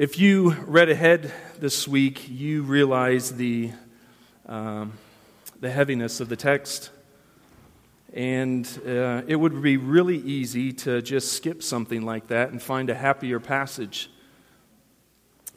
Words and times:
If 0.00 0.18
you 0.18 0.52
read 0.66 0.88
ahead 0.88 1.30
this 1.58 1.86
week, 1.86 2.26
you 2.26 2.62
realize 2.62 3.36
the, 3.36 3.70
um, 4.46 4.94
the 5.60 5.70
heaviness 5.70 6.20
of 6.20 6.30
the 6.30 6.36
text. 6.36 6.88
And 8.14 8.66
uh, 8.86 9.20
it 9.26 9.36
would 9.36 9.60
be 9.60 9.76
really 9.76 10.16
easy 10.16 10.72
to 10.72 11.02
just 11.02 11.34
skip 11.34 11.62
something 11.62 12.00
like 12.06 12.28
that 12.28 12.48
and 12.48 12.62
find 12.62 12.88
a 12.88 12.94
happier 12.94 13.40
passage. 13.40 14.10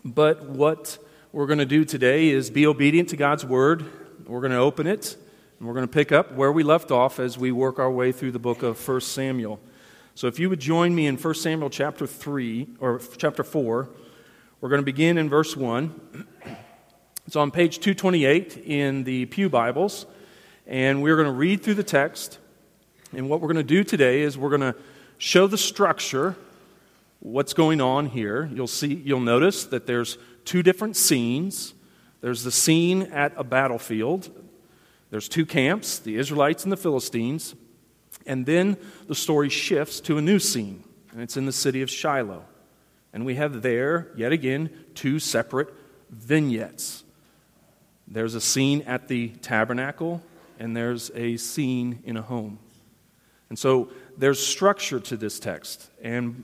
But 0.03 0.49
what 0.49 0.97
we're 1.31 1.47
going 1.47 1.59
to 1.59 1.65
do 1.65 1.85
today 1.85 2.27
is 2.27 2.49
be 2.49 2.67
obedient 2.67 3.07
to 3.11 3.15
God's 3.15 3.45
word. 3.45 3.85
We're 4.27 4.41
going 4.41 4.51
to 4.51 4.57
open 4.57 4.87
it, 4.87 5.15
and 5.57 5.69
we're 5.69 5.73
going 5.73 5.87
to 5.87 5.93
pick 5.93 6.11
up 6.11 6.33
where 6.33 6.51
we 6.51 6.63
left 6.63 6.91
off 6.91 7.17
as 7.17 7.37
we 7.37 7.53
work 7.53 7.79
our 7.79 7.89
way 7.89 8.11
through 8.11 8.33
the 8.33 8.39
book 8.39 8.61
of 8.61 8.85
1 8.85 8.99
Samuel. 8.99 9.61
So 10.15 10.27
if 10.27 10.37
you 10.37 10.49
would 10.49 10.59
join 10.59 10.93
me 10.93 11.07
in 11.07 11.15
1 11.15 11.33
Samuel 11.35 11.69
chapter 11.69 12.05
3, 12.05 12.67
or 12.81 12.99
chapter 13.17 13.45
4, 13.45 13.87
we're 14.63 14.69
going 14.69 14.79
to 14.79 14.85
begin 14.85 15.17
in 15.17 15.29
verse 15.29 15.57
1. 15.57 16.25
It's 17.27 17.35
on 17.35 17.51
page 17.51 17.79
228 17.79 18.63
in 18.65 19.03
the 19.03 19.25
Pew 19.25 19.49
Bibles, 19.49 20.05
and 20.65 21.03
we're 21.03 21.17
going 21.17 21.27
to 21.27 21.33
read 21.33 21.61
through 21.61 21.73
the 21.73 21.83
text. 21.83 22.39
And 23.11 23.29
what 23.29 23.41
we're 23.41 23.49
going 23.49 23.57
to 23.57 23.63
do 23.63 23.83
today 23.83 24.21
is 24.21 24.37
we're 24.37 24.57
going 24.57 24.61
to 24.61 24.73
show 25.17 25.47
the 25.47 25.57
structure, 25.57 26.37
what's 27.19 27.51
going 27.51 27.81
on 27.81 28.05
here. 28.05 28.49
You'll 28.53 28.67
see, 28.67 28.93
you'll 28.93 29.19
notice 29.19 29.65
that 29.65 29.85
there's 29.85 30.17
two 30.45 30.63
different 30.63 30.95
scenes. 30.95 31.73
There's 32.21 32.45
the 32.45 32.51
scene 32.51 33.01
at 33.11 33.33
a 33.35 33.43
battlefield. 33.43 34.29
There's 35.09 35.27
two 35.27 35.45
camps, 35.45 35.99
the 35.99 36.15
Israelites 36.15 36.63
and 36.63 36.71
the 36.71 36.77
Philistines. 36.77 37.53
And 38.25 38.45
then 38.45 38.77
the 39.07 39.15
story 39.15 39.49
shifts 39.49 39.99
to 39.99 40.17
a 40.17 40.21
new 40.21 40.39
scene, 40.39 40.85
and 41.11 41.21
it's 41.21 41.35
in 41.35 41.47
the 41.47 41.51
city 41.51 41.81
of 41.81 41.89
Shiloh. 41.89 42.45
And 43.13 43.25
we 43.25 43.35
have 43.35 43.61
there, 43.61 44.11
yet 44.15 44.31
again, 44.31 44.71
two 44.95 45.19
separate 45.19 45.73
vignettes. 46.09 47.03
There's 48.07 48.35
a 48.35 48.41
scene 48.41 48.81
at 48.81 49.07
the 49.07 49.29
tabernacle, 49.29 50.21
and 50.59 50.75
there's 50.75 51.11
a 51.15 51.37
scene 51.37 51.99
in 52.03 52.17
a 52.17 52.21
home. 52.21 52.59
And 53.49 53.57
so 53.57 53.89
there's 54.17 54.45
structure 54.45 54.99
to 54.99 55.15
this 55.15 55.39
text. 55.39 55.89
And 56.01 56.43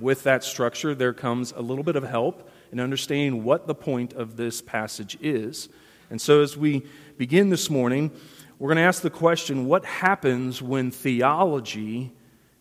with 0.00 0.24
that 0.24 0.44
structure, 0.44 0.94
there 0.94 1.12
comes 1.12 1.52
a 1.52 1.62
little 1.62 1.84
bit 1.84 1.96
of 1.96 2.02
help 2.02 2.50
in 2.72 2.80
understanding 2.80 3.44
what 3.44 3.66
the 3.66 3.74
point 3.74 4.12
of 4.12 4.36
this 4.36 4.60
passage 4.60 5.16
is. 5.20 5.68
And 6.10 6.20
so 6.20 6.42
as 6.42 6.56
we 6.56 6.84
begin 7.16 7.48
this 7.48 7.70
morning, 7.70 8.10
we're 8.58 8.68
going 8.68 8.76
to 8.76 8.82
ask 8.82 9.02
the 9.02 9.10
question 9.10 9.66
what 9.66 9.84
happens 9.84 10.60
when 10.60 10.90
theology 10.90 12.12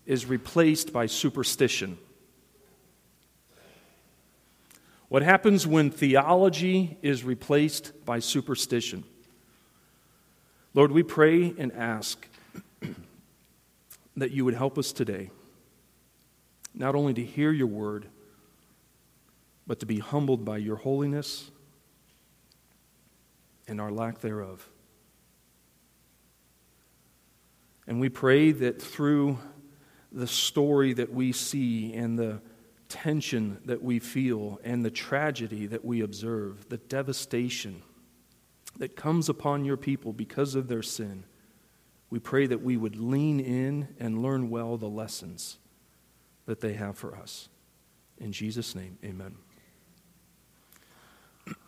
is 0.05 0.25
replaced 0.25 0.93
by 0.93 1.07
superstition? 1.07 1.97
What 5.09 5.23
happens 5.23 5.65
when 5.65 5.89
theology 5.89 6.97
is 7.01 7.23
replaced 7.23 7.93
by 8.05 8.19
superstition? 8.19 9.05
Lord, 10.73 10.91
we 10.91 11.01
pray 11.01 11.53
and 11.57 11.71
ask 11.71 12.27
that 14.17 14.31
you 14.31 14.43
would 14.43 14.53
help 14.53 14.77
us 14.77 14.91
today, 14.91 15.31
not 16.73 16.93
only 16.93 17.13
to 17.13 17.23
hear 17.23 17.51
your 17.51 17.67
word, 17.67 18.07
but 19.65 19.79
to 19.79 19.85
be 19.85 19.99
humbled 19.99 20.43
by 20.43 20.57
your 20.57 20.75
holiness 20.75 21.51
and 23.67 23.79
our 23.79 23.91
lack 23.91 24.19
thereof. 24.19 24.67
And 27.87 28.01
we 28.01 28.09
pray 28.09 28.51
that 28.51 28.81
through 28.81 29.37
the 30.11 30.27
story 30.27 30.93
that 30.93 31.13
we 31.13 31.31
see 31.31 31.93
and 31.93 32.19
the 32.19 32.41
tension 32.89 33.59
that 33.65 33.83
we 33.83 33.99
feel 33.99 34.59
and 34.63 34.83
the 34.83 34.91
tragedy 34.91 35.67
that 35.67 35.83
we 35.83 36.01
observe, 36.01 36.69
the 36.69 36.77
devastation 36.77 37.81
that 38.77 38.95
comes 38.95 39.29
upon 39.29 39.65
your 39.65 39.77
people 39.77 40.13
because 40.13 40.55
of 40.55 40.67
their 40.67 40.83
sin, 40.83 41.23
we 42.09 42.19
pray 42.19 42.47
that 42.47 42.61
we 42.61 42.77
would 42.77 42.95
lean 42.95 43.39
in 43.39 43.89
and 43.99 44.21
learn 44.21 44.49
well 44.49 44.77
the 44.77 44.89
lessons 44.89 45.57
that 46.45 46.61
they 46.61 46.73
have 46.73 46.97
for 46.97 47.15
us. 47.15 47.49
In 48.17 48.31
Jesus' 48.31 48.73
name, 48.73 48.97
amen. 49.03 49.35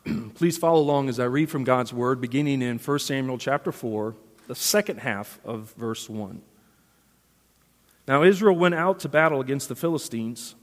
Please 0.34 0.58
follow 0.58 0.80
along 0.80 1.08
as 1.08 1.20
I 1.20 1.24
read 1.24 1.50
from 1.50 1.64
God's 1.64 1.92
word, 1.92 2.20
beginning 2.20 2.62
in 2.62 2.78
1 2.78 2.98
Samuel 2.98 3.38
chapter 3.38 3.72
4, 3.72 4.16
the 4.46 4.54
second 4.54 4.98
half 4.98 5.38
of 5.44 5.72
verse 5.74 6.08
1. 6.08 6.42
Now 8.08 8.22
Israel 8.24 8.56
went 8.56 8.74
out 8.74 8.98
to 9.00 9.08
battle 9.08 9.40
against 9.40 9.68
the 9.68 9.76
Philistines. 9.76 10.54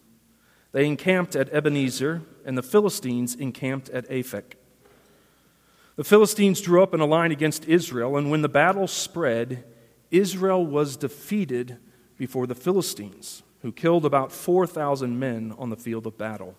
They 0.72 0.86
encamped 0.86 1.36
at 1.36 1.50
Ebenezer, 1.54 2.22
and 2.46 2.58
the 2.58 2.64
Philistines 2.64 3.36
encamped 3.36 3.90
at 3.90 4.08
Aphek. 4.10 4.56
The 5.96 6.04
Philistines 6.04 6.62
drew 6.62 6.84
up 6.84 6.94
in 6.94 7.00
a 7.00 7.06
line 7.06 7.32
against 7.32 7.66
Israel, 7.66 8.18
and 8.18 8.30
when 8.30 8.44
the 8.44 8.50
battle 8.50 8.88
spread, 8.88 9.64
Israel 10.12 10.66
was 10.66 10.96
defeated 10.96 11.78
before 12.18 12.48
the 12.48 12.56
Philistines, 12.56 13.44
who 13.62 13.72
killed 13.72 14.06
about 14.06 14.32
4,000 14.32 15.18
men 15.18 15.54
on 15.58 15.70
the 15.70 15.76
field 15.76 16.06
of 16.06 16.18
battle. 16.18 16.56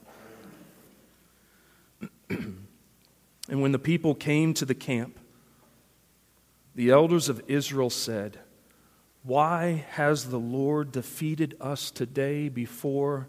and 2.28 2.66
when 3.48 3.72
the 3.72 3.78
people 3.78 4.14
came 4.14 4.54
to 4.54 4.64
the 4.64 4.74
camp, 4.74 5.18
the 6.74 6.90
elders 6.90 7.28
of 7.28 7.42
Israel 7.48 7.90
said, 7.90 8.38
Why 9.22 9.84
has 9.90 10.30
the 10.30 10.38
Lord 10.38 10.92
defeated 10.92 11.56
us 11.60 11.90
today 11.90 12.48
before 12.48 13.28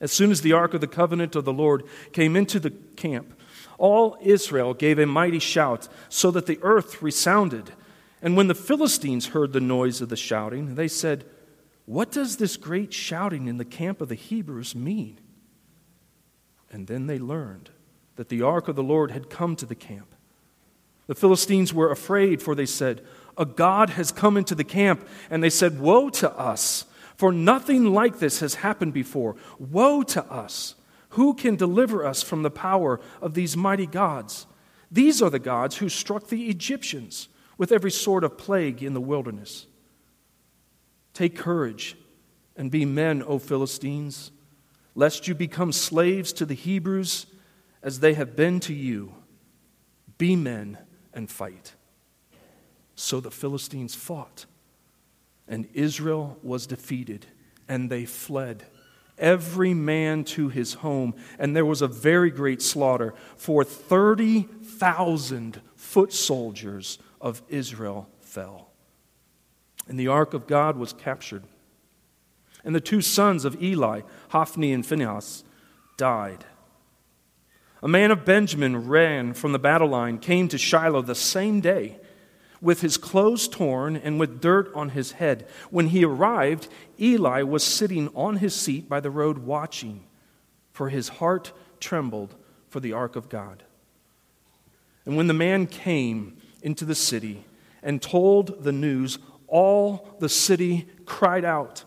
As 0.00 0.12
soon 0.12 0.30
as 0.30 0.42
the 0.42 0.52
ark 0.52 0.74
of 0.74 0.80
the 0.80 0.86
covenant 0.86 1.34
of 1.34 1.44
the 1.44 1.52
Lord 1.52 1.84
came 2.12 2.36
into 2.36 2.60
the 2.60 2.70
camp, 2.70 3.34
all 3.78 4.16
Israel 4.20 4.74
gave 4.74 4.98
a 4.98 5.06
mighty 5.06 5.38
shout, 5.38 5.88
so 6.08 6.30
that 6.32 6.46
the 6.46 6.58
earth 6.62 7.02
resounded. 7.02 7.72
And 8.20 8.36
when 8.36 8.48
the 8.48 8.54
Philistines 8.54 9.28
heard 9.28 9.52
the 9.52 9.60
noise 9.60 10.00
of 10.00 10.08
the 10.08 10.16
shouting, 10.16 10.74
they 10.74 10.88
said, 10.88 11.24
What 11.86 12.10
does 12.10 12.36
this 12.36 12.56
great 12.56 12.92
shouting 12.92 13.46
in 13.46 13.58
the 13.58 13.64
camp 13.64 14.00
of 14.00 14.08
the 14.08 14.16
Hebrews 14.16 14.74
mean? 14.74 15.20
And 16.70 16.86
then 16.86 17.06
they 17.06 17.18
learned 17.18 17.70
that 18.16 18.28
the 18.28 18.42
ark 18.42 18.68
of 18.68 18.76
the 18.76 18.82
Lord 18.82 19.12
had 19.12 19.30
come 19.30 19.56
to 19.56 19.66
the 19.66 19.76
camp. 19.76 20.14
The 21.06 21.14
Philistines 21.14 21.72
were 21.72 21.90
afraid, 21.90 22.42
for 22.42 22.54
they 22.54 22.66
said, 22.66 23.02
A 23.36 23.46
God 23.46 23.90
has 23.90 24.12
come 24.12 24.36
into 24.36 24.54
the 24.54 24.64
camp. 24.64 25.08
And 25.30 25.42
they 25.42 25.50
said, 25.50 25.80
Woe 25.80 26.10
to 26.10 26.30
us, 26.32 26.84
for 27.18 27.32
nothing 27.32 27.92
like 27.92 28.20
this 28.20 28.38
has 28.38 28.54
happened 28.54 28.94
before. 28.94 29.34
Woe 29.58 30.02
to 30.04 30.24
us! 30.32 30.76
Who 31.10 31.34
can 31.34 31.56
deliver 31.56 32.06
us 32.06 32.22
from 32.22 32.44
the 32.44 32.50
power 32.50 33.00
of 33.20 33.34
these 33.34 33.56
mighty 33.56 33.86
gods? 33.86 34.46
These 34.88 35.20
are 35.20 35.28
the 35.28 35.40
gods 35.40 35.78
who 35.78 35.88
struck 35.88 36.28
the 36.28 36.48
Egyptians 36.48 37.28
with 37.58 37.72
every 37.72 37.90
sort 37.90 38.22
of 38.22 38.38
plague 38.38 38.84
in 38.84 38.94
the 38.94 39.00
wilderness. 39.00 39.66
Take 41.12 41.36
courage 41.36 41.96
and 42.56 42.70
be 42.70 42.84
men, 42.84 43.24
O 43.24 43.40
Philistines, 43.40 44.30
lest 44.94 45.26
you 45.26 45.34
become 45.34 45.72
slaves 45.72 46.32
to 46.34 46.46
the 46.46 46.54
Hebrews 46.54 47.26
as 47.82 47.98
they 47.98 48.14
have 48.14 48.36
been 48.36 48.60
to 48.60 48.72
you. 48.72 49.12
Be 50.18 50.36
men 50.36 50.78
and 51.12 51.28
fight. 51.28 51.74
So 52.94 53.18
the 53.18 53.32
Philistines 53.32 53.96
fought, 53.96 54.46
and 55.48 55.68
Israel 55.72 56.38
was 56.42 56.66
defeated, 56.66 57.26
and 57.68 57.90
they 57.90 58.04
fled, 58.04 58.64
every 59.18 59.74
man 59.74 60.24
to 60.24 60.48
his 60.48 60.74
home. 60.74 61.14
And 61.38 61.56
there 61.56 61.64
was 61.64 61.82
a 61.82 61.88
very 61.88 62.30
great 62.30 62.62
slaughter, 62.62 63.14
for 63.36 63.64
30,000 63.64 65.60
foot 65.74 66.12
soldiers 66.12 66.98
of 67.20 67.42
Israel 67.48 68.08
fell. 68.20 68.70
And 69.88 69.98
the 69.98 70.08
ark 70.08 70.34
of 70.34 70.46
God 70.46 70.76
was 70.76 70.92
captured. 70.92 71.44
And 72.64 72.74
the 72.74 72.80
two 72.80 73.00
sons 73.00 73.44
of 73.44 73.62
Eli, 73.62 74.02
Hophni 74.28 74.72
and 74.72 74.84
Phinehas, 74.84 75.44
died. 75.96 76.44
A 77.82 77.88
man 77.88 78.10
of 78.10 78.24
Benjamin 78.24 78.88
ran 78.88 79.32
from 79.34 79.52
the 79.52 79.58
battle 79.58 79.88
line, 79.88 80.18
came 80.18 80.48
to 80.48 80.58
Shiloh 80.58 81.02
the 81.02 81.14
same 81.14 81.60
day 81.60 81.98
with 82.60 82.80
his 82.80 82.96
clothes 82.96 83.48
torn 83.48 83.96
and 83.96 84.18
with 84.18 84.40
dirt 84.40 84.72
on 84.74 84.90
his 84.90 85.12
head. 85.12 85.46
When 85.70 85.88
he 85.88 86.04
arrived, 86.04 86.68
Eli 87.00 87.42
was 87.42 87.64
sitting 87.64 88.08
on 88.14 88.36
his 88.36 88.54
seat 88.54 88.88
by 88.88 89.00
the 89.00 89.10
road 89.10 89.38
watching, 89.38 90.04
for 90.72 90.88
his 90.88 91.08
heart 91.08 91.52
trembled 91.80 92.34
for 92.68 92.80
the 92.80 92.92
ark 92.92 93.16
of 93.16 93.28
God. 93.28 93.62
And 95.04 95.16
when 95.16 95.26
the 95.26 95.34
man 95.34 95.66
came 95.66 96.36
into 96.62 96.84
the 96.84 96.94
city 96.94 97.44
and 97.82 98.02
told 98.02 98.64
the 98.64 98.72
news, 98.72 99.18
all 99.46 100.16
the 100.18 100.28
city 100.28 100.86
cried 101.06 101.44
out. 101.44 101.84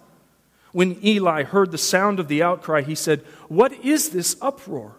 When 0.72 1.04
Eli 1.06 1.44
heard 1.44 1.72
the 1.72 1.78
sound 1.78 2.20
of 2.20 2.28
the 2.28 2.42
outcry, 2.42 2.82
he 2.82 2.96
said, 2.96 3.20
What 3.48 3.74
is 3.86 4.10
this 4.10 4.36
uproar? 4.42 4.96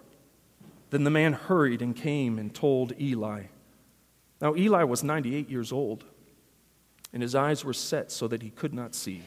Then 0.91 1.05
the 1.05 1.11
man 1.11 1.33
hurried 1.33 1.81
and 1.81 1.97
came 1.97 2.39
and 2.39 2.55
told 2.55 2.93
Eli. 3.01 3.45
Now, 4.43 4.57
Eli 4.57 4.83
was 4.83 5.05
98 5.05 5.49
years 5.49 5.71
old, 5.71 6.05
and 7.13 7.23
his 7.23 7.37
eyes 7.37 7.65
were 7.65 7.73
set 7.73 8.11
so 8.11 8.27
that 8.27 8.43
he 8.43 8.51
could 8.51 8.75
not 8.75 8.95
see. 8.95 9.23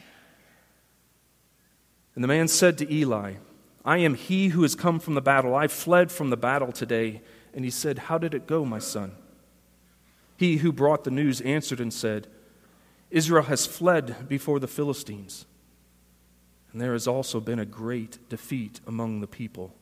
And 2.14 2.22
the 2.22 2.28
man 2.28 2.48
said 2.48 2.76
to 2.78 2.92
Eli, 2.92 3.36
I 3.82 3.98
am 3.98 4.14
he 4.14 4.48
who 4.48 4.62
has 4.62 4.74
come 4.74 5.00
from 5.00 5.14
the 5.14 5.22
battle. 5.22 5.54
I 5.54 5.68
fled 5.68 6.12
from 6.12 6.28
the 6.28 6.36
battle 6.36 6.70
today. 6.70 7.22
And 7.54 7.64
he 7.64 7.70
said, 7.70 7.98
How 7.98 8.18
did 8.18 8.34
it 8.34 8.46
go, 8.46 8.64
my 8.66 8.78
son? 8.78 9.12
He 10.36 10.58
who 10.58 10.72
brought 10.72 11.04
the 11.04 11.10
news 11.10 11.40
answered 11.40 11.80
and 11.80 11.94
said, 11.94 12.26
Israel 13.10 13.44
has 13.44 13.64
fled 13.64 14.28
before 14.28 14.58
the 14.58 14.66
Philistines, 14.66 15.46
and 16.72 16.80
there 16.80 16.92
has 16.92 17.06
also 17.06 17.40
been 17.40 17.60
a 17.60 17.64
great 17.64 18.18
defeat 18.28 18.80
among 18.86 19.20
the 19.20 19.26
people. 19.26 19.74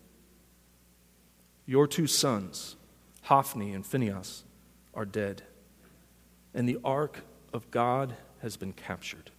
Your 1.67 1.89
two 1.89 2.07
sons, 2.07 2.77
Hophni 3.23 3.73
and 3.73 3.85
Phinehas, 3.85 4.45
are 4.95 5.05
dead, 5.05 5.43
and 6.55 6.69
the 6.69 6.79
ark 6.85 7.21
of 7.53 7.71
God 7.71 8.15
has 8.41 8.57
been 8.57 8.73
captured. 8.73 9.31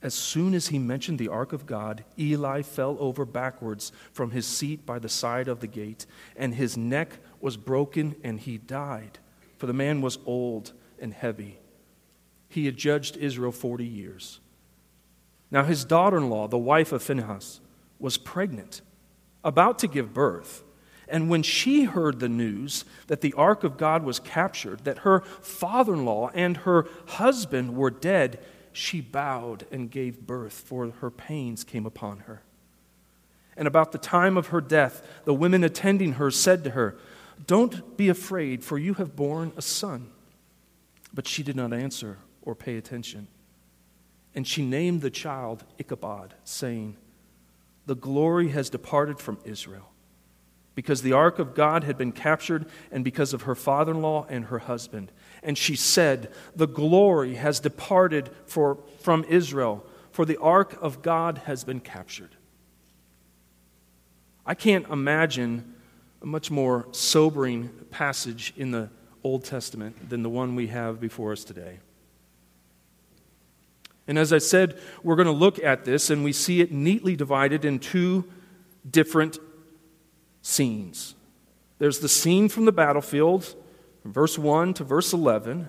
As 0.00 0.14
soon 0.14 0.54
as 0.54 0.68
he 0.68 0.78
mentioned 0.78 1.18
the 1.18 1.28
ark 1.28 1.52
of 1.52 1.66
God, 1.66 2.04
Eli 2.18 2.62
fell 2.62 2.96
over 3.00 3.24
backwards 3.24 3.90
from 4.12 4.30
his 4.30 4.46
seat 4.46 4.86
by 4.86 4.98
the 5.00 5.08
side 5.08 5.48
of 5.48 5.60
the 5.60 5.66
gate, 5.66 6.06
and 6.36 6.54
his 6.54 6.76
neck 6.76 7.18
was 7.40 7.56
broken, 7.56 8.14
and 8.22 8.38
he 8.38 8.58
died, 8.58 9.18
for 9.56 9.66
the 9.66 9.72
man 9.72 10.00
was 10.00 10.18
old 10.24 10.72
and 11.00 11.12
heavy. 11.12 11.58
He 12.48 12.66
had 12.66 12.76
judged 12.76 13.16
Israel 13.16 13.50
40 13.50 13.84
years. 13.84 14.40
Now, 15.50 15.64
his 15.64 15.84
daughter 15.84 16.18
in 16.18 16.30
law, 16.30 16.46
the 16.46 16.58
wife 16.58 16.92
of 16.92 17.02
Phinehas, 17.02 17.60
was 17.98 18.18
pregnant, 18.18 18.82
about 19.42 19.78
to 19.80 19.88
give 19.88 20.14
birth. 20.14 20.62
And 21.10 21.30
when 21.30 21.42
she 21.42 21.84
heard 21.84 22.20
the 22.20 22.28
news 22.28 22.84
that 23.06 23.20
the 23.20 23.32
ark 23.34 23.64
of 23.64 23.76
God 23.76 24.04
was 24.04 24.18
captured, 24.18 24.84
that 24.84 24.98
her 24.98 25.20
father 25.20 25.94
in 25.94 26.04
law 26.04 26.30
and 26.34 26.58
her 26.58 26.86
husband 27.06 27.76
were 27.76 27.90
dead, 27.90 28.38
she 28.72 29.00
bowed 29.00 29.66
and 29.70 29.90
gave 29.90 30.26
birth, 30.26 30.52
for 30.52 30.90
her 31.00 31.10
pains 31.10 31.64
came 31.64 31.86
upon 31.86 32.20
her. 32.20 32.42
And 33.56 33.66
about 33.66 33.90
the 33.90 33.98
time 33.98 34.36
of 34.36 34.48
her 34.48 34.60
death, 34.60 35.02
the 35.24 35.34
women 35.34 35.64
attending 35.64 36.14
her 36.14 36.30
said 36.30 36.62
to 36.64 36.70
her, 36.70 36.96
Don't 37.46 37.96
be 37.96 38.08
afraid, 38.08 38.62
for 38.62 38.78
you 38.78 38.94
have 38.94 39.16
borne 39.16 39.52
a 39.56 39.62
son. 39.62 40.10
But 41.12 41.26
she 41.26 41.42
did 41.42 41.56
not 41.56 41.72
answer 41.72 42.18
or 42.42 42.54
pay 42.54 42.76
attention. 42.76 43.26
And 44.34 44.46
she 44.46 44.64
named 44.64 45.00
the 45.00 45.10
child 45.10 45.64
Ichabod, 45.78 46.34
saying, 46.44 46.96
The 47.86 47.96
glory 47.96 48.50
has 48.50 48.70
departed 48.70 49.18
from 49.18 49.38
Israel, 49.44 49.90
because 50.78 51.02
the 51.02 51.12
ark 51.12 51.40
of 51.40 51.56
God 51.56 51.82
had 51.82 51.98
been 51.98 52.12
captured, 52.12 52.64
and 52.92 53.02
because 53.02 53.34
of 53.34 53.42
her 53.42 53.56
father 53.56 53.90
in 53.90 54.00
law 54.00 54.24
and 54.28 54.44
her 54.44 54.60
husband. 54.60 55.10
And 55.42 55.58
she 55.58 55.74
said, 55.74 56.32
The 56.54 56.68
glory 56.68 57.34
has 57.34 57.58
departed 57.58 58.30
for, 58.46 58.78
from 59.00 59.24
Israel, 59.24 59.84
for 60.12 60.24
the 60.24 60.36
ark 60.36 60.78
of 60.80 61.02
God 61.02 61.38
has 61.46 61.64
been 61.64 61.80
captured. 61.80 62.36
I 64.46 64.54
can't 64.54 64.88
imagine 64.88 65.74
a 66.22 66.26
much 66.26 66.48
more 66.48 66.86
sobering 66.92 67.70
passage 67.90 68.54
in 68.56 68.70
the 68.70 68.88
Old 69.24 69.44
Testament 69.44 70.08
than 70.08 70.22
the 70.22 70.30
one 70.30 70.54
we 70.54 70.68
have 70.68 71.00
before 71.00 71.32
us 71.32 71.42
today. 71.42 71.80
And 74.06 74.16
as 74.16 74.32
I 74.32 74.38
said, 74.38 74.78
we're 75.02 75.16
going 75.16 75.26
to 75.26 75.32
look 75.32 75.60
at 75.60 75.84
this, 75.84 76.08
and 76.08 76.22
we 76.22 76.32
see 76.32 76.60
it 76.60 76.70
neatly 76.70 77.16
divided 77.16 77.64
in 77.64 77.80
two 77.80 78.26
different 78.88 79.40
scenes. 80.42 81.14
There's 81.78 82.00
the 82.00 82.08
scene 82.08 82.48
from 82.48 82.64
the 82.64 82.72
battlefield 82.72 83.54
verse 84.04 84.38
1 84.38 84.74
to 84.74 84.84
verse 84.84 85.12
11. 85.12 85.68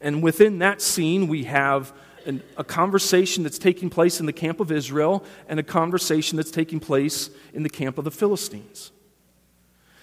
And 0.00 0.22
within 0.22 0.58
that 0.58 0.80
scene, 0.80 1.28
we 1.28 1.44
have 1.44 1.92
an, 2.26 2.42
a 2.56 2.64
conversation 2.64 3.42
that's 3.42 3.58
taking 3.58 3.90
place 3.90 4.20
in 4.20 4.26
the 4.26 4.32
camp 4.32 4.60
of 4.60 4.72
Israel 4.72 5.24
and 5.48 5.60
a 5.60 5.62
conversation 5.62 6.36
that's 6.36 6.50
taking 6.50 6.80
place 6.80 7.30
in 7.52 7.62
the 7.62 7.68
camp 7.68 7.98
of 7.98 8.04
the 8.04 8.10
Philistines. 8.10 8.90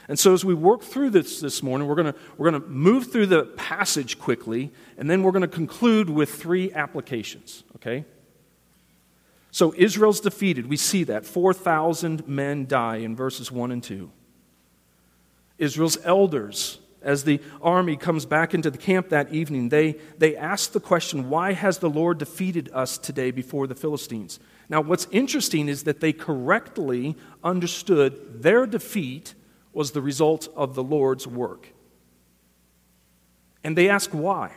And 0.08 0.18
so, 0.18 0.34
as 0.34 0.44
we 0.44 0.56
work 0.56 0.82
through 0.82 1.12
this 1.12 1.40
this 1.40 1.62
morning, 1.62 1.88
we're 1.88 1.96
going 1.96 2.14
we're 2.38 2.50
going 2.50 2.62
to 2.62 2.68
move 2.68 3.12
through 3.12 3.28
the 3.28 3.44
passage 3.44 4.18
quickly, 4.18 4.72
and 4.98 5.08
then 5.08 5.22
we're 5.22 5.32
going 5.32 5.44
to 5.44 5.48
conclude 5.48 6.10
with 6.10 6.34
three 6.34 6.74
applications, 6.74 7.64
okay? 7.76 8.06
So, 9.52 9.74
Israel's 9.76 10.20
defeated. 10.20 10.68
We 10.68 10.78
see 10.78 11.04
that. 11.06 11.26
4,000 11.26 12.28
men 12.28 12.68
die 12.68 12.98
in 12.98 13.16
verses 13.16 13.52
1 13.52 13.72
and 13.72 13.84
2. 13.84 14.12
Israel's 15.58 15.98
elders 16.04 16.80
as 17.02 17.24
the 17.24 17.40
army 17.62 17.96
comes 17.96 18.26
back 18.26 18.54
into 18.54 18.70
the 18.70 18.78
camp 18.78 19.10
that 19.10 19.32
evening, 19.34 19.70
they, 19.70 19.94
they 20.18 20.36
ask 20.36 20.72
the 20.72 20.80
question, 20.80 21.30
Why 21.30 21.54
has 21.54 21.78
the 21.78 21.90
Lord 21.90 22.18
defeated 22.18 22.70
us 22.74 22.98
today 22.98 23.32
before 23.32 23.68
the 23.68 23.76
Philistines? 23.76 24.40
Now, 24.68 24.82
what's 24.82 25.08
interesting 25.12 25.68
is 25.68 25.84
that 25.84 26.00
they 26.00 26.14
correctly 26.14 27.16
understood 27.44 28.44
their 28.44 28.66
defeat 28.66 29.34
was 29.74 29.92
the 29.92 30.02
result 30.02 30.48
of 30.56 30.76
the 30.76 30.84
Lord's 30.84 31.26
work. 31.26 31.70
And 33.64 33.78
they 33.78 33.90
ask 33.90 34.12
why. 34.12 34.52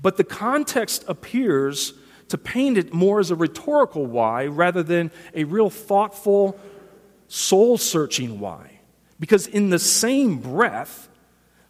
But 0.00 0.16
the 0.16 0.24
context 0.24 1.04
appears 1.08 1.92
to 2.28 2.38
paint 2.38 2.78
it 2.78 2.92
more 2.92 3.20
as 3.20 3.30
a 3.30 3.34
rhetorical 3.34 4.06
why 4.06 4.46
rather 4.46 4.82
than 4.82 5.10
a 5.34 5.44
real 5.44 5.70
thoughtful, 5.70 6.58
soul 7.26 7.78
searching 7.78 8.40
why. 8.40 8.80
Because 9.18 9.46
in 9.46 9.70
the 9.70 9.78
same 9.78 10.38
breath, 10.38 11.08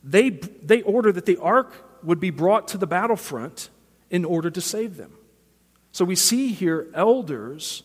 they, 0.05 0.31
they 0.31 0.83
order 0.83 1.13
that 1.13 1.27
the 1.27 1.39
ark 1.39 1.73
would 2.03 2.21
be 2.21 2.31
brought 2.31 2.69
to 2.69 2.79
the 2.79 2.87
battlefront 2.87 3.71
in 4.11 4.25
order 4.25 4.51
to 4.51 4.61
save 4.61 4.97
them. 4.97 5.13
So 5.93 6.05
we 6.05 6.15
see 6.15 6.53
here 6.53 6.89
elders 6.95 7.83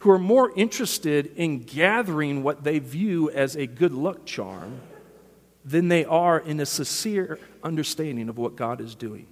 who 0.00 0.10
are 0.10 0.18
more 0.18 0.52
interested 0.56 1.32
in 1.36 1.60
gathering 1.60 2.42
what 2.42 2.64
they 2.64 2.78
view 2.78 3.30
as 3.30 3.56
a 3.56 3.66
good 3.66 3.92
luck 3.92 4.24
charm 4.26 4.80
than 5.64 5.88
they 5.88 6.04
are 6.04 6.38
in 6.40 6.58
a 6.58 6.66
sincere 6.66 7.38
understanding 7.62 8.28
of 8.28 8.36
what 8.36 8.56
God 8.56 8.80
is 8.80 8.96
doing. 8.96 9.28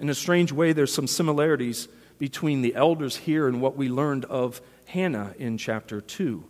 In 0.00 0.08
a 0.08 0.14
strange 0.14 0.50
way, 0.50 0.72
there's 0.72 0.92
some 0.92 1.06
similarities 1.06 1.86
between 2.18 2.62
the 2.62 2.74
elders 2.74 3.16
here 3.16 3.46
and 3.46 3.60
what 3.60 3.76
we 3.76 3.88
learned 3.88 4.24
of 4.24 4.62
Hannah 4.86 5.34
in 5.38 5.58
chapter 5.58 6.00
2. 6.00 6.42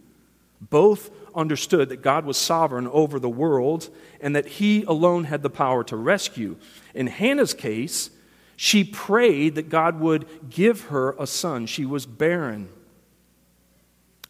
Both 0.60 1.10
understood 1.34 1.88
that 1.88 2.02
God 2.02 2.24
was 2.24 2.36
sovereign 2.36 2.86
over 2.86 3.18
the 3.18 3.28
world 3.28 3.88
and 4.20 4.36
that 4.36 4.46
he 4.46 4.84
alone 4.84 5.24
had 5.24 5.42
the 5.42 5.50
power 5.50 5.82
to 5.84 5.96
rescue. 5.96 6.56
In 6.94 7.08
Hannah's 7.08 7.52
case, 7.54 8.10
she 8.56 8.84
prayed 8.84 9.56
that 9.56 9.68
God 9.68 9.98
would 10.00 10.26
give 10.48 10.82
her 10.86 11.16
a 11.18 11.26
son. 11.26 11.66
She 11.66 11.84
was 11.84 12.06
barren. 12.06 12.68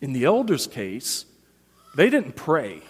In 0.00 0.12
the 0.14 0.24
elder's 0.24 0.66
case, 0.66 1.26
they 1.94 2.08
didn't 2.08 2.36
pray, 2.36 2.80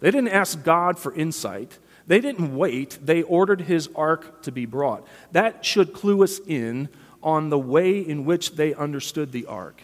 they 0.00 0.10
didn't 0.10 0.30
ask 0.30 0.64
God 0.64 0.98
for 0.98 1.14
insight. 1.14 1.78
They 2.06 2.20
didn't 2.20 2.56
wait, 2.56 2.98
they 3.02 3.22
ordered 3.22 3.62
his 3.62 3.88
ark 3.96 4.42
to 4.42 4.52
be 4.52 4.64
brought. 4.64 5.06
That 5.32 5.64
should 5.64 5.92
clue 5.92 6.22
us 6.22 6.38
in 6.46 6.88
on 7.22 7.50
the 7.50 7.58
way 7.58 7.98
in 7.98 8.24
which 8.24 8.52
they 8.52 8.74
understood 8.74 9.32
the 9.32 9.46
ark. 9.46 9.82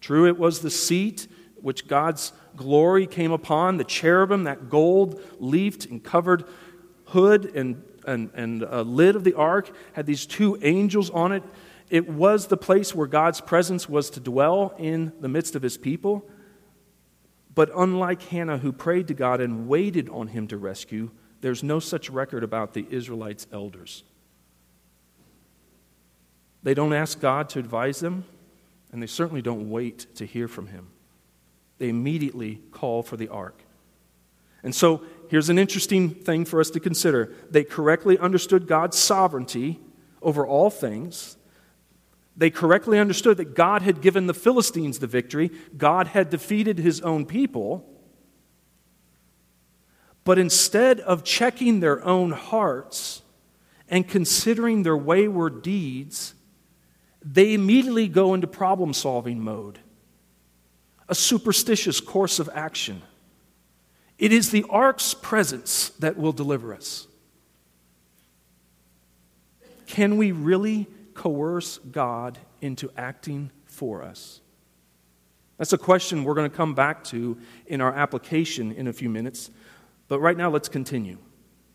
True, 0.00 0.26
it 0.26 0.38
was 0.38 0.60
the 0.60 0.70
seat 0.70 1.26
which 1.60 1.88
God's 1.88 2.32
glory 2.54 3.06
came 3.06 3.32
upon, 3.32 3.76
the 3.76 3.84
cherubim, 3.84 4.44
that 4.44 4.68
gold 4.68 5.20
leafed 5.40 5.86
and 5.86 6.02
covered 6.02 6.44
hood 7.06 7.56
and, 7.56 7.82
and, 8.06 8.30
and 8.34 8.60
lid 8.86 9.16
of 9.16 9.24
the 9.24 9.34
ark, 9.34 9.70
had 9.94 10.06
these 10.06 10.26
two 10.26 10.58
angels 10.62 11.10
on 11.10 11.32
it. 11.32 11.42
It 11.90 12.08
was 12.08 12.46
the 12.46 12.56
place 12.56 12.94
where 12.94 13.06
God's 13.06 13.40
presence 13.40 13.88
was 13.88 14.10
to 14.10 14.20
dwell 14.20 14.74
in 14.78 15.12
the 15.20 15.28
midst 15.28 15.56
of 15.56 15.62
his 15.62 15.76
people. 15.76 16.28
But 17.54 17.70
unlike 17.74 18.22
Hannah, 18.22 18.58
who 18.58 18.72
prayed 18.72 19.08
to 19.08 19.14
God 19.14 19.40
and 19.40 19.66
waited 19.66 20.08
on 20.10 20.28
him 20.28 20.46
to 20.48 20.56
rescue, 20.56 21.10
there's 21.40 21.62
no 21.62 21.78
such 21.78 22.10
record 22.10 22.42
about 22.42 22.74
the 22.74 22.86
Israelites' 22.90 23.46
elders. 23.52 24.02
They 26.62 26.74
don't 26.74 26.92
ask 26.92 27.20
God 27.20 27.48
to 27.50 27.58
advise 27.58 28.00
them, 28.00 28.24
and 28.92 29.02
they 29.02 29.06
certainly 29.06 29.42
don't 29.42 29.70
wait 29.70 30.06
to 30.16 30.26
hear 30.26 30.48
from 30.48 30.68
him 30.68 30.88
they 31.78 31.88
immediately 31.88 32.60
call 32.72 33.02
for 33.02 33.16
the 33.16 33.28
ark. 33.28 33.62
And 34.62 34.74
so 34.74 35.02
here's 35.28 35.48
an 35.48 35.58
interesting 35.58 36.10
thing 36.10 36.44
for 36.44 36.60
us 36.60 36.70
to 36.70 36.80
consider. 36.80 37.32
They 37.50 37.64
correctly 37.64 38.18
understood 38.18 38.66
God's 38.66 38.98
sovereignty 38.98 39.80
over 40.20 40.46
all 40.46 40.68
things. 40.68 41.36
They 42.36 42.50
correctly 42.50 42.98
understood 42.98 43.36
that 43.36 43.54
God 43.54 43.82
had 43.82 44.00
given 44.00 44.26
the 44.26 44.34
Philistines 44.34 44.98
the 44.98 45.06
victory, 45.06 45.50
God 45.76 46.08
had 46.08 46.30
defeated 46.30 46.78
his 46.78 47.00
own 47.00 47.24
people. 47.24 47.88
But 50.28 50.38
instead 50.38 51.00
of 51.00 51.24
checking 51.24 51.80
their 51.80 52.04
own 52.04 52.32
hearts 52.32 53.22
and 53.88 54.06
considering 54.06 54.82
their 54.82 54.94
wayward 54.94 55.62
deeds, 55.62 56.34
they 57.22 57.54
immediately 57.54 58.08
go 58.08 58.34
into 58.34 58.46
problem 58.46 58.92
solving 58.92 59.40
mode, 59.40 59.78
a 61.08 61.14
superstitious 61.14 62.02
course 62.02 62.38
of 62.38 62.50
action. 62.52 63.00
It 64.18 64.30
is 64.30 64.50
the 64.50 64.66
ark's 64.68 65.14
presence 65.14 65.88
that 66.00 66.18
will 66.18 66.32
deliver 66.32 66.74
us. 66.74 67.06
Can 69.86 70.18
we 70.18 70.32
really 70.32 70.88
coerce 71.14 71.78
God 71.78 72.36
into 72.60 72.90
acting 72.98 73.50
for 73.64 74.02
us? 74.02 74.42
That's 75.56 75.72
a 75.72 75.78
question 75.78 76.22
we're 76.22 76.34
going 76.34 76.50
to 76.50 76.54
come 76.54 76.74
back 76.74 77.02
to 77.04 77.38
in 77.66 77.80
our 77.80 77.94
application 77.94 78.72
in 78.72 78.88
a 78.88 78.92
few 78.92 79.08
minutes. 79.08 79.50
But 80.08 80.20
right 80.20 80.36
now, 80.36 80.50
let's 80.50 80.68
continue. 80.68 81.18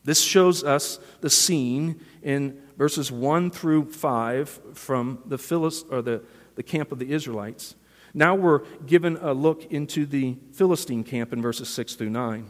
This 0.04 0.22
shows 0.22 0.64
us 0.64 1.00
the 1.22 1.30
scene 1.30 2.02
in 2.22 2.60
verses 2.78 3.12
1 3.12 3.52
through 3.52 3.92
5 3.92 4.60
from 4.74 5.20
the, 5.26 5.38
Philist- 5.38 5.86
or 5.90 6.02
the, 6.02 6.24
the 6.56 6.64
camp 6.64 6.92
of 6.92 7.00
the 7.00 7.14
Israelites. 7.14 7.76
Now 8.14 8.36
we're 8.36 8.60
given 8.86 9.18
a 9.18 9.34
look 9.34 9.72
into 9.72 10.06
the 10.06 10.36
Philistine 10.52 11.04
camp 11.04 11.34
in 11.34 11.42
verses 11.42 11.70
6 11.70 11.96
through 11.96 12.10
9. 12.10 12.48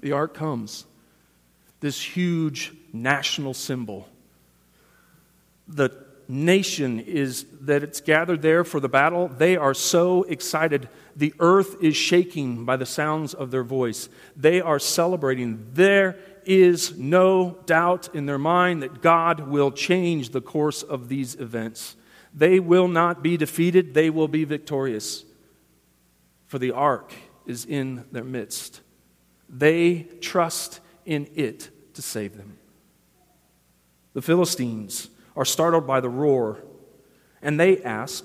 The 0.00 0.12
ark 0.12 0.34
comes, 0.34 0.84
this 1.80 2.00
huge 2.00 2.72
national 2.92 3.54
symbol. 3.54 4.08
The 5.68 6.03
nation 6.28 7.00
is 7.00 7.46
that 7.62 7.82
it's 7.82 8.00
gathered 8.00 8.42
there 8.42 8.64
for 8.64 8.80
the 8.80 8.88
battle. 8.88 9.28
They 9.28 9.56
are 9.56 9.74
so 9.74 10.22
excited. 10.24 10.88
The 11.16 11.34
earth 11.38 11.82
is 11.82 11.96
shaking 11.96 12.64
by 12.64 12.76
the 12.76 12.86
sounds 12.86 13.34
of 13.34 13.50
their 13.50 13.64
voice. 13.64 14.08
They 14.36 14.60
are 14.60 14.78
celebrating. 14.78 15.70
There 15.72 16.16
is 16.44 16.96
no 16.98 17.58
doubt 17.66 18.14
in 18.14 18.26
their 18.26 18.38
mind 18.38 18.82
that 18.82 19.02
God 19.02 19.48
will 19.48 19.70
change 19.70 20.30
the 20.30 20.40
course 20.40 20.82
of 20.82 21.08
these 21.08 21.34
events. 21.36 21.96
They 22.34 22.58
will 22.60 22.88
not 22.88 23.22
be 23.22 23.36
defeated, 23.36 23.94
they 23.94 24.10
will 24.10 24.28
be 24.28 24.44
victorious. 24.44 25.24
For 26.46 26.58
the 26.58 26.72
ark 26.72 27.12
is 27.46 27.64
in 27.64 28.04
their 28.12 28.24
midst. 28.24 28.80
They 29.48 30.06
trust 30.20 30.80
in 31.04 31.28
it 31.34 31.70
to 31.94 32.02
save 32.02 32.36
them. 32.36 32.58
The 34.14 34.22
Philistines 34.22 35.10
are 35.36 35.44
startled 35.44 35.86
by 35.86 36.00
the 36.00 36.08
roar, 36.08 36.62
and 37.42 37.58
they 37.58 37.82
ask, 37.82 38.24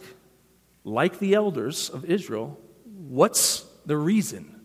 like 0.84 1.20
the 1.20 1.34
elders 1.34 1.90
of 1.90 2.06
Israel, 2.06 2.60
what's 2.86 3.66
the 3.86 3.98
reason 3.98 4.62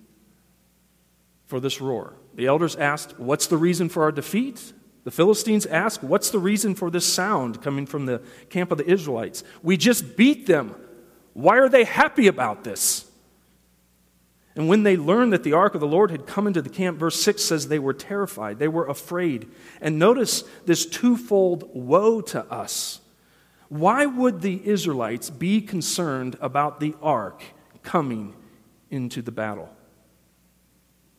for 1.47 1.61
this 1.61 1.81
roar? 1.81 2.15
The 2.35 2.47
elders 2.47 2.77
asked, 2.77 3.19
What's 3.19 3.47
the 3.47 3.57
reason 3.57 3.89
for 3.89 4.03
our 4.03 4.13
defeat? 4.13 4.73
The 5.05 5.11
Philistines 5.11 5.67
asked, 5.67 6.03
What's 6.03 6.31
the 6.31 6.39
reason 6.39 6.75
for 6.75 6.91
this 6.91 7.11
sound 7.11 7.63
coming 7.63 7.87
from 7.87 8.07
the 8.07 8.23
camp 8.51 8.73
of 8.73 8.79
the 8.79 8.91
Israelites? 8.91 9.45
We 9.63 9.77
just 9.77 10.17
beat 10.17 10.47
them. 10.47 10.75
Why 11.33 11.59
are 11.59 11.69
they 11.69 11.85
happy 11.85 12.27
about 12.27 12.65
this? 12.65 13.11
And 14.56 14.68
when 14.68 14.84
they 14.84 14.96
learned 14.96 15.32
that 15.32 15.42
the 15.42 15.52
ark 15.52 15.75
of 15.75 15.80
the 15.80 15.87
Lord 15.87 16.11
had 16.11 16.26
come 16.26 16.46
into 16.46 16.62
the 16.62 16.68
camp, 16.68 16.99
verse 16.99 17.20
6 17.20 17.42
says 17.42 17.66
they 17.66 17.80
were 17.80 17.92
terrified, 17.92 18.58
they 18.58 18.68
were 18.68 18.87
afraid. 18.87 19.50
And 19.80 19.99
notice 19.99 20.44
this 20.64 20.87
twofold 20.87 21.68
woe 21.75 22.20
to 22.20 22.44
us. 22.52 23.00
Why 23.68 24.06
would 24.06 24.42
the 24.42 24.61
Israelites 24.64 25.30
be 25.30 25.61
concerned 25.61 26.37
about 26.40 26.78
the 26.78 26.94
ark 27.02 27.42
coming 27.82 28.34
into 28.90 29.23
the 29.23 29.32
battle? 29.32 29.68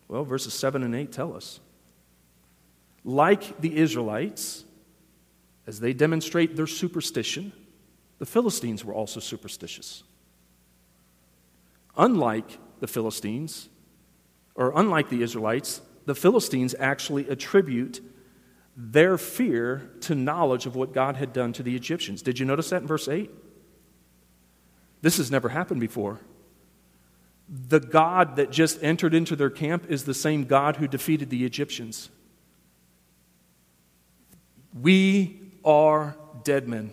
Well, 0.07 0.23
verses 0.23 0.53
7 0.53 0.83
and 0.83 0.95
8 0.95 1.11
tell 1.11 1.35
us. 1.35 1.59
Like 3.03 3.59
the 3.59 3.75
Israelites, 3.75 4.63
as 5.67 5.79
they 5.81 5.93
demonstrate 5.93 6.55
their 6.55 6.67
superstition, 6.67 7.51
the 8.19 8.25
Philistines 8.25 8.85
were 8.85 8.93
also 8.93 9.19
superstitious. 9.19 10.03
Unlike 11.97 12.59
the 12.79 12.87
Philistines, 12.87 13.69
or 14.55 14.71
unlike 14.75 15.09
the 15.09 15.21
Israelites, 15.21 15.81
the 16.05 16.15
Philistines 16.15 16.75
actually 16.79 17.27
attribute 17.29 18.01
their 18.77 19.17
fear 19.17 19.89
to 20.01 20.15
knowledge 20.15 20.65
of 20.65 20.75
what 20.75 20.93
God 20.93 21.15
had 21.15 21.33
done 21.33 21.53
to 21.53 21.63
the 21.63 21.75
Egyptians. 21.75 22.21
Did 22.21 22.39
you 22.39 22.45
notice 22.45 22.69
that 22.69 22.81
in 22.81 22.87
verse 22.87 23.07
8? 23.07 23.31
This 25.01 25.17
has 25.17 25.31
never 25.31 25.49
happened 25.49 25.79
before. 25.79 26.19
The 27.47 27.79
God 27.79 28.37
that 28.37 28.51
just 28.51 28.81
entered 28.83 29.13
into 29.13 29.35
their 29.35 29.49
camp 29.49 29.85
is 29.89 30.05
the 30.05 30.13
same 30.13 30.45
God 30.45 30.77
who 30.77 30.87
defeated 30.87 31.29
the 31.29 31.45
Egyptians. 31.45 32.09
We 34.81 35.39
are 35.63 36.17
dead 36.43 36.67
men. 36.67 36.91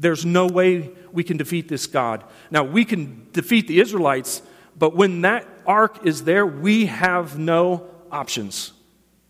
There's 0.00 0.24
no 0.24 0.46
way 0.46 0.90
we 1.12 1.22
can 1.22 1.36
defeat 1.36 1.68
this 1.68 1.86
God. 1.86 2.24
Now, 2.50 2.64
we 2.64 2.86
can 2.86 3.28
defeat 3.32 3.68
the 3.68 3.80
Israelites, 3.80 4.40
but 4.76 4.96
when 4.96 5.20
that 5.20 5.46
ark 5.66 6.06
is 6.06 6.24
there, 6.24 6.46
we 6.46 6.86
have 6.86 7.38
no 7.38 7.86
options. 8.10 8.72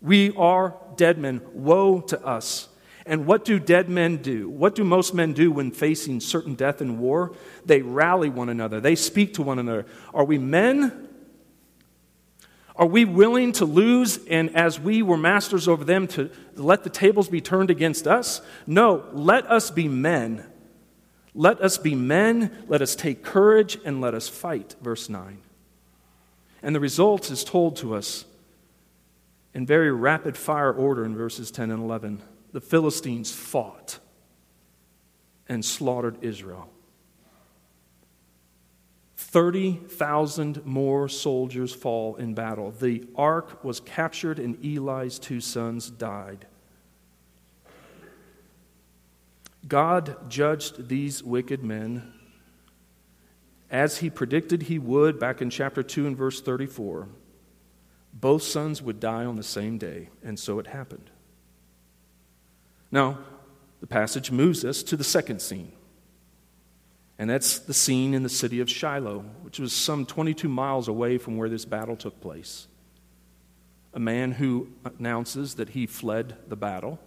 We 0.01 0.33
are 0.37 0.77
dead 0.95 1.17
men. 1.17 1.41
Woe 1.53 1.99
to 2.01 2.25
us. 2.25 2.69
And 3.05 3.25
what 3.25 3.43
do 3.43 3.59
dead 3.59 3.89
men 3.89 4.17
do? 4.17 4.49
What 4.49 4.75
do 4.75 4.85
most 4.85 5.13
men 5.13 5.33
do 5.33 5.51
when 5.51 5.71
facing 5.71 6.21
certain 6.21 6.55
death 6.55 6.81
in 6.81 6.99
war? 6.99 7.35
They 7.65 7.81
rally 7.81 8.29
one 8.29 8.47
another, 8.47 8.79
they 8.79 8.95
speak 8.95 9.33
to 9.33 9.41
one 9.41 9.59
another. 9.59 9.85
Are 10.13 10.23
we 10.23 10.37
men? 10.37 11.09
Are 12.77 12.87
we 12.87 13.03
willing 13.03 13.51
to 13.53 13.65
lose 13.65 14.25
and, 14.27 14.55
as 14.55 14.79
we 14.79 15.01
were 15.01 15.17
masters 15.17 15.67
over 15.67 15.83
them, 15.83 16.07
to 16.07 16.31
let 16.55 16.85
the 16.85 16.89
tables 16.89 17.27
be 17.27 17.41
turned 17.41 17.69
against 17.69 18.07
us? 18.07 18.41
No, 18.65 19.03
let 19.11 19.45
us 19.51 19.69
be 19.69 19.89
men 19.89 20.50
let 21.33 21.61
us 21.61 21.77
be 21.77 21.95
men, 21.95 22.65
let 22.67 22.81
us 22.81 22.95
take 22.95 23.23
courage, 23.23 23.77
and 23.85 24.01
let 24.01 24.13
us 24.13 24.27
fight. 24.27 24.75
Verse 24.81 25.09
9. 25.09 25.37
And 26.61 26.75
the 26.75 26.79
result 26.79 27.31
is 27.31 27.43
told 27.43 27.75
to 27.77 27.95
us 27.95 28.25
in 29.53 29.65
very 29.65 29.91
rapid 29.91 30.37
fire 30.37 30.71
order 30.71 31.05
in 31.05 31.15
verses 31.15 31.51
10 31.51 31.71
and 31.71 31.81
11. 31.81 32.21
The 32.51 32.61
Philistines 32.61 33.31
fought 33.31 33.99
and 35.47 35.63
slaughtered 35.63 36.17
Israel. 36.21 36.69
30,000 39.15 40.65
more 40.65 41.07
soldiers 41.07 41.73
fall 41.73 42.15
in 42.17 42.33
battle. 42.33 42.71
The 42.71 43.07
ark 43.15 43.63
was 43.63 43.79
captured, 43.79 44.39
and 44.39 44.57
Eli's 44.63 45.19
two 45.19 45.39
sons 45.39 45.89
died. 45.89 46.47
God 49.67 50.29
judged 50.29 50.87
these 50.87 51.23
wicked 51.23 51.63
men 51.63 52.13
as 53.69 53.99
he 53.99 54.09
predicted 54.09 54.63
he 54.63 54.79
would 54.79 55.19
back 55.19 55.41
in 55.41 55.49
chapter 55.49 55.81
2 55.81 56.07
and 56.07 56.17
verse 56.17 56.41
34. 56.41 57.07
Both 58.13 58.43
sons 58.43 58.81
would 58.81 58.99
die 58.99 59.23
on 59.23 59.37
the 59.37 59.43
same 59.43 59.77
day, 59.77 60.09
and 60.23 60.37
so 60.37 60.59
it 60.59 60.67
happened. 60.67 61.09
Now, 62.91 63.19
the 63.79 63.87
passage 63.87 64.31
moves 64.31 64.65
us 64.65 64.83
to 64.83 64.97
the 64.97 65.03
second 65.03 65.41
scene. 65.41 65.71
And 67.17 67.29
that's 67.29 67.59
the 67.59 67.73
scene 67.73 68.13
in 68.13 68.23
the 68.23 68.29
city 68.29 68.59
of 68.59 68.69
Shiloh, 68.69 69.19
which 69.43 69.59
was 69.59 69.73
some 69.73 70.05
22 70.05 70.49
miles 70.49 70.87
away 70.87 71.17
from 71.17 71.37
where 71.37 71.49
this 71.49 71.65
battle 71.65 71.95
took 71.95 72.19
place. 72.19 72.67
A 73.93 73.99
man 73.99 74.33
who 74.33 74.69
announces 74.83 75.55
that 75.55 75.69
he 75.69 75.85
fled 75.85 76.35
the 76.47 76.55
battle 76.55 76.99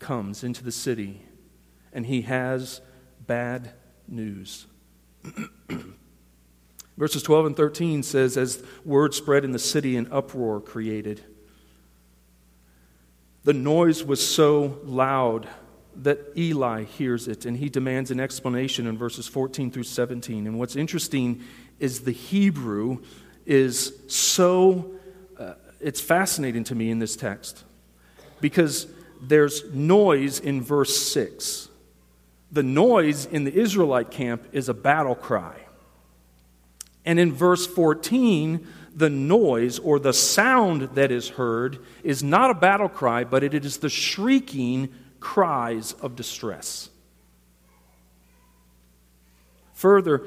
comes 0.00 0.42
into 0.42 0.64
the 0.64 0.72
city 0.72 1.22
and 1.92 2.06
he 2.06 2.22
has 2.22 2.80
bad 3.26 3.70
news. 4.08 4.66
Verses 6.96 7.22
12 7.22 7.46
and 7.46 7.56
13 7.56 8.02
says, 8.02 8.36
As 8.36 8.62
word 8.84 9.14
spread 9.14 9.44
in 9.44 9.52
the 9.52 9.58
city, 9.58 9.96
an 9.96 10.08
uproar 10.10 10.60
created. 10.60 11.22
The 13.44 13.54
noise 13.54 14.04
was 14.04 14.26
so 14.26 14.78
loud 14.84 15.48
that 15.96 16.18
Eli 16.36 16.84
hears 16.84 17.26
it, 17.26 17.46
and 17.46 17.56
he 17.56 17.68
demands 17.68 18.10
an 18.10 18.20
explanation 18.20 18.86
in 18.86 18.98
verses 18.98 19.26
14 19.26 19.70
through 19.70 19.84
17. 19.84 20.46
And 20.46 20.58
what's 20.58 20.76
interesting 20.76 21.42
is 21.78 22.00
the 22.00 22.12
Hebrew 22.12 23.02
is 23.46 23.94
so, 24.08 24.92
uh, 25.38 25.54
it's 25.80 26.00
fascinating 26.00 26.64
to 26.64 26.74
me 26.74 26.90
in 26.90 26.98
this 26.98 27.16
text 27.16 27.64
because 28.40 28.86
there's 29.20 29.64
noise 29.72 30.40
in 30.40 30.62
verse 30.62 30.96
6. 30.96 31.68
The 32.52 32.62
noise 32.62 33.26
in 33.26 33.44
the 33.44 33.54
Israelite 33.54 34.10
camp 34.10 34.44
is 34.52 34.68
a 34.68 34.74
battle 34.74 35.14
cry. 35.14 35.56
And 37.04 37.18
in 37.18 37.32
verse 37.32 37.66
14, 37.66 38.66
the 38.94 39.10
noise 39.10 39.78
or 39.78 39.98
the 39.98 40.12
sound 40.12 40.82
that 40.94 41.10
is 41.10 41.28
heard 41.30 41.78
is 42.02 42.22
not 42.22 42.50
a 42.50 42.54
battle 42.54 42.88
cry, 42.88 43.24
but 43.24 43.42
it 43.44 43.54
is 43.54 43.78
the 43.78 43.88
shrieking 43.88 44.92
cries 45.20 45.92
of 45.94 46.16
distress. 46.16 46.88
Further, 49.74 50.26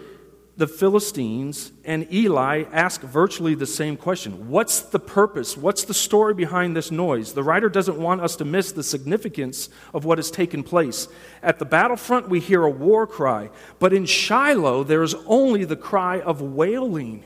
the 0.55 0.67
Philistines 0.67 1.71
and 1.83 2.11
Eli 2.13 2.65
ask 2.71 3.01
virtually 3.01 3.55
the 3.55 3.65
same 3.65 3.97
question 3.97 4.49
What's 4.49 4.81
the 4.81 4.99
purpose? 4.99 5.57
What's 5.57 5.83
the 5.83 5.93
story 5.93 6.33
behind 6.33 6.75
this 6.75 6.91
noise? 6.91 7.33
The 7.33 7.43
writer 7.43 7.69
doesn't 7.69 7.97
want 7.97 8.21
us 8.21 8.35
to 8.37 8.45
miss 8.45 8.71
the 8.71 8.83
significance 8.83 9.69
of 9.93 10.05
what 10.05 10.19
has 10.19 10.29
taken 10.29 10.63
place. 10.63 11.07
At 11.41 11.57
the 11.59 11.65
battlefront, 11.65 12.29
we 12.29 12.39
hear 12.39 12.63
a 12.63 12.69
war 12.69 13.07
cry, 13.07 13.49
but 13.79 13.93
in 13.93 14.05
Shiloh, 14.05 14.83
there 14.83 15.03
is 15.03 15.15
only 15.25 15.65
the 15.65 15.75
cry 15.75 16.21
of 16.21 16.41
wailing. 16.41 17.23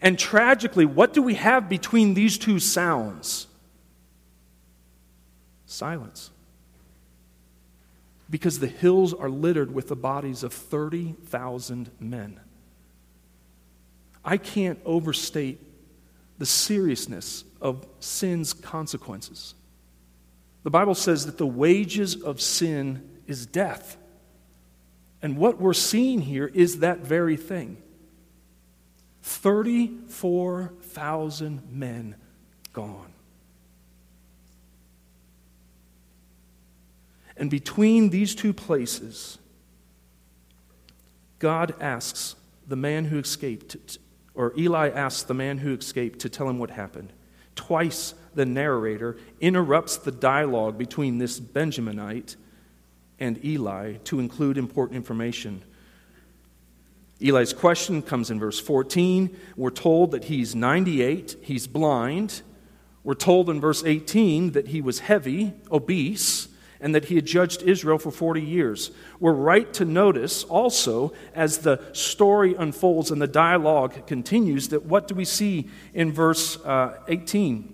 And 0.00 0.18
tragically, 0.18 0.84
what 0.84 1.12
do 1.12 1.22
we 1.22 1.34
have 1.34 1.68
between 1.68 2.14
these 2.14 2.36
two 2.36 2.58
sounds? 2.58 3.46
Silence 5.66 6.32
because 8.32 8.58
the 8.60 8.66
hills 8.66 9.12
are 9.12 9.28
littered 9.28 9.74
with 9.74 9.88
the 9.88 9.94
bodies 9.94 10.42
of 10.42 10.54
30,000 10.54 11.90
men. 12.00 12.40
I 14.24 14.38
can't 14.38 14.78
overstate 14.86 15.60
the 16.38 16.46
seriousness 16.46 17.44
of 17.60 17.86
sin's 18.00 18.54
consequences. 18.54 19.54
The 20.62 20.70
Bible 20.70 20.94
says 20.94 21.26
that 21.26 21.36
the 21.36 21.46
wages 21.46 22.16
of 22.16 22.40
sin 22.40 23.06
is 23.26 23.44
death. 23.44 23.98
And 25.20 25.36
what 25.36 25.60
we're 25.60 25.74
seeing 25.74 26.22
here 26.22 26.46
is 26.46 26.78
that 26.78 27.00
very 27.00 27.36
thing 27.36 27.82
34,000 29.20 31.70
men 31.70 32.14
gone. 32.72 33.11
And 37.36 37.50
between 37.50 38.10
these 38.10 38.34
two 38.34 38.52
places, 38.52 39.38
God 41.38 41.74
asks 41.80 42.36
the 42.66 42.76
man 42.76 43.06
who 43.06 43.18
escaped, 43.18 43.98
or 44.34 44.52
Eli 44.56 44.88
asks 44.90 45.22
the 45.22 45.34
man 45.34 45.58
who 45.58 45.74
escaped 45.74 46.20
to 46.20 46.28
tell 46.28 46.48
him 46.48 46.58
what 46.58 46.70
happened. 46.70 47.12
Twice 47.56 48.14
the 48.34 48.46
narrator 48.46 49.16
interrupts 49.40 49.96
the 49.96 50.12
dialogue 50.12 50.78
between 50.78 51.18
this 51.18 51.40
Benjaminite 51.40 52.36
and 53.18 53.44
Eli 53.44 53.94
to 54.04 54.20
include 54.20 54.56
important 54.56 54.96
information. 54.96 55.62
Eli's 57.20 57.52
question 57.52 58.02
comes 58.02 58.30
in 58.30 58.40
verse 58.40 58.58
14. 58.58 59.36
We're 59.56 59.70
told 59.70 60.10
that 60.10 60.24
he's 60.24 60.54
98, 60.54 61.36
he's 61.40 61.66
blind. 61.66 62.42
We're 63.04 63.14
told 63.14 63.50
in 63.50 63.60
verse 63.60 63.84
18 63.84 64.52
that 64.52 64.68
he 64.68 64.80
was 64.80 65.00
heavy, 65.00 65.54
obese, 65.70 66.48
and 66.82 66.96
that 66.96 67.06
he 67.06 67.14
had 67.14 67.24
judged 67.24 67.62
Israel 67.62 67.96
for 67.96 68.10
40 68.10 68.42
years. 68.42 68.90
We're 69.20 69.32
right 69.32 69.72
to 69.74 69.84
notice 69.84 70.42
also, 70.42 71.12
as 71.32 71.58
the 71.58 71.80
story 71.92 72.54
unfolds 72.56 73.12
and 73.12 73.22
the 73.22 73.28
dialogue 73.28 74.06
continues, 74.08 74.68
that 74.68 74.84
what 74.84 75.06
do 75.06 75.14
we 75.14 75.24
see 75.24 75.70
in 75.94 76.12
verse 76.12 76.62
uh, 76.64 76.98
18? 77.06 77.72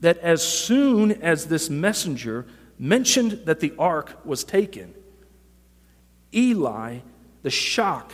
That 0.00 0.16
as 0.18 0.46
soon 0.46 1.10
as 1.10 1.46
this 1.46 1.68
messenger 1.68 2.46
mentioned 2.78 3.32
that 3.46 3.58
the 3.58 3.74
ark 3.76 4.24
was 4.24 4.44
taken, 4.44 4.94
Eli, 6.32 6.98
the 7.42 7.50
shock, 7.50 8.12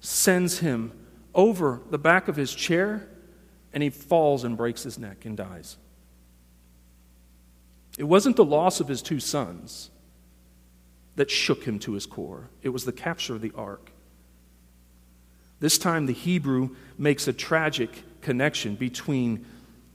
sends 0.00 0.60
him 0.60 0.92
over 1.34 1.82
the 1.90 1.98
back 1.98 2.26
of 2.26 2.36
his 2.36 2.54
chair, 2.54 3.06
and 3.74 3.82
he 3.82 3.90
falls 3.90 4.44
and 4.44 4.56
breaks 4.56 4.82
his 4.82 4.98
neck 4.98 5.26
and 5.26 5.36
dies. 5.36 5.76
It 7.98 8.04
wasn't 8.04 8.36
the 8.36 8.44
loss 8.44 8.80
of 8.80 8.88
his 8.88 9.02
two 9.02 9.20
sons 9.20 9.90
that 11.16 11.30
shook 11.30 11.64
him 11.64 11.80
to 11.80 11.92
his 11.92 12.06
core, 12.06 12.48
it 12.62 12.70
was 12.70 12.84
the 12.84 12.92
capture 12.92 13.34
of 13.34 13.42
the 13.42 13.52
ark. 13.56 13.90
This 15.60 15.76
time, 15.76 16.06
the 16.06 16.12
Hebrew 16.12 16.76
makes 16.96 17.26
a 17.26 17.32
tragic 17.32 17.90
connection 18.20 18.76
between 18.76 19.44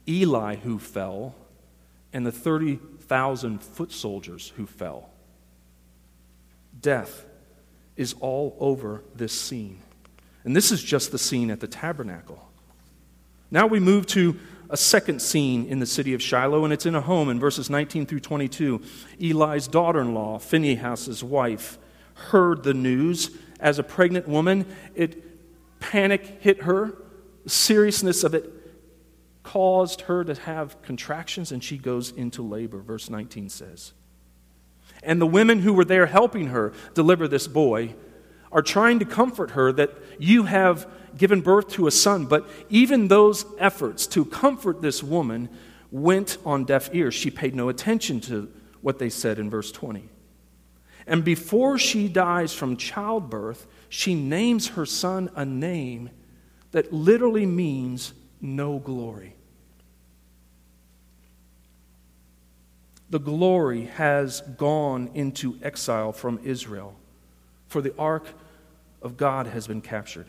Eli, 0.06 0.56
who 0.56 0.78
fell, 0.78 1.34
and 2.12 2.26
the 2.26 2.32
30,000 2.32 3.62
foot 3.62 3.90
soldiers 3.90 4.52
who 4.56 4.66
fell. 4.66 5.08
Death 6.78 7.24
is 7.96 8.14
all 8.20 8.54
over 8.60 9.02
this 9.14 9.32
scene. 9.32 9.80
And 10.44 10.54
this 10.54 10.70
is 10.70 10.82
just 10.82 11.10
the 11.10 11.18
scene 11.18 11.50
at 11.50 11.60
the 11.60 11.66
tabernacle. 11.66 12.46
Now 13.50 13.66
we 13.66 13.80
move 13.80 14.06
to 14.08 14.38
a 14.74 14.76
second 14.76 15.22
scene 15.22 15.66
in 15.66 15.78
the 15.78 15.86
city 15.86 16.14
of 16.14 16.20
Shiloh, 16.20 16.64
and 16.64 16.72
it's 16.72 16.84
in 16.84 16.96
a 16.96 17.00
home 17.00 17.28
in 17.28 17.38
verses 17.38 17.70
19 17.70 18.06
through 18.06 18.18
22. 18.18 18.82
Eli's 19.20 19.68
daughter 19.68 20.00
in 20.00 20.14
law, 20.14 20.36
Phinehas' 20.40 21.22
wife, 21.22 21.78
heard 22.14 22.64
the 22.64 22.74
news. 22.74 23.30
As 23.60 23.78
a 23.78 23.84
pregnant 23.84 24.26
woman, 24.26 24.66
it 24.96 25.78
panic 25.78 26.38
hit 26.40 26.62
her. 26.62 26.92
The 27.44 27.50
seriousness 27.50 28.24
of 28.24 28.34
it 28.34 28.50
caused 29.44 30.00
her 30.02 30.24
to 30.24 30.34
have 30.34 30.82
contractions, 30.82 31.52
and 31.52 31.62
she 31.62 31.78
goes 31.78 32.10
into 32.10 32.42
labor, 32.42 32.80
verse 32.80 33.08
19 33.08 33.50
says. 33.50 33.92
And 35.04 35.20
the 35.20 35.26
women 35.26 35.60
who 35.60 35.72
were 35.72 35.84
there 35.84 36.06
helping 36.06 36.48
her 36.48 36.72
deliver 36.94 37.28
this 37.28 37.46
boy 37.46 37.94
are 38.54 38.62
trying 38.62 39.00
to 39.00 39.04
comfort 39.04 39.50
her 39.50 39.72
that 39.72 39.90
you 40.18 40.44
have 40.44 40.88
given 41.18 41.42
birth 41.42 41.68
to 41.68 41.86
a 41.86 41.90
son. 41.90 42.24
But 42.24 42.48
even 42.70 43.08
those 43.08 43.44
efforts 43.58 44.06
to 44.08 44.24
comfort 44.24 44.80
this 44.80 45.02
woman 45.02 45.50
went 45.90 46.38
on 46.46 46.64
deaf 46.64 46.88
ears. 46.94 47.14
She 47.14 47.30
paid 47.30 47.54
no 47.54 47.68
attention 47.68 48.20
to 48.22 48.50
what 48.80 48.98
they 48.98 49.10
said 49.10 49.38
in 49.38 49.50
verse 49.50 49.70
20. 49.72 50.08
And 51.06 51.24
before 51.24 51.78
she 51.78 52.08
dies 52.08 52.54
from 52.54 52.76
childbirth, 52.76 53.66
she 53.88 54.14
names 54.14 54.68
her 54.68 54.86
son 54.86 55.30
a 55.34 55.44
name 55.44 56.10
that 56.70 56.92
literally 56.92 57.46
means 57.46 58.14
no 58.40 58.78
glory. 58.78 59.36
The 63.10 63.20
glory 63.20 63.84
has 63.84 64.40
gone 64.40 65.10
into 65.14 65.58
exile 65.62 66.12
from 66.12 66.40
Israel, 66.42 66.96
for 67.68 67.80
the 67.80 67.94
ark 67.96 68.26
of 69.04 69.16
God 69.16 69.46
has 69.46 69.68
been 69.68 69.82
captured. 69.82 70.26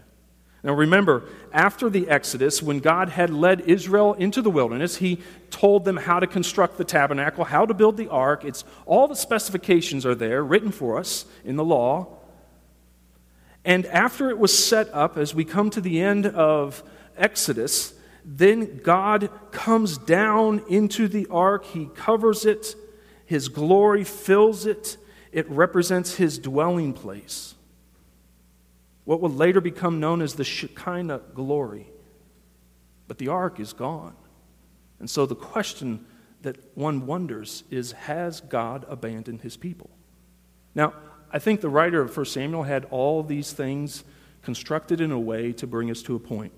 Now 0.64 0.74
remember, 0.74 1.24
after 1.54 1.90
the 1.90 2.10
Exodus, 2.10 2.62
when 2.62 2.80
God 2.80 3.10
had 3.10 3.30
led 3.30 3.62
Israel 3.62 4.14
into 4.14 4.42
the 4.42 4.50
wilderness, 4.50 4.98
he 4.98 5.22
told 5.50 5.86
them 5.86 5.96
how 5.96 6.20
to 6.20 6.28
construct 6.28 6.78
the 6.78 6.84
tabernacle, 6.84 7.44
how 7.46 7.66
to 7.66 7.74
build 7.74 7.98
the 7.98 8.10
ark. 8.10 8.44
It's 8.44 8.64
all 8.86 9.08
the 9.08 9.16
specifications 9.16 10.06
are 10.06 10.16
there 10.16 10.44
written 10.44 10.72
for 10.72 10.98
us 10.98 11.26
in 11.44 11.56
the 11.56 11.64
law. 11.64 12.08
And 13.64 13.86
after 13.88 14.30
it 14.30 14.38
was 14.38 14.58
set 14.58 14.94
up, 14.94 15.18
as 15.18 15.34
we 15.34 15.46
come 15.46 15.70
to 15.70 15.82
the 15.82 16.02
end 16.02 16.26
of 16.26 16.84
Exodus, 17.16 17.94
then 18.26 18.80
God 18.84 19.30
comes 19.52 19.98
down 20.00 20.64
into 20.68 21.08
the 21.08 21.28
ark, 21.30 21.66
he 21.66 21.90
covers 21.96 22.46
it, 22.46 22.76
his 23.26 23.48
glory 23.48 24.04
fills 24.04 24.66
it. 24.66 24.98
It 25.32 25.50
represents 25.50 26.16
his 26.16 26.40
dwelling 26.40 26.94
place 26.94 27.55
what 29.06 29.22
would 29.22 29.32
later 29.32 29.62
become 29.62 30.00
known 30.00 30.22
as 30.22 30.34
the 30.34 30.44
Shekinah 30.44 31.22
glory. 31.34 31.88
But 33.08 33.20
the 33.20 33.30
ark 33.30 33.60
is 33.60 33.72
gone. 33.72 34.15
And 35.00 35.10
so 35.10 35.26
the 35.26 35.36
question 35.36 36.06
that 36.41 36.58
one 36.76 37.06
wonders 37.06 37.63
is 37.70 37.91
Has 37.94 38.41
God 38.41 38.86
abandoned 38.89 39.41
his 39.41 39.56
people? 39.56 39.89
Now, 40.74 40.94
I 41.32 41.39
think 41.39 41.62
the 41.62 41.70
writer 41.70 42.02
of 42.02 42.15
1 42.15 42.26
Samuel 42.26 42.63
had 42.63 42.86
all 42.86 43.24
these 43.24 43.54
things 43.54 44.04
constructed 44.41 45.02
in 45.02 45.12
a 45.12 45.20
way 45.20 45.54
to 45.54 45.68
bring 45.68 45.89
us 45.89 46.02
to 46.04 46.15
a 46.15 46.20
point. 46.20 46.54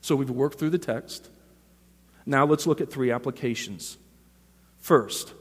So 0.00 0.16
we've 0.16 0.30
worked 0.30 0.58
through 0.58 0.70
the 0.70 0.78
text. 0.78 1.30
Now 2.24 2.44
let's 2.44 2.66
look 2.66 2.80
at 2.80 2.90
three 2.90 3.10
applications. 3.10 3.98
First, 4.78 5.32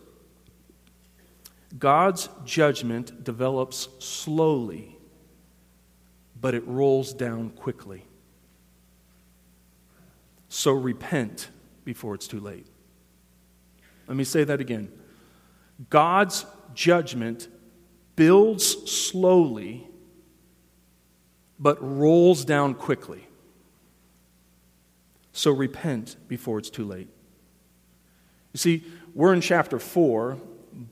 God's 1.78 2.30
judgment 2.46 3.24
develops 3.24 3.90
slowly 4.00 4.95
but 6.46 6.54
it 6.54 6.64
rolls 6.68 7.12
down 7.12 7.50
quickly. 7.50 8.06
So 10.48 10.74
repent 10.74 11.50
before 11.84 12.14
it's 12.14 12.28
too 12.28 12.40
late. 12.40 12.68
Let 14.08 14.16
me 14.16 14.26
say 14.26 14.44
that 14.44 14.62
again. 14.62 14.92
God's 15.90 16.46
judgment 16.76 17.48
builds 18.16 18.64
slowly, 18.92 19.88
but 21.58 21.82
rolls 21.82 22.46
down 22.46 22.76
quickly. 22.76 23.28
So 25.32 25.50
repent 25.50 26.16
before 26.28 26.60
it's 26.60 26.70
too 26.70 26.86
late. 26.86 27.10
You 28.54 28.60
see, 28.60 28.84
we're 29.16 29.34
in 29.34 29.42
chapter 29.42 29.80
4, 29.80 30.38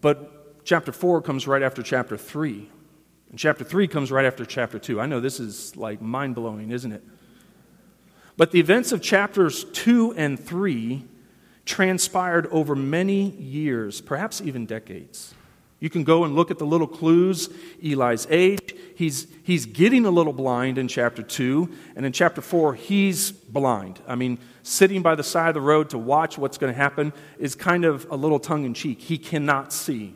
but 0.01 0.65
chapter 0.65 0.91
4 0.91 1.21
comes 1.21 1.45
right 1.45 1.61
after 1.61 1.83
chapter 1.83 2.17
3. 2.17 2.71
And 3.33 3.39
chapter 3.39 3.63
3 3.63 3.87
comes 3.87 4.11
right 4.11 4.25
after 4.25 4.45
chapter 4.45 4.77
2. 4.77 5.01
I 5.01 5.07
know 5.07 5.19
this 5.19 5.39
is 5.39 5.75
like 5.75 5.99
mind 6.03 6.35
blowing, 6.35 6.69
isn't 6.69 6.91
it? 6.91 7.03
But 8.37 8.51
the 8.51 8.59
events 8.59 8.91
of 8.91 9.01
chapters 9.01 9.63
2 9.73 10.13
and 10.15 10.39
3 10.39 11.03
transpired 11.65 12.45
over 12.51 12.75
many 12.75 13.31
years, 13.31 14.01
perhaps 14.01 14.39
even 14.39 14.67
decades. 14.67 15.33
You 15.79 15.89
can 15.89 16.03
go 16.03 16.25
and 16.25 16.35
look 16.35 16.51
at 16.51 16.59
the 16.59 16.65
little 16.67 16.85
clues 16.85 17.49
Eli's 17.83 18.27
age. 18.29 18.75
He's, 18.95 19.25
he's 19.41 19.65
getting 19.65 20.05
a 20.05 20.11
little 20.11 20.31
blind 20.31 20.77
in 20.77 20.87
chapter 20.87 21.23
2. 21.23 21.67
And 21.95 22.05
in 22.05 22.11
chapter 22.11 22.39
4, 22.39 22.75
he's 22.75 23.31
blind. 23.31 23.99
I 24.07 24.13
mean, 24.13 24.37
sitting 24.61 25.01
by 25.01 25.15
the 25.15 25.23
side 25.23 25.47
of 25.47 25.55
the 25.55 25.61
road 25.61 25.89
to 25.89 25.97
watch 25.97 26.37
what's 26.37 26.59
going 26.59 26.71
to 26.71 26.77
happen 26.77 27.11
is 27.39 27.55
kind 27.55 27.83
of 27.83 28.05
a 28.11 28.15
little 28.15 28.39
tongue 28.39 28.63
in 28.63 28.75
cheek. 28.75 29.01
He 29.01 29.17
cannot 29.17 29.73
see. 29.73 30.13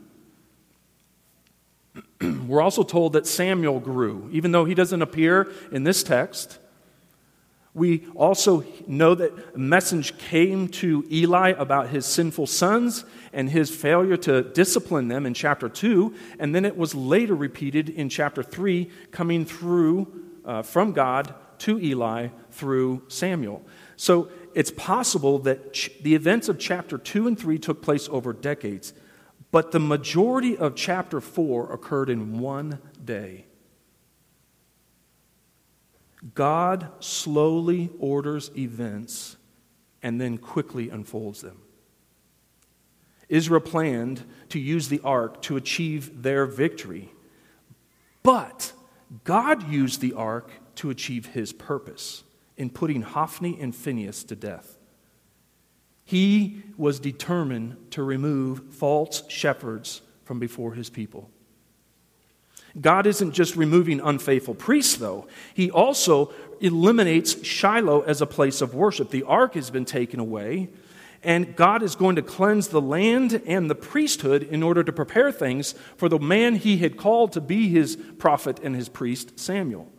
We're 2.48 2.62
also 2.62 2.84
told 2.84 3.14
that 3.14 3.28
Samuel 3.28 3.80
grew, 3.80 4.30
even 4.32 4.52
though 4.52 4.66
he 4.66 4.74
doesn't 4.74 5.02
appear 5.02 5.52
in 5.72 5.84
this 5.84 6.04
text. 6.04 6.60
We 7.74 8.08
also 8.16 8.66
know 8.88 9.14
that 9.14 9.32
a 9.54 9.58
message 9.60 10.18
came 10.18 10.68
to 10.70 11.06
Eli 11.12 11.50
about 11.50 11.90
his 11.90 12.08
sinful 12.08 12.48
sons 12.48 13.06
and 13.32 13.48
his 13.50 13.70
failure 13.70 14.18
to 14.18 14.42
discipline 14.42 15.10
them 15.10 15.28
in 15.28 15.36
chapter 15.36 15.70
2, 15.70 16.16
and 16.40 16.56
then 16.56 16.66
it 16.66 16.76
was 16.76 16.96
later 16.96 17.36
repeated 17.36 17.90
in 17.90 18.10
chapter 18.10 18.42
3, 18.42 18.90
coming 19.12 19.46
through 19.46 20.08
uh, 20.44 20.64
from 20.64 20.92
God 20.92 21.36
to 21.60 21.80
Eli 21.80 22.30
through 22.50 23.04
Samuel. 23.10 23.64
So 23.96 24.30
it's 24.56 24.72
possible 24.72 25.38
that 25.40 25.74
ch- 25.74 25.92
the 26.02 26.16
events 26.16 26.50
of 26.50 26.58
chapter 26.58 26.98
2 26.98 27.28
and 27.28 27.38
3 27.38 27.60
took 27.60 27.84
place 27.84 28.10
over 28.10 28.34
decades, 28.34 28.94
but 29.52 29.72
the 29.72 29.80
majority 29.80 30.58
of 30.58 30.76
chapter 30.76 31.22
4 31.22 31.72
occurred 31.72 32.10
in 32.10 32.40
one 32.40 32.80
day. 33.04 33.46
God 36.34 36.90
slowly 37.00 37.90
orders 38.00 38.52
events 38.58 39.38
and 40.02 40.20
then 40.20 40.38
quickly 40.38 40.90
unfolds 40.90 41.42
them. 41.42 41.62
Israel 43.30 43.62
planned 43.62 44.24
to 44.50 44.60
use 44.60 44.88
the 44.90 45.02
ark 45.04 45.42
to 45.44 45.58
achieve 45.58 46.24
their 46.24 46.46
victory, 46.46 47.12
but 48.24 48.74
God 49.24 49.70
used 49.70 50.02
the 50.02 50.14
ark 50.14 50.50
to 50.76 50.90
achieve 50.90 51.28
his 51.28 51.54
purpose 51.54 52.24
in 52.56 52.70
putting 52.70 53.02
Hophni 53.02 53.58
and 53.60 53.76
Phinehas 53.76 54.24
to 54.26 54.36
death. 54.36 54.77
He 56.08 56.64
was 56.78 57.02
determined 57.02 57.92
to 57.92 58.02
remove 58.02 58.74
false 58.74 59.24
shepherds 59.28 60.02
from 60.24 60.40
before 60.40 60.74
his 60.74 60.90
people. 60.90 61.30
God 62.80 63.06
isn't 63.06 63.34
just 63.34 63.58
removing 63.58 64.00
unfaithful 64.00 64.56
priests, 64.56 64.96
though. 64.96 65.28
He 65.54 65.70
also 65.70 66.32
eliminates 66.62 67.46
Shiloh 67.46 68.04
as 68.04 68.22
a 68.22 68.26
place 68.26 68.62
of 68.62 68.74
worship. 68.74 69.10
The 69.10 69.24
ark 69.24 69.56
has 69.56 69.70
been 69.70 69.84
taken 69.84 70.22
away, 70.22 70.70
and 71.24 71.58
God 71.58 71.84
is 71.84 71.98
going 71.98 72.16
to 72.16 72.22
cleanse 72.22 72.70
the 72.70 72.80
land 72.80 73.42
and 73.46 73.70
the 73.70 73.76
priesthood 73.76 74.44
in 74.44 74.64
order 74.64 74.86
to 74.86 74.94
prepare 74.94 75.34
things 75.34 75.76
for 75.98 76.08
the 76.08 76.20
man 76.20 76.56
he 76.56 76.78
had 76.78 76.96
called 76.96 77.34
to 77.34 77.42
be 77.42 77.68
his 77.68 77.98
prophet 78.18 78.62
and 78.64 78.78
his 78.78 78.88
priest, 78.88 79.38
Samuel. 79.38 79.92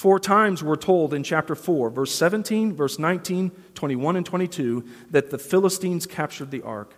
Four 0.00 0.18
times 0.18 0.62
we're 0.62 0.76
told 0.76 1.12
in 1.12 1.22
chapter 1.22 1.54
4, 1.54 1.90
verse 1.90 2.14
17, 2.14 2.72
verse 2.72 2.98
19, 2.98 3.50
21, 3.74 4.16
and 4.16 4.24
22, 4.24 4.82
that 5.10 5.28
the 5.28 5.36
Philistines 5.36 6.06
captured 6.06 6.50
the 6.50 6.62
ark. 6.62 6.94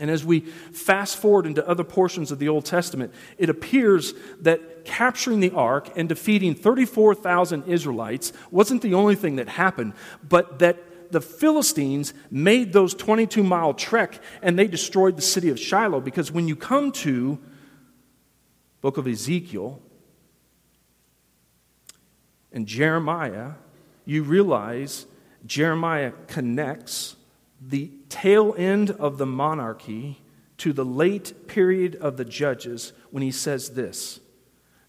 And 0.00 0.10
as 0.10 0.24
we 0.24 0.40
fast 0.40 1.16
forward 1.16 1.46
into 1.46 1.64
other 1.64 1.84
portions 1.84 2.32
of 2.32 2.40
the 2.40 2.48
Old 2.48 2.64
Testament, 2.64 3.14
it 3.38 3.48
appears 3.48 4.14
that 4.40 4.84
capturing 4.84 5.38
the 5.38 5.52
ark 5.52 5.92
and 5.94 6.08
defeating 6.08 6.56
34,000 6.56 7.68
Israelites 7.68 8.32
wasn't 8.50 8.82
the 8.82 8.94
only 8.94 9.14
thing 9.14 9.36
that 9.36 9.50
happened, 9.50 9.92
but 10.28 10.58
that 10.58 11.12
the 11.12 11.20
Philistines 11.20 12.14
made 12.32 12.72
those 12.72 12.94
22 12.94 13.44
mile 13.44 13.74
trek 13.74 14.20
and 14.42 14.58
they 14.58 14.66
destroyed 14.66 15.14
the 15.14 15.22
city 15.22 15.50
of 15.50 15.60
Shiloh. 15.60 16.00
Because 16.00 16.32
when 16.32 16.48
you 16.48 16.56
come 16.56 16.90
to 16.90 17.38
book 18.80 18.96
of 18.96 19.06
Ezekiel 19.06 19.80
and 22.52 22.66
Jeremiah, 22.66 23.52
you 24.04 24.22
realize 24.22 25.06
Jeremiah 25.44 26.12
connects 26.26 27.16
the 27.60 27.90
tail 28.08 28.54
end 28.56 28.90
of 28.90 29.18
the 29.18 29.26
monarchy 29.26 30.20
to 30.58 30.72
the 30.72 30.84
late 30.84 31.46
period 31.46 31.96
of 31.96 32.16
the 32.16 32.24
judges 32.24 32.92
when 33.10 33.22
he 33.22 33.30
says 33.30 33.70
this 33.70 34.20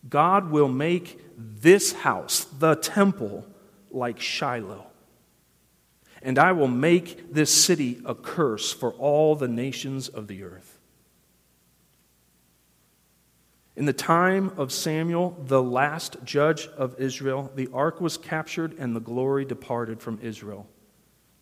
God 0.08 0.52
will 0.52 0.67
make 0.67 1.19
this 1.38 1.93
house, 1.93 2.45
the 2.45 2.76
temple, 2.76 3.45
like 3.91 4.19
Shiloh. 4.19 4.86
And 6.22 6.38
I 6.38 6.52
will 6.52 6.67
make 6.67 7.34
this 7.34 7.54
city 7.54 8.02
a 8.06 8.13
curse 8.13 8.74
for 8.74 8.91
all 8.93 9.36
the 9.36 9.48
nations 9.48 10.10
of 10.10 10.28
the 10.28 10.43
earth. 10.43 10.69
In 13.80 13.86
the 13.86 13.94
time 13.94 14.52
of 14.58 14.74
Samuel, 14.74 15.42
the 15.48 15.63
last 15.63 16.18
judge 16.26 16.68
of 16.76 17.00
Israel, 17.00 17.50
the 17.56 17.70
ark 17.74 18.02
was 18.02 18.18
captured 18.18 18.78
and 18.78 18.94
the 18.94 19.00
glory 19.00 19.46
departed 19.46 20.02
from 20.02 20.20
Israel. 20.22 20.68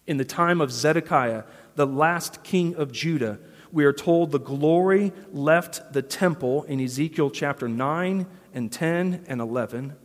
In 0.06 0.18
the 0.18 0.24
time 0.24 0.62
of 0.62 0.72
Zedekiah, 0.72 1.46
the 1.74 1.88
last 1.88 2.44
king 2.44 2.76
of 2.76 2.92
Judah, 2.92 3.40
we 3.72 3.86
are 3.86 3.92
told 3.92 4.30
the 4.30 4.40
glory 4.40 5.14
left 5.32 5.94
the 5.94 6.04
temple 6.04 6.62
in 6.66 6.80
Ezekiel 6.80 7.32
chapter 7.32 7.68
9 7.68 8.28
and 8.54 8.72
10 8.72 9.26
and 9.28 9.42
11, 9.42 9.96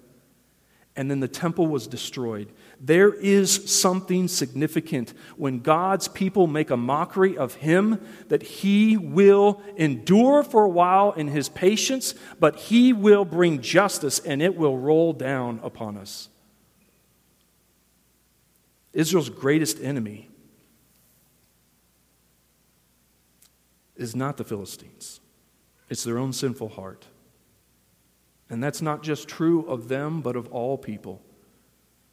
and 0.96 1.10
then 1.10 1.20
the 1.20 1.28
temple 1.28 1.66
was 1.66 1.86
destroyed. 1.86 2.50
There 2.84 3.14
is 3.14 3.70
something 3.72 4.26
significant 4.26 5.14
when 5.36 5.60
God's 5.60 6.08
people 6.08 6.48
make 6.48 6.68
a 6.68 6.76
mockery 6.76 7.38
of 7.38 7.54
Him 7.54 8.04
that 8.26 8.42
He 8.42 8.96
will 8.96 9.62
endure 9.76 10.42
for 10.42 10.64
a 10.64 10.68
while 10.68 11.12
in 11.12 11.28
His 11.28 11.48
patience, 11.48 12.16
but 12.40 12.56
He 12.56 12.92
will 12.92 13.24
bring 13.24 13.62
justice 13.62 14.18
and 14.18 14.42
it 14.42 14.56
will 14.56 14.76
roll 14.76 15.12
down 15.12 15.60
upon 15.62 15.96
us. 15.96 16.28
Israel's 18.92 19.30
greatest 19.30 19.80
enemy 19.80 20.28
is 23.94 24.16
not 24.16 24.38
the 24.38 24.44
Philistines, 24.44 25.20
it's 25.88 26.02
their 26.02 26.18
own 26.18 26.32
sinful 26.32 26.70
heart. 26.70 27.06
And 28.50 28.60
that's 28.62 28.82
not 28.82 29.04
just 29.04 29.28
true 29.28 29.64
of 29.66 29.86
them, 29.86 30.20
but 30.20 30.34
of 30.34 30.48
all 30.48 30.76
people. 30.76 31.22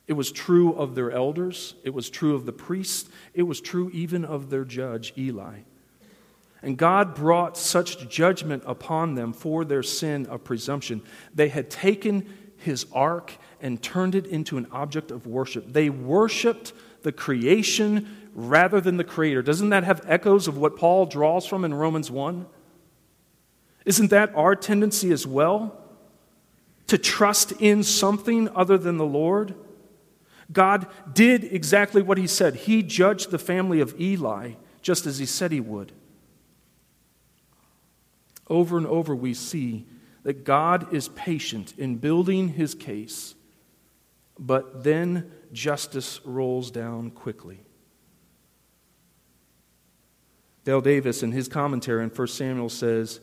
It 0.10 0.13
was 0.13 0.32
true 0.32 0.74
of 0.74 0.95
their 0.95 1.12
elders, 1.12 1.76
it 1.84 1.93
was 1.93 2.10
true 2.10 2.34
of 2.34 2.48
the 2.48 2.52
priests, 2.52 3.08
it 3.36 3.43
was 3.43 3.62
true 3.62 3.91
even 3.93 4.26
of 4.26 4.50
their 4.50 4.65
judge, 4.65 5.13
Eli. 5.15 5.60
And 6.63 6.80
God 6.80 7.13
brought 7.13 7.56
such 7.56 8.10
judgment 8.10 8.63
upon 8.65 9.13
them 9.13 9.34
for 9.34 9.63
their 9.63 9.84
sin 9.84 10.26
of 10.26 10.43
presumption. 10.43 11.04
They 11.36 11.50
had 11.50 11.69
taken 11.69 12.26
his 12.58 12.88
ark 12.91 13.34
and 13.62 13.84
turned 13.84 14.15
it 14.15 14.26
into 14.26 14.58
an 14.58 14.65
object 14.72 15.12
of 15.12 15.28
worship. 15.28 15.72
They 15.72 15.91
worshiped 15.91 16.74
the 17.04 17.12
creation 17.12 18.32
rather 18.34 18.82
than 18.82 18.98
the 18.98 19.04
creator. 19.04 19.43
Doesn't 19.43 19.69
that 19.69 19.84
have 19.84 20.02
echoes 20.08 20.48
of 20.48 20.58
what 20.58 20.76
Paul 20.76 21.06
draws 21.06 21.45
from 21.45 21.63
in 21.63 21.72
Romans 21.72 22.10
1? 22.10 22.48
Isn't 23.86 24.10
that 24.10 24.34
our 24.34 24.56
tendency 24.56 25.12
as 25.12 25.28
well? 25.28 25.80
To 26.88 26.98
trust 26.98 27.52
in 27.60 27.84
something 27.84 28.50
other 28.56 28.80
than 28.80 28.98
the 28.98 29.06
Lord? 29.06 29.54
God 30.51 30.88
did 31.13 31.43
exactly 31.43 32.01
what 32.01 32.17
he 32.17 32.27
said. 32.27 32.55
He 32.55 32.81
judged 32.81 33.31
the 33.31 33.38
family 33.38 33.79
of 33.81 33.99
Eli 33.99 34.53
just 34.81 35.05
as 35.05 35.19
he 35.19 35.25
said 35.25 35.51
he 35.51 35.59
would. 35.59 35.91
Over 38.47 38.77
and 38.77 38.88
over, 38.88 39.15
we 39.15 39.33
see 39.33 39.85
that 40.23 40.43
God 40.43 40.91
is 40.93 41.09
patient 41.09 41.73
in 41.77 41.97
building 41.97 42.49
his 42.49 42.73
case, 42.73 43.35
but 44.39 44.83
then 44.83 45.31
justice 45.53 46.19
rolls 46.25 46.71
down 46.71 47.12
quickly. 47.12 47.62
Dale 50.63 50.81
Davis, 50.81 51.23
in 51.23 51.31
his 51.31 51.47
commentary 51.47 52.03
on 52.03 52.09
1 52.09 52.27
Samuel, 52.27 52.69
says, 52.69 53.19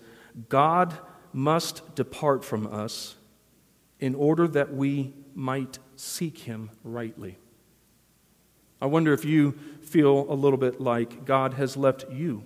God 0.48 0.96
must 1.32 1.94
depart 1.94 2.44
from 2.44 2.66
us 2.66 3.16
in 4.00 4.14
order 4.14 4.48
that 4.48 4.74
we 4.74 5.12
might 5.34 5.78
seek 5.96 6.38
him 6.38 6.70
rightly. 6.84 7.38
I 8.80 8.86
wonder 8.86 9.12
if 9.12 9.24
you 9.24 9.52
feel 9.82 10.26
a 10.30 10.34
little 10.34 10.58
bit 10.58 10.80
like 10.80 11.24
God 11.24 11.54
has 11.54 11.76
left 11.76 12.10
you 12.10 12.44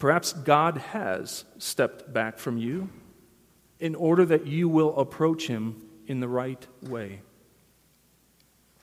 Perhaps 0.00 0.32
God 0.32 0.78
has 0.78 1.44
stepped 1.58 2.12
back 2.12 2.38
from 2.38 2.56
you 2.56 2.88
in 3.78 3.94
order 3.94 4.24
that 4.24 4.46
you 4.46 4.68
will 4.68 4.98
approach 4.98 5.46
Him 5.46 5.82
in 6.06 6.20
the 6.20 6.28
right 6.28 6.66
way. 6.82 7.20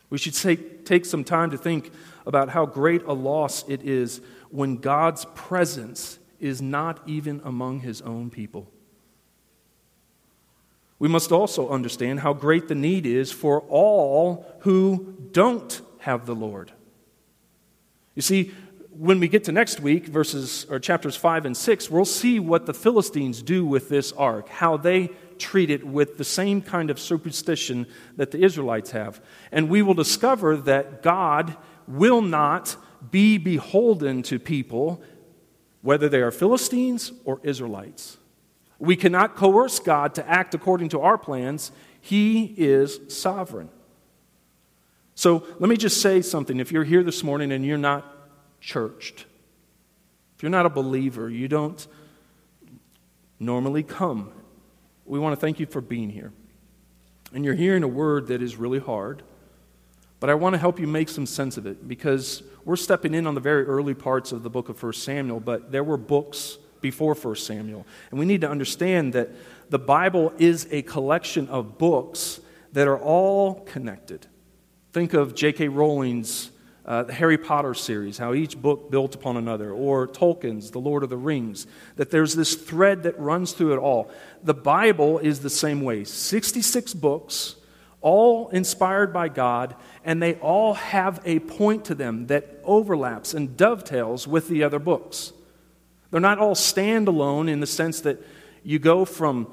We 0.09 0.19
should 0.19 0.35
take, 0.35 0.85
take 0.85 1.05
some 1.05 1.23
time 1.23 1.51
to 1.51 1.57
think 1.57 1.91
about 2.25 2.49
how 2.49 2.67
great 2.67 3.03
a 3.03 3.13
loss 3.13 3.67
it 3.67 3.81
is 3.81 4.21
when 4.49 4.77
God's 4.77 5.25
presence 5.33 6.19
is 6.39 6.61
not 6.61 7.01
even 7.07 7.41
among 7.43 7.81
His 7.81 8.01
own 8.03 8.29
people. 8.29 8.71
We 10.99 11.07
must 11.07 11.31
also 11.31 11.69
understand 11.69 12.21
how 12.21 12.33
great 12.33 12.67
the 12.67 12.75
need 12.75 13.05
is 13.05 13.31
for 13.31 13.61
all 13.69 14.45
who 14.61 15.15
don't 15.31 15.81
have 15.99 16.25
the 16.25 16.35
Lord. 16.35 16.71
You 18.15 18.21
see, 18.21 18.51
when 18.89 19.19
we 19.19 19.27
get 19.27 19.43
to 19.43 19.51
next 19.51 19.79
week, 19.79 20.07
verses 20.07 20.65
or 20.69 20.79
chapters 20.79 21.15
5 21.15 21.45
and 21.45 21.55
6, 21.55 21.91
we'll 21.91 22.05
see 22.05 22.39
what 22.39 22.65
the 22.65 22.73
Philistines 22.73 23.43
do 23.43 23.63
with 23.63 23.89
this 23.89 24.11
ark, 24.13 24.49
how 24.49 24.75
they 24.75 25.11
treat 25.37 25.69
it 25.69 25.85
with 25.85 26.17
the 26.17 26.23
same 26.23 26.63
kind 26.63 26.89
of 26.89 26.99
superstition 26.99 27.85
that 28.15 28.31
the 28.31 28.43
Israelites 28.43 28.91
have. 28.91 29.21
And 29.51 29.69
we 29.69 29.83
will 29.83 29.93
discover 29.93 30.57
that 30.57 31.03
God 31.03 31.55
will 31.87 32.23
not 32.23 32.75
be 33.11 33.37
beholden 33.37 34.23
to 34.23 34.39
people, 34.39 35.01
whether 35.81 36.09
they 36.09 36.21
are 36.21 36.31
Philistines 36.31 37.11
or 37.23 37.39
Israelites. 37.43 38.17
We 38.79 38.95
cannot 38.95 39.35
coerce 39.35 39.79
God 39.79 40.15
to 40.15 40.29
act 40.29 40.53
according 40.53 40.89
to 40.89 41.01
our 41.01 41.17
plans. 41.17 41.71
He 41.99 42.53
is 42.57 42.99
sovereign. 43.09 43.69
So 45.15 45.43
let 45.59 45.67
me 45.67 45.77
just 45.77 46.01
say 46.01 46.21
something. 46.21 46.59
If 46.59 46.71
you're 46.71 46.83
here 46.83 47.03
this 47.03 47.23
morning 47.23 47.51
and 47.51 47.65
you're 47.65 47.77
not 47.77 48.05
churched, 48.61 49.25
if 50.35 50.43
you're 50.43 50.51
not 50.51 50.67
a 50.67 50.69
believer, 50.69 51.29
you 51.29 51.47
don't 51.47 51.87
normally 53.39 53.81
come. 53.81 54.31
We 55.05 55.17
want 55.17 55.33
to 55.33 55.41
thank 55.41 55.59
you 55.59 55.65
for 55.65 55.81
being 55.81 56.09
here. 56.09 56.31
And 57.33 57.43
you're 57.43 57.55
hearing 57.55 57.83
a 57.83 57.87
word 57.87 58.27
that 58.27 58.41
is 58.41 58.55
really 58.57 58.79
hard, 58.79 59.23
but 60.19 60.29
I 60.29 60.35
want 60.35 60.53
to 60.53 60.59
help 60.59 60.79
you 60.79 60.87
make 60.87 61.09
some 61.09 61.25
sense 61.25 61.57
of 61.57 61.65
it 61.65 61.87
because 61.87 62.43
we're 62.63 62.75
stepping 62.75 63.13
in 63.13 63.27
on 63.27 63.33
the 63.33 63.41
very 63.41 63.63
early 63.65 63.93
parts 63.93 64.31
of 64.31 64.43
the 64.43 64.49
book 64.49 64.69
of 64.69 64.81
1 64.81 64.93
Samuel, 64.93 65.39
but 65.39 65.71
there 65.71 65.83
were 65.83 65.97
books 65.97 66.57
before 66.81 67.13
1 67.13 67.35
Samuel. 67.35 67.85
And 68.11 68.19
we 68.19 68.25
need 68.25 68.41
to 68.41 68.49
understand 68.49 69.13
that 69.13 69.29
the 69.69 69.79
Bible 69.79 70.33
is 70.37 70.67
a 70.71 70.81
collection 70.83 71.47
of 71.49 71.77
books 71.77 72.39
that 72.73 72.87
are 72.87 72.99
all 72.99 73.61
connected. 73.61 74.27
Think 74.93 75.13
of 75.13 75.35
J.K. 75.35 75.67
Rowling's 75.67 76.51
uh, 76.87 77.05
Harry 77.05 77.37
Potter 77.37 77.73
series, 77.73 78.17
how 78.17 78.33
each 78.33 78.59
book 78.59 78.89
built 78.89 79.13
upon 79.13 79.35
another, 79.35 79.71
or 79.71 80.07
Tolkien's 80.07 80.71
The 80.71 80.79
Lord 80.79 81.03
of 81.03 81.09
the 81.09 81.17
Rings, 81.17 81.67
that 81.97 82.11
there's 82.11 82.33
this 82.33 82.55
thread 82.55 83.03
that 83.03 83.19
runs 83.19 83.51
through 83.51 83.73
it 83.73 83.77
all. 83.77 84.09
The 84.43 84.53
Bible 84.53 85.19
is 85.19 85.41
the 85.41 85.49
same 85.49 85.81
way 85.81 86.05
66 86.05 86.93
books, 86.93 87.57
all 87.99 88.47
inspired 88.49 89.11
by 89.11 89.27
God, 89.27 89.75
and 90.05 90.23
they 90.23 90.35
all 90.35 90.75
have 90.75 91.19
a 91.25 91.39
point 91.39 91.83
to 91.85 91.95
them 91.95 92.27
that 92.27 92.59
overlaps 92.63 93.33
and 93.33 93.57
dovetails 93.57 94.25
with 94.25 94.47
the 94.47 94.63
other 94.63 94.79
books. 94.79 95.33
They're 96.11 96.19
not 96.19 96.39
all 96.39 96.55
standalone 96.55 97.49
in 97.49 97.59
the 97.59 97.67
sense 97.67 98.01
that 98.01 98.21
you 98.63 98.79
go 98.79 99.05
from 99.05 99.47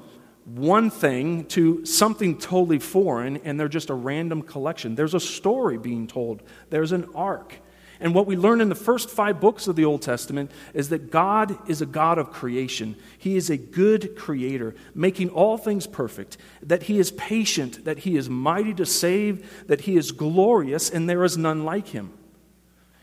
one 0.45 0.89
thing 0.89 1.45
to 1.45 1.85
something 1.85 2.37
totally 2.37 2.79
foreign 2.79 3.37
and 3.37 3.59
they're 3.59 3.67
just 3.67 3.89
a 3.89 3.95
random 3.95 4.41
collection. 4.41 4.95
There's 4.95 5.15
a 5.15 5.19
story 5.19 5.77
being 5.77 6.07
told, 6.07 6.43
there's 6.69 6.91
an 6.91 7.09
arc. 7.15 7.59
And 7.99 8.13
what 8.13 8.27
we 8.27 8.35
learn 8.35 8.59
in 8.59 8.69
the 8.69 8.75
first 8.75 9.09
five 9.09 9.39
books 9.39 9.67
of 9.67 9.75
the 9.75 9.85
Old 9.85 10.01
Testament 10.01 10.51
is 10.73 10.89
that 10.89 11.11
God 11.11 11.57
is 11.69 11.81
a 11.81 11.85
God 11.85 12.17
of 12.17 12.31
creation. 12.31 12.97
He 13.17 13.37
is 13.37 13.49
a 13.49 13.57
good 13.57 14.17
creator, 14.17 14.75
making 14.93 15.29
all 15.29 15.57
things 15.57 15.87
perfect, 15.87 16.37
that 16.61 16.83
He 16.83 16.99
is 16.99 17.11
patient, 17.11 17.85
that 17.85 17.99
He 17.99 18.17
is 18.17 18.29
mighty 18.29 18.73
to 18.73 18.85
save, 18.85 19.65
that 19.67 19.81
He 19.81 19.95
is 19.95 20.11
glorious, 20.11 20.89
and 20.89 21.09
there 21.09 21.23
is 21.23 21.37
none 21.37 21.63
like 21.63 21.87
Him. 21.87 22.11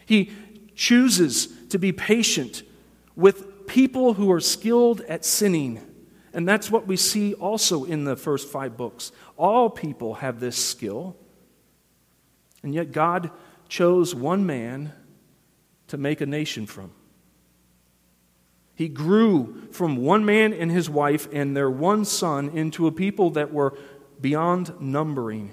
He 0.05 0.31
chooses 0.75 1.49
to 1.71 1.79
be 1.79 1.93
patient 1.93 2.63
with 3.15 3.67
people 3.67 4.15
who 4.15 4.31
are 4.31 4.41
skilled 4.41 5.01
at 5.03 5.25
sinning 5.25 5.81
and 6.35 6.49
that's 6.49 6.71
what 6.71 6.87
we 6.87 6.97
see 6.97 7.35
also 7.35 7.85
in 7.85 8.05
the 8.05 8.17
first 8.17 8.49
five 8.49 8.77
books. 8.77 9.13
All 9.37 9.69
people 9.69 10.15
have 10.15 10.41
this 10.41 10.57
skill. 10.57 11.17
And 12.63 12.75
yet 12.75 12.93
God 12.93 13.31
chose 13.69 14.15
one 14.15 14.47
man 14.47 14.93
to 15.89 15.97
make 15.97 16.21
a 16.21 16.27
nation 16.27 16.67
from. 16.67 16.93
He 18.75 18.89
grew 18.89 19.69
from 19.73 19.97
one 19.97 20.25
man 20.25 20.53
and 20.55 20.71
his 20.71 20.89
wife 20.89 21.29
and 21.33 21.57
their 21.57 21.71
one 21.71 22.05
son 22.05 22.49
into 22.51 22.87
a 22.87 22.93
people 22.93 23.31
that 23.31 23.53
were 23.53 23.77
beyond 24.21 24.81
numbering. 24.81 25.53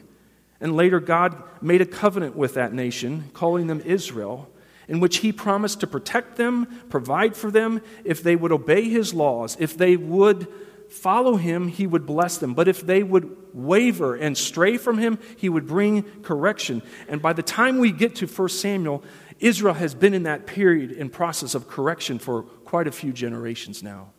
And 0.61 0.75
later, 0.75 0.99
God 0.99 1.41
made 1.61 1.81
a 1.81 1.85
covenant 1.85 2.35
with 2.35 2.53
that 2.53 2.73
nation, 2.73 3.29
calling 3.33 3.67
them 3.67 3.81
Israel, 3.81 4.49
in 4.89 4.99
which 4.99 5.17
He 5.17 5.31
promised 5.31 5.79
to 5.79 5.87
protect 5.87 6.35
them, 6.35 6.67
provide 6.89 7.37
for 7.37 7.49
them, 7.49 7.81
if 8.03 8.21
they 8.21 8.35
would 8.35 8.51
obey 8.51 8.89
His 8.89 9.13
laws, 9.13 9.55
if 9.59 9.77
they 9.77 9.95
would 9.95 10.47
follow 10.89 11.35
him, 11.35 11.67
he 11.67 11.85
would 11.87 12.05
bless 12.05 12.37
them. 12.37 12.53
But 12.53 12.67
if 12.67 12.81
they 12.81 13.03
would 13.03 13.35
waver 13.53 14.15
and 14.15 14.37
stray 14.37 14.77
from 14.77 14.97
him, 14.97 15.19
he 15.37 15.47
would 15.47 15.67
bring 15.67 16.03
correction. 16.23 16.81
And 17.07 17.21
by 17.21 17.33
the 17.33 17.43
time 17.43 17.77
we 17.77 17.91
get 17.91 18.15
to 18.15 18.27
1 18.27 18.49
Samuel, 18.49 19.03
Israel 19.39 19.75
has 19.75 19.93
been 19.93 20.13
in 20.13 20.23
that 20.23 20.47
period 20.47 20.91
in 20.91 21.09
process 21.09 21.55
of 21.55 21.67
correction 21.67 22.19
for 22.19 22.43
quite 22.43 22.87
a 22.87 22.91
few 22.91 23.13
generations 23.13 23.81
now. 23.81 24.09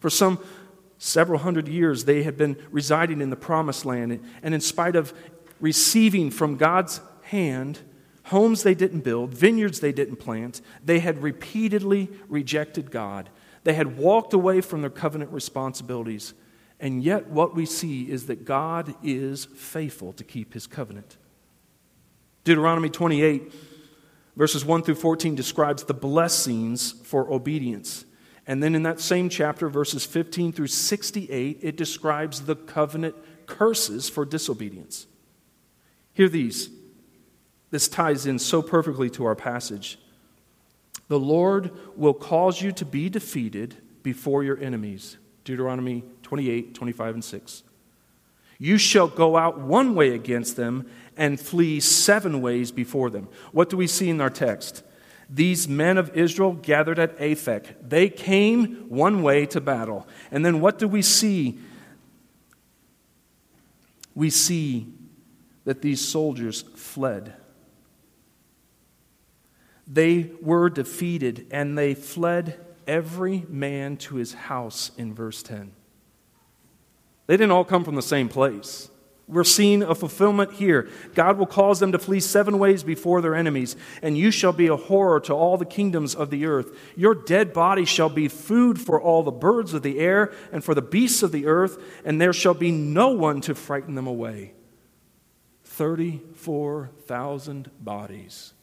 For 0.00 0.10
some 0.10 0.40
several 0.98 1.38
hundred 1.38 1.68
years, 1.68 2.04
they 2.04 2.22
had 2.22 2.36
been 2.36 2.56
residing 2.70 3.20
in 3.20 3.30
the 3.30 3.36
promised 3.36 3.84
land. 3.84 4.20
And 4.42 4.54
in 4.54 4.60
spite 4.60 4.96
of 4.96 5.14
receiving 5.60 6.30
from 6.30 6.56
God's 6.56 7.00
hand, 7.22 7.80
homes 8.32 8.64
they 8.64 8.74
didn't 8.74 9.04
build, 9.04 9.32
vineyards 9.32 9.78
they 9.80 9.92
didn't 9.92 10.16
plant, 10.16 10.60
they 10.84 10.98
had 10.98 11.22
repeatedly 11.22 12.10
rejected 12.28 12.90
God 12.90 13.30
they 13.64 13.74
had 13.74 13.96
walked 13.96 14.32
away 14.32 14.60
from 14.60 14.80
their 14.80 14.90
covenant 14.90 15.30
responsibilities. 15.30 16.34
And 16.80 17.02
yet, 17.02 17.28
what 17.28 17.54
we 17.54 17.64
see 17.64 18.10
is 18.10 18.26
that 18.26 18.44
God 18.44 18.94
is 19.02 19.44
faithful 19.44 20.12
to 20.14 20.24
keep 20.24 20.54
his 20.54 20.66
covenant. 20.66 21.16
Deuteronomy 22.44 22.88
28, 22.88 23.52
verses 24.34 24.64
1 24.64 24.82
through 24.82 24.96
14, 24.96 25.36
describes 25.36 25.84
the 25.84 25.94
blessings 25.94 26.92
for 27.04 27.32
obedience. 27.32 28.04
And 28.48 28.60
then 28.60 28.74
in 28.74 28.82
that 28.82 28.98
same 28.98 29.28
chapter, 29.28 29.68
verses 29.68 30.04
15 30.04 30.52
through 30.52 30.66
68, 30.66 31.60
it 31.62 31.76
describes 31.76 32.42
the 32.42 32.56
covenant 32.56 33.14
curses 33.46 34.08
for 34.08 34.24
disobedience. 34.24 35.06
Hear 36.14 36.28
these. 36.28 36.68
This 37.72 37.88
ties 37.88 38.26
in 38.26 38.38
so 38.38 38.62
perfectly 38.62 39.10
to 39.10 39.24
our 39.24 39.34
passage. 39.34 39.98
The 41.08 41.18
Lord 41.18 41.72
will 41.96 42.14
cause 42.14 42.60
you 42.60 42.70
to 42.72 42.84
be 42.84 43.08
defeated 43.08 43.76
before 44.02 44.44
your 44.44 44.58
enemies. 44.60 45.16
Deuteronomy 45.44 46.04
28, 46.22 46.74
25, 46.74 47.14
and 47.14 47.24
6. 47.24 47.62
You 48.58 48.76
shall 48.76 49.08
go 49.08 49.36
out 49.38 49.58
one 49.58 49.94
way 49.94 50.14
against 50.14 50.56
them 50.56 50.86
and 51.16 51.40
flee 51.40 51.80
seven 51.80 52.42
ways 52.42 52.70
before 52.70 53.08
them. 53.08 53.26
What 53.52 53.70
do 53.70 53.78
we 53.78 53.86
see 53.86 54.10
in 54.10 54.20
our 54.20 54.30
text? 54.30 54.82
These 55.30 55.66
men 55.66 55.96
of 55.96 56.14
Israel 56.14 56.52
gathered 56.52 56.98
at 56.98 57.18
Aphek. 57.18 57.74
They 57.88 58.10
came 58.10 58.84
one 58.90 59.22
way 59.22 59.46
to 59.46 59.62
battle. 59.62 60.06
And 60.30 60.44
then 60.44 60.60
what 60.60 60.78
do 60.78 60.86
we 60.86 61.00
see? 61.00 61.58
We 64.14 64.28
see 64.28 64.92
that 65.64 65.80
these 65.80 66.06
soldiers 66.06 66.62
fled. 66.76 67.34
They 69.86 70.30
were 70.40 70.70
defeated 70.70 71.46
and 71.50 71.76
they 71.76 71.94
fled 71.94 72.58
every 72.86 73.44
man 73.48 73.96
to 73.96 74.16
his 74.16 74.34
house 74.34 74.90
in 74.96 75.14
verse 75.14 75.42
10. 75.42 75.72
They 77.26 77.36
didn't 77.36 77.52
all 77.52 77.64
come 77.64 77.84
from 77.84 77.94
the 77.94 78.02
same 78.02 78.28
place. 78.28 78.90
We're 79.28 79.44
seeing 79.44 79.82
a 79.82 79.94
fulfillment 79.94 80.52
here. 80.52 80.90
God 81.14 81.38
will 81.38 81.46
cause 81.46 81.80
them 81.80 81.92
to 81.92 81.98
flee 81.98 82.20
seven 82.20 82.58
ways 82.58 82.82
before 82.82 83.22
their 83.22 83.36
enemies, 83.36 83.76
and 84.02 84.18
you 84.18 84.30
shall 84.30 84.52
be 84.52 84.66
a 84.66 84.76
horror 84.76 85.20
to 85.20 85.32
all 85.32 85.56
the 85.56 85.64
kingdoms 85.64 86.14
of 86.14 86.28
the 86.30 86.44
earth. 86.44 86.76
Your 86.96 87.14
dead 87.14 87.54
body 87.54 87.84
shall 87.84 88.10
be 88.10 88.26
food 88.28 88.80
for 88.80 89.00
all 89.00 89.22
the 89.22 89.30
birds 89.30 89.74
of 89.74 89.82
the 89.82 90.00
air 90.00 90.32
and 90.52 90.64
for 90.64 90.74
the 90.74 90.82
beasts 90.82 91.22
of 91.22 91.30
the 91.32 91.46
earth, 91.46 91.80
and 92.04 92.20
there 92.20 92.32
shall 92.32 92.54
be 92.54 92.72
no 92.72 93.10
one 93.10 93.40
to 93.42 93.54
frighten 93.54 93.94
them 93.94 94.08
away. 94.08 94.54
34,000 95.64 97.70
bodies. 97.80 98.54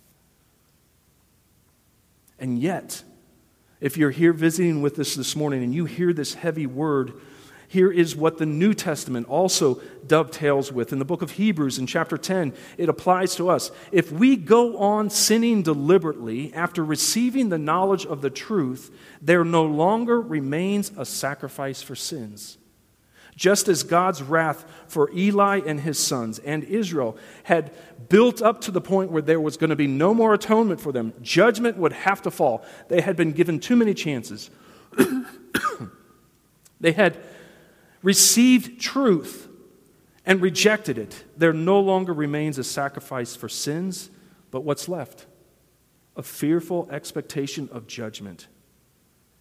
And 2.39 2.60
yet, 2.60 3.04
if 3.82 3.97
you're 3.97 4.12
here 4.12 4.34
visiting 4.34 4.82
with 4.82 4.99
us 4.99 5.15
this 5.15 5.36
morning 5.36 5.63
and 5.63 5.73
you 5.73 5.86
hear 5.86 6.13
this 6.13 6.36
heavy 6.36 6.65
word, 6.65 7.13
here 7.67 7.91
is 7.91 8.15
what 8.15 8.39
the 8.39 8.45
New 8.45 8.73
Testament 8.73 9.28
also 9.28 9.82
dovetails 10.08 10.71
with. 10.71 10.91
In 10.91 10.99
the 10.99 11.06
book 11.06 11.21
of 11.21 11.32
Hebrews, 11.32 11.78
in 11.78 11.86
chapter 11.86 12.17
10, 12.17 12.54
it 12.78 12.89
applies 12.89 13.36
to 13.36 13.49
us. 13.49 13.71
If 13.91 14.12
we 14.12 14.36
go 14.36 14.78
on 14.80 15.10
sinning 15.10 15.62
deliberately 15.62 16.54
after 16.54 16.84
receiving 16.84 17.49
the 17.49 17.60
knowledge 17.60 18.06
of 18.06 18.21
the 18.21 18.32
truth, 18.32 18.91
there 19.21 19.43
no 19.43 19.65
longer 19.65 20.19
remains 20.19 20.91
a 20.97 21.06
sacrifice 21.06 21.82
for 21.82 21.95
sins. 21.95 22.58
Just 23.39 23.69
as 23.69 23.84
God's 23.84 24.21
wrath 24.21 24.65
for 24.89 25.10
Eli 25.15 25.62
and 25.65 25.80
his 25.80 25.97
sons 25.97 26.39
and 26.39 26.62
Israel 26.65 27.15
had 27.43 27.71
built 28.10 28.41
up 28.41 28.60
to 28.62 28.71
the 28.71 28.82
point 28.82 29.12
where 29.12 29.21
there 29.21 29.39
was 29.39 29.56
going 29.56 29.69
to 29.69 29.78
be 29.78 29.88
no 29.88 30.13
more 30.13 30.34
atonement 30.34 30.82
for 30.82 30.91
them, 30.91 31.13
judgment 31.21 31.78
would 31.78 31.93
have 31.93 32.21
to 32.23 32.32
fall. 32.32 32.65
They 32.89 32.99
had 32.99 33.15
been 33.15 33.32
given 33.32 33.62
too 33.62 33.78
many 33.78 33.93
chances. 33.93 34.49
they 36.82 36.91
had 36.91 37.17
received 38.04 38.82
truth 38.82 39.47
and 40.25 40.41
rejected 40.41 40.97
it. 40.97 41.23
There 41.38 41.54
no 41.54 41.80
longer 41.80 42.12
remains 42.12 42.58
a 42.58 42.63
sacrifice 42.65 43.38
for 43.38 43.47
sins, 43.47 44.10
but 44.52 44.65
what's 44.65 44.89
left? 44.89 45.28
a 46.19 46.21
fearful 46.21 46.86
expectation 46.91 47.69
of 47.71 47.88
judgment 47.88 48.47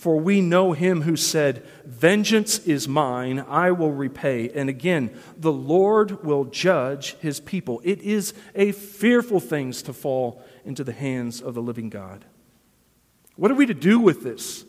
For 0.00 0.18
we 0.18 0.40
know 0.40 0.72
him 0.72 1.02
who 1.02 1.14
said, 1.14 1.62
Vengeance 1.84 2.58
is 2.60 2.88
mine, 2.88 3.44
I 3.46 3.70
will 3.72 3.92
repay. 3.92 4.48
And 4.48 4.70
again, 4.70 5.14
the 5.36 5.52
Lord 5.52 6.24
will 6.24 6.46
judge 6.46 7.16
his 7.16 7.38
people. 7.38 7.82
It 7.84 8.00
is 8.00 8.32
a 8.54 8.72
fearful 8.72 9.40
thing 9.40 9.72
to 9.72 9.92
fall 9.92 10.42
into 10.64 10.84
the 10.84 10.94
hands 10.94 11.42
of 11.42 11.52
the 11.52 11.60
living 11.60 11.90
God. 11.90 12.24
What 13.36 13.50
are 13.50 13.54
we 13.54 13.66
to 13.66 13.74
do 13.74 14.00
with 14.00 14.22
this? 14.22 14.64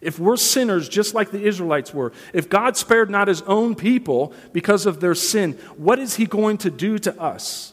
If 0.00 0.18
we're 0.18 0.36
sinners 0.36 0.88
just 0.88 1.14
like 1.14 1.30
the 1.30 1.44
Israelites 1.44 1.94
were, 1.94 2.12
if 2.32 2.48
God 2.48 2.76
spared 2.76 3.08
not 3.08 3.28
his 3.28 3.42
own 3.42 3.76
people 3.76 4.34
because 4.52 4.84
of 4.84 4.98
their 4.98 5.14
sin, 5.14 5.52
what 5.76 6.00
is 6.00 6.16
he 6.16 6.26
going 6.26 6.58
to 6.58 6.72
do 6.72 6.98
to 6.98 7.22
us? 7.22 7.72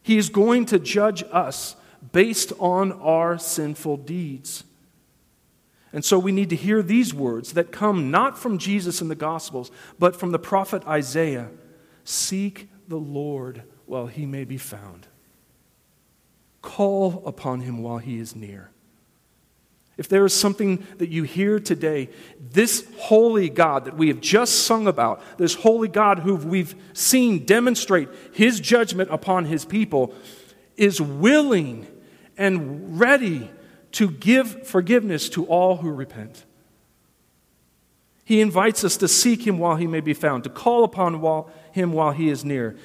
He 0.00 0.16
is 0.16 0.28
going 0.28 0.66
to 0.66 0.78
judge 0.78 1.24
us 1.32 1.74
based 2.12 2.52
on 2.60 2.92
our 2.92 3.36
sinful 3.36 3.96
deeds. 3.96 4.62
And 5.94 6.04
so 6.04 6.18
we 6.18 6.32
need 6.32 6.50
to 6.50 6.56
hear 6.56 6.82
these 6.82 7.14
words 7.14 7.52
that 7.52 7.70
come 7.70 8.10
not 8.10 8.36
from 8.36 8.58
Jesus 8.58 9.00
in 9.00 9.06
the 9.06 9.14
Gospels, 9.14 9.70
but 9.96 10.16
from 10.16 10.32
the 10.32 10.38
prophet 10.40 10.84
Isaiah 10.86 11.50
Seek 12.02 12.68
the 12.86 12.98
Lord 12.98 13.62
while 13.86 14.08
he 14.08 14.26
may 14.26 14.44
be 14.44 14.58
found, 14.58 15.06
call 16.60 17.22
upon 17.24 17.60
him 17.60 17.82
while 17.82 17.96
he 17.98 18.18
is 18.18 18.36
near. 18.36 18.70
If 19.96 20.08
there 20.08 20.24
is 20.26 20.34
something 20.34 20.84
that 20.98 21.08
you 21.08 21.22
hear 21.22 21.60
today, 21.60 22.10
this 22.40 22.86
holy 22.98 23.48
God 23.48 23.84
that 23.84 23.96
we 23.96 24.08
have 24.08 24.20
just 24.20 24.64
sung 24.66 24.86
about, 24.86 25.22
this 25.38 25.54
holy 25.54 25.88
God 25.88 26.18
who 26.18 26.34
we've 26.34 26.74
seen 26.92 27.46
demonstrate 27.46 28.08
his 28.32 28.58
judgment 28.60 29.08
upon 29.10 29.44
his 29.44 29.64
people, 29.64 30.12
is 30.76 31.00
willing 31.00 31.86
and 32.36 32.98
ready 32.98 33.48
to 33.94 34.10
give 34.10 34.66
forgiveness 34.66 35.28
to 35.30 35.46
all 35.46 35.76
who 35.76 35.90
repent. 35.90 36.44
He 38.24 38.40
invites 38.40 38.82
us 38.82 38.96
to 38.98 39.08
seek 39.08 39.46
him 39.46 39.58
while 39.58 39.76
he 39.76 39.86
may 39.86 40.00
be 40.00 40.14
found, 40.14 40.44
to 40.44 40.50
call 40.50 40.82
upon 40.82 41.46
him 41.72 41.92
while 41.92 42.10
he 42.10 42.28
is 42.28 42.44
near. 42.44 42.76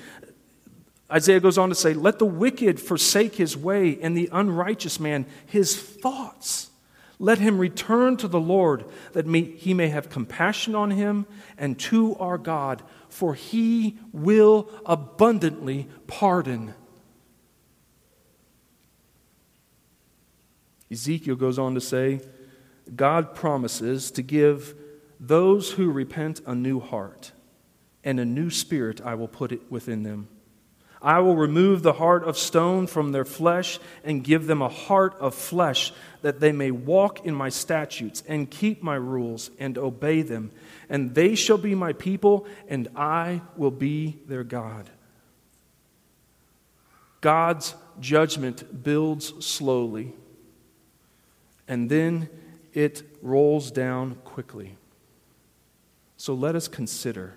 Isaiah 1.11 1.39
goes 1.39 1.57
on 1.57 1.69
to 1.69 1.75
say, 1.75 1.93
Let 1.95 2.19
the 2.19 2.25
wicked 2.25 2.79
forsake 2.79 3.35
his 3.35 3.57
way, 3.57 3.97
and 4.01 4.15
the 4.15 4.29
unrighteous 4.31 4.99
man 4.99 5.25
his 5.47 5.75
thoughts. 5.75 6.69
Let 7.17 7.39
him 7.39 7.57
return 7.57 8.15
to 8.17 8.27
the 8.27 8.39
Lord, 8.39 8.85
that 9.13 9.25
he 9.25 9.73
may 9.73 9.87
have 9.87 10.09
compassion 10.09 10.75
on 10.75 10.91
him, 10.91 11.25
and 11.57 11.79
to 11.79 12.15
our 12.17 12.37
God, 12.37 12.83
for 13.09 13.33
he 13.33 13.97
will 14.13 14.69
abundantly 14.85 15.87
pardon. 16.05 16.75
Ezekiel 20.91 21.35
goes 21.35 21.59
on 21.59 21.75
to 21.75 21.81
say, 21.81 22.21
God 22.95 23.35
promises 23.35 24.11
to 24.11 24.21
give 24.21 24.75
those 25.19 25.71
who 25.71 25.91
repent 25.91 26.41
a 26.45 26.55
new 26.55 26.79
heart, 26.79 27.31
and 28.03 28.19
a 28.19 28.25
new 28.25 28.49
spirit 28.49 29.01
I 29.01 29.15
will 29.15 29.27
put 29.27 29.51
it 29.51 29.71
within 29.71 30.03
them. 30.03 30.27
I 31.01 31.19
will 31.19 31.35
remove 31.35 31.81
the 31.81 31.93
heart 31.93 32.25
of 32.25 32.37
stone 32.37 32.85
from 32.87 33.11
their 33.11 33.23
flesh 33.23 33.79
and 34.03 34.23
give 34.23 34.47
them 34.47 34.61
a 34.61 34.67
heart 34.67 35.15
of 35.19 35.33
flesh, 35.33 35.93
that 36.21 36.41
they 36.41 36.51
may 36.51 36.71
walk 36.71 37.25
in 37.25 37.33
my 37.33 37.49
statutes 37.49 38.21
and 38.27 38.49
keep 38.49 38.83
my 38.83 38.95
rules 38.95 39.49
and 39.59 39.77
obey 39.77 40.23
them. 40.23 40.51
And 40.89 41.15
they 41.15 41.35
shall 41.35 41.57
be 41.57 41.73
my 41.73 41.93
people, 41.93 42.47
and 42.67 42.89
I 42.95 43.41
will 43.55 43.71
be 43.71 44.19
their 44.27 44.43
God. 44.43 44.89
God's 47.21 47.75
judgment 47.99 48.83
builds 48.83 49.45
slowly 49.45 50.13
and 51.69 51.89
then 51.89 52.27
it 52.73 53.03
rolls 53.21 53.71
down 53.71 54.15
quickly. 54.25 54.75
So 56.17 56.33
let 56.33 56.55
us 56.55 56.67
consider 56.67 57.35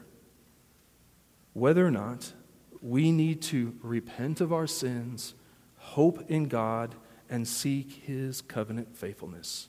whether 1.53 1.87
or 1.87 1.91
not 1.91 2.33
we 2.81 3.13
need 3.13 3.43
to 3.43 3.77
repent 3.83 4.41
of 4.41 4.53
our 4.53 4.67
sins, 4.67 5.35
hope 5.77 6.29
in 6.29 6.49
God, 6.49 6.95
and 7.29 7.47
seek 7.47 8.03
His 8.07 8.41
covenant 8.41 8.97
faithfulness. 8.97 9.69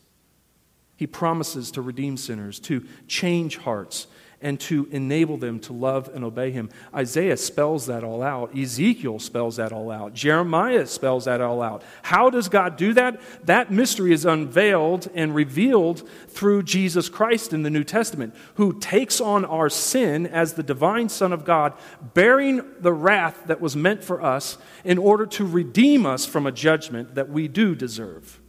He 0.96 1.06
promises 1.06 1.70
to 1.72 1.82
redeem 1.82 2.16
sinners, 2.16 2.58
to 2.60 2.86
change 3.06 3.58
hearts, 3.58 4.06
and 4.44 4.60
to 4.60 4.86
enable 4.90 5.38
them 5.38 5.58
to 5.58 5.72
love 5.72 6.10
and 6.14 6.22
obey 6.22 6.50
him. 6.50 6.68
Isaiah 6.94 7.38
spells 7.38 7.86
that 7.86 8.04
all 8.04 8.22
out. 8.22 8.56
Ezekiel 8.56 9.18
spells 9.18 9.56
that 9.56 9.72
all 9.72 9.90
out. 9.90 10.12
Jeremiah 10.12 10.86
spells 10.86 11.24
that 11.24 11.40
all 11.40 11.62
out. 11.62 11.82
How 12.02 12.28
does 12.28 12.50
God 12.50 12.76
do 12.76 12.92
that? 12.92 13.20
That 13.46 13.72
mystery 13.72 14.12
is 14.12 14.26
unveiled 14.26 15.10
and 15.14 15.34
revealed 15.34 16.06
through 16.28 16.64
Jesus 16.64 17.08
Christ 17.08 17.54
in 17.54 17.62
the 17.62 17.70
New 17.70 17.84
Testament, 17.84 18.34
who 18.56 18.78
takes 18.78 19.18
on 19.18 19.46
our 19.46 19.70
sin 19.70 20.26
as 20.26 20.52
the 20.52 20.62
divine 20.62 21.08
Son 21.08 21.32
of 21.32 21.46
God, 21.46 21.72
bearing 22.12 22.60
the 22.78 22.92
wrath 22.92 23.46
that 23.46 23.62
was 23.62 23.74
meant 23.74 24.04
for 24.04 24.22
us 24.22 24.58
in 24.84 24.98
order 24.98 25.24
to 25.24 25.46
redeem 25.46 26.04
us 26.04 26.26
from 26.26 26.46
a 26.46 26.52
judgment 26.52 27.14
that 27.14 27.30
we 27.30 27.48
do 27.48 27.74
deserve. 27.74 28.42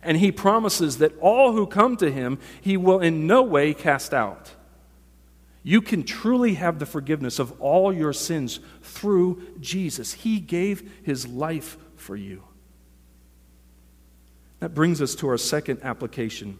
And 0.00 0.18
he 0.18 0.30
promises 0.30 0.98
that 0.98 1.18
all 1.18 1.52
who 1.52 1.66
come 1.66 1.96
to 1.96 2.10
him, 2.10 2.38
he 2.60 2.76
will 2.76 3.00
in 3.00 3.26
no 3.26 3.42
way 3.42 3.74
cast 3.74 4.14
out. 4.14 4.52
You 5.62 5.80
can 5.80 6.02
truly 6.02 6.54
have 6.54 6.78
the 6.78 6.86
forgiveness 6.86 7.38
of 7.38 7.60
all 7.60 7.92
your 7.92 8.12
sins 8.12 8.60
through 8.82 9.42
Jesus. 9.60 10.12
He 10.12 10.40
gave 10.40 10.90
his 11.04 11.26
life 11.26 11.76
for 11.96 12.16
you. 12.16 12.42
That 14.58 14.74
brings 14.74 15.00
us 15.00 15.14
to 15.16 15.28
our 15.28 15.38
second 15.38 15.80
application. 15.82 16.58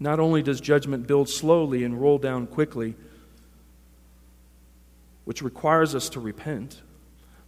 Not 0.00 0.18
only 0.18 0.42
does 0.42 0.60
judgment 0.60 1.06
build 1.06 1.28
slowly 1.28 1.84
and 1.84 2.00
roll 2.00 2.18
down 2.18 2.46
quickly, 2.46 2.94
which 5.24 5.42
requires 5.42 5.94
us 5.94 6.08
to 6.10 6.20
repent, 6.20 6.82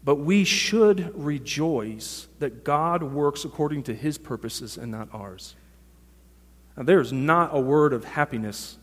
but 0.04 0.16
we 0.16 0.44
should 0.44 1.12
rejoice 1.16 2.28
that 2.38 2.64
God 2.64 3.02
works 3.02 3.44
according 3.44 3.84
to 3.84 3.94
his 3.94 4.18
purposes 4.18 4.76
and 4.76 4.90
not 4.90 5.08
ours. 5.12 5.54
Now, 6.76 6.82
there's 6.82 7.12
not 7.12 7.50
a 7.52 7.60
word 7.60 7.92
of 7.92 8.04
happiness 8.04 8.78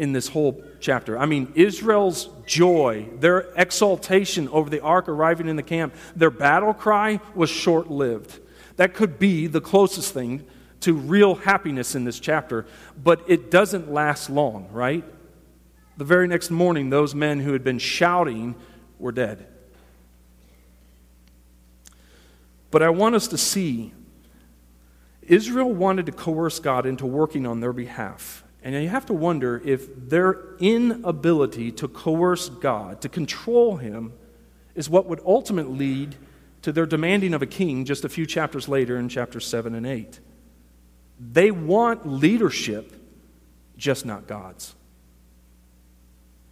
in 0.00 0.12
this 0.12 0.28
whole 0.28 0.64
chapter. 0.80 1.18
I 1.18 1.26
mean, 1.26 1.52
Israel's 1.54 2.30
joy, 2.46 3.06
their 3.18 3.52
exultation 3.54 4.48
over 4.48 4.70
the 4.70 4.80
ark 4.80 5.10
arriving 5.10 5.46
in 5.46 5.56
the 5.56 5.62
camp, 5.62 5.94
their 6.16 6.30
battle 6.30 6.72
cry 6.72 7.20
was 7.34 7.50
short 7.50 7.90
lived. 7.90 8.40
That 8.76 8.94
could 8.94 9.18
be 9.18 9.46
the 9.46 9.60
closest 9.60 10.14
thing 10.14 10.46
to 10.80 10.94
real 10.94 11.34
happiness 11.34 11.94
in 11.94 12.04
this 12.04 12.18
chapter, 12.18 12.64
but 12.96 13.22
it 13.28 13.50
doesn't 13.50 13.92
last 13.92 14.30
long, 14.30 14.70
right? 14.72 15.04
The 15.98 16.04
very 16.04 16.26
next 16.26 16.50
morning, 16.50 16.88
those 16.88 17.14
men 17.14 17.38
who 17.38 17.52
had 17.52 17.62
been 17.62 17.78
shouting 17.78 18.54
were 18.98 19.12
dead. 19.12 19.46
But 22.70 22.82
I 22.82 22.88
want 22.88 23.16
us 23.16 23.28
to 23.28 23.36
see 23.36 23.92
Israel 25.20 25.70
wanted 25.70 26.06
to 26.06 26.12
coerce 26.12 26.58
God 26.58 26.86
into 26.86 27.04
working 27.04 27.46
on 27.46 27.60
their 27.60 27.74
behalf. 27.74 28.44
And 28.62 28.74
you 28.74 28.88
have 28.88 29.06
to 29.06 29.14
wonder 29.14 29.60
if 29.64 29.88
their 30.08 30.56
inability 30.58 31.72
to 31.72 31.88
coerce 31.88 32.48
God, 32.48 33.00
to 33.00 33.08
control 33.08 33.76
Him, 33.76 34.12
is 34.74 34.90
what 34.90 35.06
would 35.06 35.20
ultimately 35.24 35.78
lead 35.78 36.16
to 36.62 36.72
their 36.72 36.86
demanding 36.86 37.32
of 37.32 37.42
a 37.42 37.46
king 37.46 37.84
just 37.84 38.04
a 38.04 38.08
few 38.08 38.26
chapters 38.26 38.68
later 38.68 38.98
in 38.98 39.08
chapters 39.08 39.46
7 39.46 39.74
and 39.74 39.86
8. 39.86 40.20
They 41.18 41.50
want 41.50 42.06
leadership, 42.06 42.94
just 43.76 44.04
not 44.04 44.26
God's. 44.26 44.74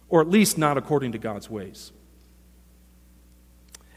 Or 0.07 0.21
at 0.21 0.29
least 0.29 0.57
not 0.57 0.77
according 0.77 1.11
to 1.11 1.19
God's 1.19 1.49
ways. 1.49 1.91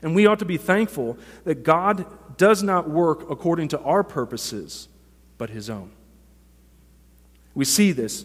And 0.02 0.14
we 0.14 0.26
ought 0.26 0.40
to 0.40 0.44
be 0.44 0.58
thankful 0.58 1.16
that 1.44 1.62
God 1.62 2.04
does 2.36 2.62
not 2.62 2.90
work 2.90 3.30
according 3.30 3.68
to 3.68 3.80
our 3.80 4.02
purposes, 4.02 4.88
but 5.38 5.48
His 5.48 5.70
own. 5.70 5.92
We 7.54 7.64
see 7.64 7.92
this. 7.92 8.24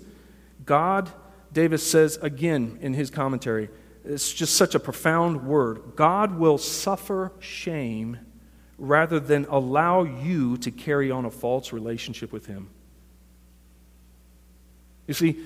God, 0.66 1.12
Davis 1.54 1.90
says 1.90 2.18
again 2.22 2.80
in 2.82 2.94
his 2.94 3.10
commentary, 3.10 3.70
it's 4.06 4.32
just 4.34 4.56
such 4.56 4.74
a 4.74 4.80
profound 4.80 5.46
word. 5.46 5.96
God 5.96 6.38
will 6.38 6.58
suffer 6.58 7.34
shame 7.40 8.20
rather 8.78 9.20
than 9.20 9.46
allow 9.50 10.04
you 10.04 10.58
to 10.58 10.72
carry 10.72 11.12
on 11.12 11.26
a 11.26 11.32
false 11.32 11.74
relationship 11.74 12.32
with 12.32 12.46
Him. 12.46 12.70
You 15.08 15.14
see, 15.14 15.40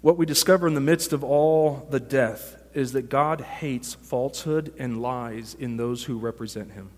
what 0.00 0.16
we 0.16 0.26
discover 0.26 0.66
in 0.66 0.74
the 0.74 0.80
midst 0.80 1.12
of 1.12 1.22
all 1.22 1.86
the 1.90 2.00
death 2.00 2.56
is 2.74 2.92
that 2.92 3.08
God 3.08 3.40
hates 3.40 3.94
falsehood 3.94 4.72
and 4.78 5.00
lies 5.00 5.54
in 5.54 5.76
those 5.76 6.04
who 6.04 6.18
represent 6.18 6.72
Him. 6.72 6.90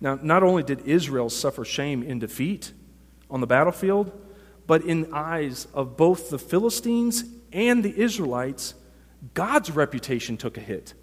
Now, 0.00 0.18
not 0.20 0.42
only 0.42 0.62
did 0.62 0.80
Israel 0.86 1.30
suffer 1.30 1.64
shame 1.64 2.02
in 2.02 2.18
defeat 2.18 2.72
on 3.34 3.40
the 3.40 3.46
battlefield, 3.46 4.12
but 4.66 4.82
in 4.82 5.12
eyes 5.12 5.66
of 5.74 5.96
both 5.96 6.30
the 6.30 6.38
Philistines 6.38 7.24
and 7.52 7.82
the 7.82 8.00
Israelites, 8.00 8.74
God's 9.34 9.70
reputation 9.70 10.36
took 10.36 10.56
a 10.56 10.60
hit. 10.60 10.94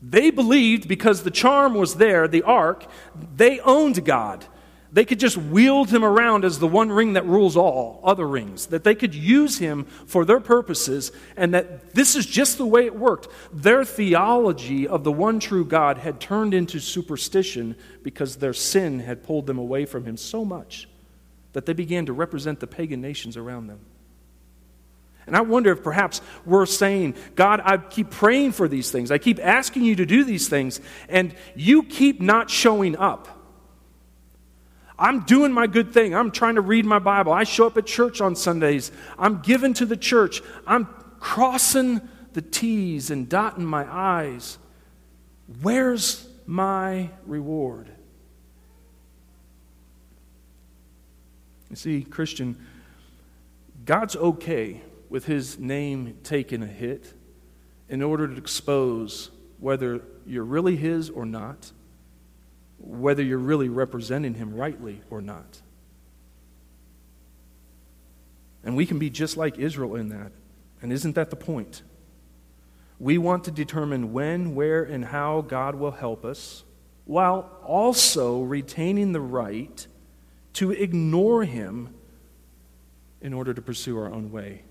They 0.00 0.30
believed 0.30 0.86
because 0.86 1.22
the 1.22 1.30
charm 1.30 1.74
was 1.74 1.96
there, 1.96 2.28
the 2.28 2.42
ark, 2.42 2.86
they 3.34 3.58
owned 3.60 4.04
God. 4.04 4.46
They 4.90 5.04
could 5.04 5.20
just 5.20 5.36
wield 5.36 5.90
him 5.90 6.02
around 6.02 6.46
as 6.46 6.60
the 6.60 6.66
one 6.66 6.90
ring 6.90 7.12
that 7.12 7.26
rules 7.26 7.56
all 7.56 8.00
other 8.04 8.26
rings, 8.26 8.66
that 8.66 8.84
they 8.84 8.94
could 8.94 9.14
use 9.14 9.58
him 9.58 9.84
for 9.84 10.24
their 10.24 10.40
purposes, 10.40 11.12
and 11.36 11.52
that 11.52 11.94
this 11.94 12.16
is 12.16 12.24
just 12.24 12.56
the 12.56 12.66
way 12.66 12.86
it 12.86 12.96
worked. 12.96 13.28
Their 13.52 13.84
theology 13.84 14.88
of 14.88 15.04
the 15.04 15.12
one 15.12 15.40
true 15.40 15.64
God 15.64 15.98
had 15.98 16.20
turned 16.20 16.54
into 16.54 16.78
superstition 16.78 17.76
because 18.02 18.36
their 18.36 18.54
sin 18.54 19.00
had 19.00 19.24
pulled 19.24 19.46
them 19.46 19.58
away 19.58 19.84
from 19.84 20.04
him 20.06 20.16
so 20.16 20.44
much 20.44 20.88
that 21.58 21.66
they 21.66 21.72
began 21.72 22.06
to 22.06 22.12
represent 22.12 22.60
the 22.60 22.68
pagan 22.68 23.00
nations 23.00 23.36
around 23.36 23.66
them. 23.66 23.80
And 25.26 25.36
I 25.36 25.40
wonder 25.40 25.72
if 25.72 25.82
perhaps 25.82 26.20
we're 26.46 26.66
saying, 26.66 27.16
God, 27.34 27.60
I 27.64 27.78
keep 27.78 28.10
praying 28.10 28.52
for 28.52 28.68
these 28.68 28.92
things. 28.92 29.10
I 29.10 29.18
keep 29.18 29.40
asking 29.40 29.82
you 29.82 29.96
to 29.96 30.06
do 30.06 30.22
these 30.22 30.48
things, 30.48 30.80
and 31.08 31.34
you 31.56 31.82
keep 31.82 32.20
not 32.20 32.48
showing 32.48 32.96
up. 32.96 33.26
I'm 34.96 35.24
doing 35.24 35.50
my 35.52 35.66
good 35.66 35.92
thing. 35.92 36.14
I'm 36.14 36.30
trying 36.30 36.54
to 36.54 36.60
read 36.60 36.86
my 36.86 37.00
Bible. 37.00 37.32
I 37.32 37.42
show 37.42 37.66
up 37.66 37.76
at 37.76 37.86
church 37.86 38.20
on 38.20 38.36
Sundays. 38.36 38.92
I'm 39.18 39.40
given 39.40 39.74
to 39.74 39.84
the 39.84 39.96
church. 39.96 40.42
I'm 40.64 40.86
crossing 41.18 42.00
the 42.34 42.42
T's 42.42 43.10
and 43.10 43.28
dotting 43.28 43.64
my 43.64 43.84
I's. 43.84 44.58
Where's 45.60 46.28
my 46.46 47.10
reward? 47.26 47.90
You 51.70 51.76
see, 51.76 52.02
Christian, 52.02 52.56
God's 53.84 54.16
okay 54.16 54.82
with 55.08 55.26
his 55.26 55.58
name 55.58 56.18
taking 56.22 56.62
a 56.62 56.66
hit 56.66 57.12
in 57.88 58.02
order 58.02 58.28
to 58.28 58.36
expose 58.36 59.30
whether 59.58 60.02
you're 60.26 60.44
really 60.44 60.76
his 60.76 61.10
or 61.10 61.24
not 61.24 61.72
whether 62.78 63.22
you're 63.22 63.38
really 63.38 63.68
representing 63.68 64.34
him 64.34 64.54
rightly 64.54 65.02
or 65.10 65.20
not. 65.20 65.60
And 68.64 68.76
we 68.76 68.86
can 68.86 68.98
be 68.98 69.10
just 69.10 69.36
like 69.36 69.58
Israel 69.58 69.96
in 69.96 70.08
that. 70.10 70.32
And 70.80 70.92
isn't 70.92 71.14
that 71.14 71.30
the 71.30 71.36
point? 71.36 71.82
We 72.98 73.18
want 73.18 73.44
to 73.44 73.50
determine 73.50 74.12
when, 74.12 74.54
where, 74.54 74.82
and 74.82 75.04
how 75.04 75.42
God 75.42 75.74
will 75.74 75.92
help 75.92 76.24
us, 76.24 76.64
while 77.04 77.50
also 77.64 78.42
retaining 78.42 79.12
the 79.12 79.20
right 79.20 79.86
to 80.58 80.72
ignore 80.72 81.44
Him 81.44 81.94
in 83.20 83.32
order 83.32 83.54
to 83.54 83.62
pursue 83.62 83.96
our 83.96 84.12
own 84.12 84.32
way. 84.32 84.62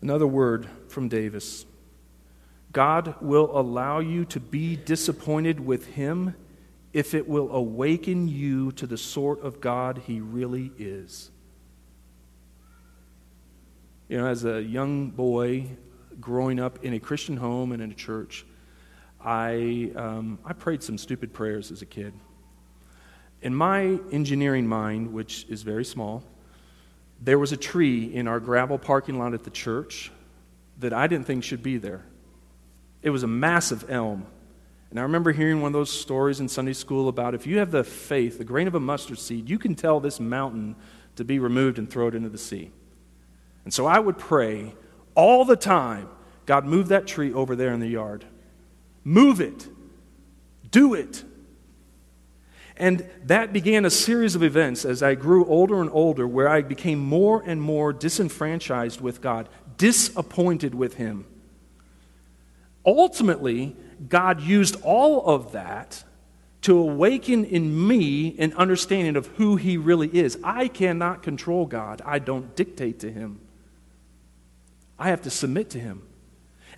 Another 0.00 0.28
word 0.28 0.68
from 0.86 1.08
Davis 1.08 1.66
God 2.70 3.16
will 3.20 3.50
allow 3.58 3.98
you 3.98 4.24
to 4.26 4.38
be 4.38 4.76
disappointed 4.76 5.58
with 5.58 5.86
Him 5.86 6.36
if 6.92 7.14
it 7.14 7.28
will 7.28 7.50
awaken 7.50 8.28
you 8.28 8.70
to 8.72 8.86
the 8.86 8.96
sort 8.96 9.40
of 9.40 9.60
God 9.60 10.02
He 10.06 10.20
really 10.20 10.70
is. 10.78 11.32
You 14.08 14.18
know, 14.18 14.28
as 14.28 14.44
a 14.44 14.62
young 14.62 15.10
boy 15.10 15.66
growing 16.20 16.60
up 16.60 16.84
in 16.84 16.94
a 16.94 17.00
Christian 17.00 17.38
home 17.38 17.72
and 17.72 17.82
in 17.82 17.90
a 17.90 17.94
church, 17.94 18.46
I, 19.20 19.90
um, 19.96 20.38
I 20.44 20.52
prayed 20.52 20.82
some 20.82 20.98
stupid 20.98 21.32
prayers 21.32 21.70
as 21.70 21.82
a 21.82 21.86
kid. 21.86 22.12
In 23.42 23.54
my 23.54 23.98
engineering 24.10 24.66
mind, 24.66 25.12
which 25.12 25.46
is 25.48 25.62
very 25.62 25.84
small, 25.84 26.24
there 27.20 27.38
was 27.38 27.52
a 27.52 27.56
tree 27.56 28.14
in 28.14 28.28
our 28.28 28.40
gravel 28.40 28.78
parking 28.78 29.18
lot 29.18 29.34
at 29.34 29.44
the 29.44 29.50
church 29.50 30.10
that 30.78 30.92
I 30.92 31.06
didn't 31.06 31.26
think 31.26 31.44
should 31.44 31.62
be 31.62 31.78
there. 31.78 32.04
It 33.02 33.10
was 33.10 33.22
a 33.22 33.28
massive 33.28 33.90
elm. 33.90 34.26
And 34.90 34.98
I 34.98 35.02
remember 35.02 35.32
hearing 35.32 35.60
one 35.60 35.68
of 35.68 35.72
those 35.72 35.90
stories 35.90 36.40
in 36.40 36.48
Sunday 36.48 36.72
school 36.72 37.08
about 37.08 37.34
if 37.34 37.46
you 37.46 37.58
have 37.58 37.70
the 37.70 37.84
faith, 37.84 38.38
the 38.38 38.44
grain 38.44 38.66
of 38.66 38.74
a 38.74 38.80
mustard 38.80 39.18
seed, 39.18 39.48
you 39.48 39.58
can 39.58 39.74
tell 39.74 40.00
this 40.00 40.18
mountain 40.18 40.76
to 41.16 41.24
be 41.24 41.38
removed 41.38 41.78
and 41.78 41.90
throw 41.90 42.08
it 42.08 42.14
into 42.14 42.28
the 42.28 42.38
sea. 42.38 42.70
And 43.64 43.74
so 43.74 43.86
I 43.86 43.98
would 43.98 44.16
pray 44.16 44.74
all 45.14 45.44
the 45.44 45.56
time 45.56 46.08
God, 46.46 46.64
move 46.64 46.88
that 46.88 47.06
tree 47.06 47.30
over 47.30 47.54
there 47.54 47.74
in 47.74 47.80
the 47.80 47.88
yard. 47.88 48.24
Move 49.08 49.40
it. 49.40 49.68
Do 50.70 50.94
it. 50.94 51.24
And 52.76 53.08
that 53.24 53.52
began 53.52 53.84
a 53.84 53.90
series 53.90 54.34
of 54.34 54.42
events 54.42 54.84
as 54.84 55.02
I 55.02 55.14
grew 55.14 55.44
older 55.46 55.80
and 55.80 55.90
older 55.92 56.26
where 56.26 56.48
I 56.48 56.62
became 56.62 56.98
more 56.98 57.42
and 57.44 57.60
more 57.60 57.92
disenfranchised 57.92 59.00
with 59.00 59.20
God, 59.20 59.48
disappointed 59.76 60.74
with 60.74 60.94
Him 60.94 61.26
ultimately, 62.88 63.76
God 64.08 64.40
used 64.40 64.76
all 64.82 65.26
of 65.26 65.52
that 65.52 66.02
to 66.62 66.76
awaken 66.78 67.44
in 67.44 67.86
me 67.86 68.36
an 68.38 68.52
understanding 68.54 69.16
of 69.16 69.26
who 69.36 69.56
He 69.56 69.76
really 69.76 70.08
is. 70.08 70.38
I 70.42 70.68
cannot 70.68 71.22
control 71.22 71.66
God, 71.66 72.02
I 72.04 72.18
don't 72.18 72.56
dictate 72.56 73.00
to 73.00 73.12
Him. 73.12 73.40
I 74.98 75.10
have 75.10 75.22
to 75.22 75.30
submit 75.30 75.70
to 75.70 75.80
Him. 75.80 76.02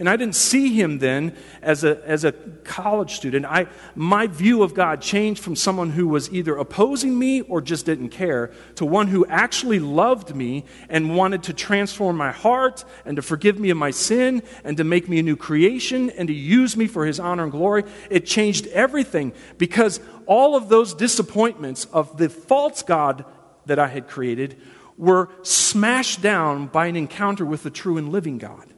And 0.01 0.09
I 0.09 0.17
didn't 0.17 0.35
see 0.35 0.73
him 0.73 0.99
then 0.99 1.37
as 1.61 1.85
a, 1.85 2.03
as 2.07 2.25
a 2.25 2.33
college 2.65 3.17
student. 3.17 3.45
I, 3.45 3.67
my 3.95 4.27
view 4.27 4.63
of 4.63 4.73
God 4.73 5.03
changed 5.03 5.43
from 5.43 5.55
someone 5.55 5.91
who 5.91 6.09
was 6.09 6.33
either 6.33 6.57
opposing 6.57 7.19
me 7.19 7.43
or 7.43 7.61
just 7.61 7.85
didn't 7.85 8.09
care 8.09 8.51
to 8.77 8.87
one 8.87 9.09
who 9.09 9.27
actually 9.27 9.79
loved 9.79 10.35
me 10.35 10.65
and 10.89 11.15
wanted 11.15 11.43
to 11.45 11.53
transform 11.53 12.17
my 12.17 12.33
heart 12.33 12.83
and 13.05 13.17
to 13.17 13.23
forgive 13.23 13.59
me 13.59 13.69
of 13.69 13.77
my 13.77 13.91
sin 13.91 14.43
and 14.65 14.79
to 14.79 14.85
make 14.85 15.07
me 15.07 15.19
a 15.19 15.23
new 15.23 15.37
creation 15.37 16.09
and 16.09 16.29
to 16.29 16.35
use 16.35 16.79
me 16.79 16.87
for 16.87 17.05
his 17.05 17.21
honor 17.21 17.43
and 17.43 17.53
glory. 17.53 17.85
It 18.09 18.25
changed 18.25 18.69
everything 18.69 19.35
because 19.59 20.01
all 20.25 20.57
of 20.57 20.71
those 20.71 20.95
disappointments 20.95 21.85
of 21.93 22.17
the 22.17 22.31
false 22.31 22.83
God 22.83 23.27
that 23.67 23.79
I 23.79 23.89
had 23.89 24.09
created 24.09 24.59
were 24.97 25.29
smashed 25.43 26.23
down 26.23 26.69
by 26.69 26.87
an 26.87 26.97
encounter 26.97 27.45
with 27.45 27.65
the 27.65 27.71
true 27.71 27.99
and 27.99 28.09
living 28.09 28.39
God. 28.39 28.73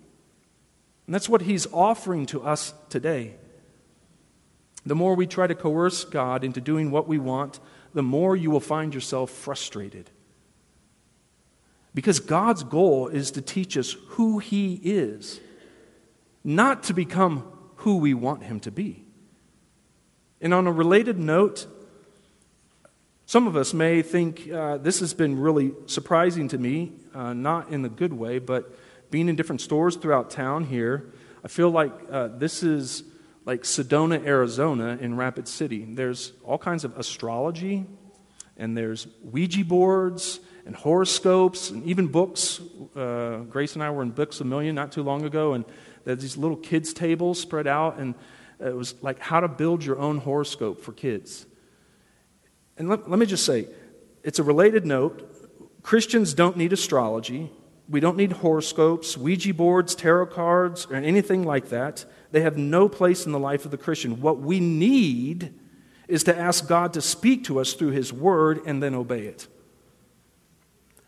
And 1.12 1.14
that's 1.14 1.28
what 1.28 1.42
he's 1.42 1.66
offering 1.74 2.24
to 2.24 2.40
us 2.40 2.72
today. 2.88 3.34
The 4.86 4.94
more 4.94 5.14
we 5.14 5.26
try 5.26 5.46
to 5.46 5.54
coerce 5.54 6.04
God 6.04 6.42
into 6.42 6.58
doing 6.58 6.90
what 6.90 7.06
we 7.06 7.18
want, 7.18 7.60
the 7.92 8.02
more 8.02 8.34
you 8.34 8.50
will 8.50 8.60
find 8.60 8.94
yourself 8.94 9.30
frustrated. 9.30 10.08
Because 11.92 12.18
God's 12.18 12.62
goal 12.62 13.08
is 13.08 13.30
to 13.32 13.42
teach 13.42 13.76
us 13.76 13.94
who 14.06 14.38
He 14.38 14.80
is, 14.82 15.38
not 16.44 16.84
to 16.84 16.94
become 16.94 17.46
who 17.76 17.98
we 17.98 18.14
want 18.14 18.44
Him 18.44 18.58
to 18.60 18.70
be. 18.70 19.04
And 20.40 20.54
on 20.54 20.66
a 20.66 20.72
related 20.72 21.18
note, 21.18 21.66
some 23.26 23.46
of 23.46 23.54
us 23.54 23.74
may 23.74 24.00
think 24.00 24.50
uh, 24.50 24.78
this 24.78 25.00
has 25.00 25.12
been 25.12 25.38
really 25.38 25.72
surprising 25.84 26.48
to 26.48 26.56
me, 26.56 26.92
uh, 27.14 27.34
not 27.34 27.68
in 27.68 27.82
the 27.82 27.90
good 27.90 28.14
way, 28.14 28.38
but 28.38 28.74
being 29.12 29.28
in 29.28 29.36
different 29.36 29.60
stores 29.60 29.94
throughout 29.94 30.30
town 30.30 30.64
here, 30.64 31.12
I 31.44 31.48
feel 31.48 31.70
like 31.70 31.92
uh, 32.10 32.28
this 32.28 32.64
is 32.64 33.04
like 33.44 33.62
Sedona, 33.62 34.24
Arizona 34.26 34.98
in 35.00 35.16
Rapid 35.16 35.46
City. 35.46 35.84
There's 35.84 36.32
all 36.42 36.58
kinds 36.58 36.84
of 36.84 36.98
astrology, 36.98 37.84
and 38.56 38.76
there's 38.76 39.06
Ouija 39.22 39.64
boards 39.64 40.40
and 40.64 40.74
horoscopes, 40.74 41.70
and 41.70 41.84
even 41.84 42.06
books. 42.06 42.60
Uh, 42.96 43.38
Grace 43.50 43.74
and 43.74 43.82
I 43.82 43.90
were 43.90 44.02
in 44.02 44.12
Books 44.12 44.40
a 44.40 44.44
Million 44.44 44.74
not 44.74 44.92
too 44.92 45.02
long 45.02 45.24
ago, 45.24 45.52
and 45.52 45.64
there's 46.04 46.22
these 46.22 46.36
little 46.36 46.56
kids' 46.56 46.94
tables 46.94 47.38
spread 47.38 47.66
out, 47.66 47.98
and 47.98 48.14
it 48.60 48.74
was 48.74 48.94
like 49.02 49.18
how 49.18 49.40
to 49.40 49.48
build 49.48 49.84
your 49.84 49.98
own 49.98 50.18
horoscope 50.18 50.80
for 50.80 50.92
kids. 50.92 51.44
And 52.78 52.88
let, 52.88 53.10
let 53.10 53.18
me 53.18 53.26
just 53.26 53.44
say, 53.44 53.66
it's 54.22 54.38
a 54.38 54.42
related 54.42 54.86
note. 54.86 55.82
Christians 55.82 56.32
don't 56.32 56.56
need 56.56 56.72
astrology. 56.72 57.50
We 57.92 58.00
don't 58.00 58.16
need 58.16 58.32
horoscopes, 58.32 59.18
Ouija 59.18 59.52
boards, 59.52 59.94
tarot 59.94 60.26
cards, 60.28 60.86
or 60.90 60.96
anything 60.96 61.44
like 61.44 61.68
that. 61.68 62.06
They 62.30 62.40
have 62.40 62.56
no 62.56 62.88
place 62.88 63.26
in 63.26 63.32
the 63.32 63.38
life 63.38 63.66
of 63.66 63.70
the 63.70 63.76
Christian. 63.76 64.22
What 64.22 64.38
we 64.38 64.60
need 64.60 65.52
is 66.08 66.24
to 66.24 66.36
ask 66.36 66.66
God 66.66 66.94
to 66.94 67.02
speak 67.02 67.44
to 67.44 67.60
us 67.60 67.74
through 67.74 67.90
His 67.90 68.10
Word 68.10 68.62
and 68.64 68.82
then 68.82 68.94
obey 68.94 69.26
it. 69.26 69.46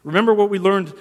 Remember 0.03 0.35
what 0.35 0.51
we 0.51 0.59
learned 0.59 0.93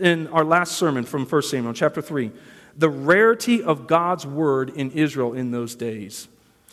in 0.00 0.28
our 0.28 0.44
last 0.44 0.78
sermon 0.78 1.04
from 1.04 1.26
1 1.26 1.42
Samuel, 1.42 1.74
chapter 1.74 2.00
3. 2.00 2.32
the 2.76 2.88
rarity 2.88 3.62
of 3.62 3.86
God's 3.86 4.26
word 4.26 4.70
in 4.70 4.90
Israel 4.92 5.34
in 5.34 5.50
those 5.50 5.74
days. 5.74 6.28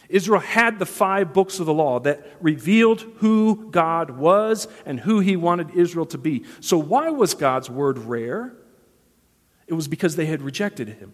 Israel 0.10 0.42
had 0.42 0.80
the 0.80 0.86
five 0.86 1.34
books 1.34 1.60
of 1.60 1.68
the 1.68 1.74
law 1.74 2.00
that 2.00 2.26
revealed 2.42 3.02
who 3.18 3.70
God 3.70 4.12
was 4.12 4.68
and 4.86 5.00
who 5.00 5.20
he 5.20 5.36
wanted 5.36 5.72
Israel 5.76 6.08
to 6.08 6.18
be. 6.18 6.46
So, 6.60 6.78
why 6.78 7.10
was 7.10 7.36
God's 7.36 7.70
word 7.70 8.00
rare? 8.00 8.54
It 9.68 9.74
was 9.76 9.88
because 9.88 10.16
they 10.16 10.26
had 10.26 10.42
rejected 10.42 10.90
him. 10.90 11.14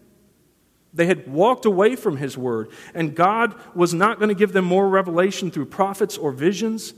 They 0.94 1.04
had 1.04 1.28
walked 1.30 1.66
away 1.66 1.94
from 1.94 2.16
his 2.16 2.38
word, 2.38 2.70
and 2.94 3.14
God 3.14 3.54
was 3.74 3.92
not 3.92 4.18
going 4.18 4.30
to 4.30 4.34
give 4.34 4.52
them 4.52 4.64
more 4.64 4.88
revelation 4.88 5.50
through 5.50 5.66
prophets 5.66 6.16
or 6.16 6.32
visions. 6.32 6.94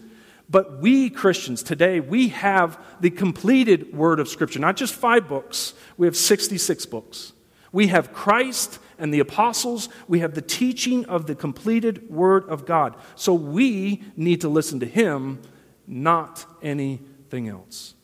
But 0.48 0.78
we 0.78 1.10
Christians 1.10 1.64
today, 1.64 1.98
we 1.98 2.28
have 2.28 2.80
the 3.00 3.10
completed 3.10 3.92
word 3.92 4.20
of 4.20 4.28
Scripture, 4.28 4.60
not 4.60 4.76
just 4.76 4.94
five 4.94 5.28
books, 5.28 5.74
we 5.96 6.06
have 6.06 6.16
66 6.16 6.86
books. 6.86 7.32
We 7.72 7.88
have 7.88 8.12
Christ 8.12 8.78
and 8.98 9.14
the 9.14 9.20
apostles, 9.20 9.88
we 10.08 10.20
have 10.20 10.34
the 10.34 10.42
teaching 10.42 11.04
of 11.06 11.26
the 11.26 11.34
completed 11.34 12.10
word 12.10 12.48
of 12.48 12.66
God. 12.66 12.96
So 13.14 13.32
we 13.32 14.02
need 14.16 14.40
to 14.40 14.48
listen 14.48 14.80
to 14.80 14.86
him, 14.86 15.40
not 15.86 16.44
anything 16.62 17.48
else. 17.48 17.94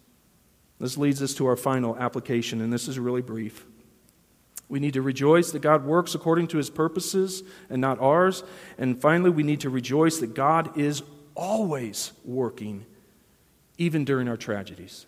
This 0.78 0.96
leads 0.96 1.22
us 1.22 1.34
to 1.34 1.46
our 1.46 1.56
final 1.56 1.96
application, 1.96 2.60
and 2.60 2.72
this 2.72 2.88
is 2.88 2.98
really 2.98 3.22
brief. 3.22 3.66
We 4.68 4.80
need 4.80 4.94
to 4.94 5.02
rejoice 5.02 5.50
that 5.50 5.60
God 5.60 5.84
works 5.84 6.14
according 6.14 6.48
to 6.48 6.56
his 6.56 6.70
purposes 6.70 7.42
and 7.68 7.80
not 7.80 8.00
ours. 8.00 8.44
And 8.78 9.00
finally, 9.00 9.30
we 9.30 9.42
need 9.42 9.60
to 9.60 9.70
rejoice 9.70 10.18
that 10.18 10.34
God 10.34 10.78
is 10.78 11.02
always 11.34 12.12
working, 12.24 12.86
even 13.78 14.04
during 14.04 14.28
our 14.28 14.36
tragedies. 14.36 15.06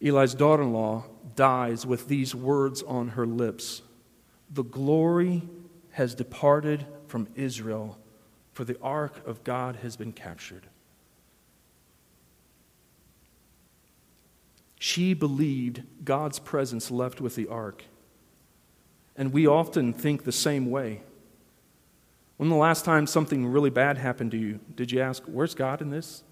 Eli's 0.00 0.34
daughter 0.34 0.62
in 0.62 0.72
law 0.72 1.04
dies 1.34 1.86
with 1.86 2.08
these 2.08 2.34
words 2.34 2.82
on 2.82 3.08
her 3.08 3.26
lips 3.26 3.82
The 4.50 4.64
glory 4.64 5.42
has 5.92 6.14
departed 6.14 6.86
from 7.08 7.28
Israel, 7.34 7.98
for 8.52 8.64
the 8.64 8.78
ark 8.80 9.26
of 9.26 9.44
God 9.44 9.76
has 9.76 9.96
been 9.96 10.12
captured. 10.12 10.66
She 14.78 15.14
believed 15.14 15.82
God's 16.04 16.38
presence 16.38 16.90
left 16.90 17.20
with 17.20 17.34
the 17.34 17.48
ark. 17.48 17.84
And 19.16 19.32
we 19.32 19.46
often 19.46 19.92
think 19.92 20.24
the 20.24 20.32
same 20.32 20.70
way. 20.70 21.02
When 22.36 22.50
the 22.50 22.56
last 22.56 22.84
time 22.84 23.06
something 23.06 23.46
really 23.46 23.70
bad 23.70 23.96
happened 23.96 24.32
to 24.32 24.36
you, 24.36 24.60
did 24.74 24.92
you 24.92 25.00
ask, 25.00 25.22
Where's 25.24 25.54
God 25.54 25.80
in 25.80 25.90
this? 25.90 26.22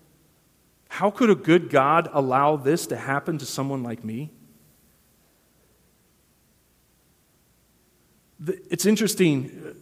How 0.89 1.11
could 1.11 1.31
a 1.31 1.35
good 1.35 1.71
God 1.71 2.09
allow 2.13 2.57
this 2.57 2.87
to 2.89 2.97
happen 2.97 3.39
to 3.39 3.47
someone 3.47 3.83
like 3.83 4.05
me? 4.05 4.31
It's 8.47 8.87
interesting. 8.87 9.77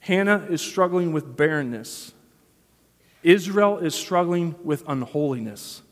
Hannah 0.00 0.46
is 0.48 0.60
struggling 0.60 1.12
with 1.12 1.36
barrenness. 1.36 2.12
Israel 3.22 3.78
is 3.78 3.94
struggling 3.94 4.54
with 4.64 4.82
unholiness. 4.88 5.82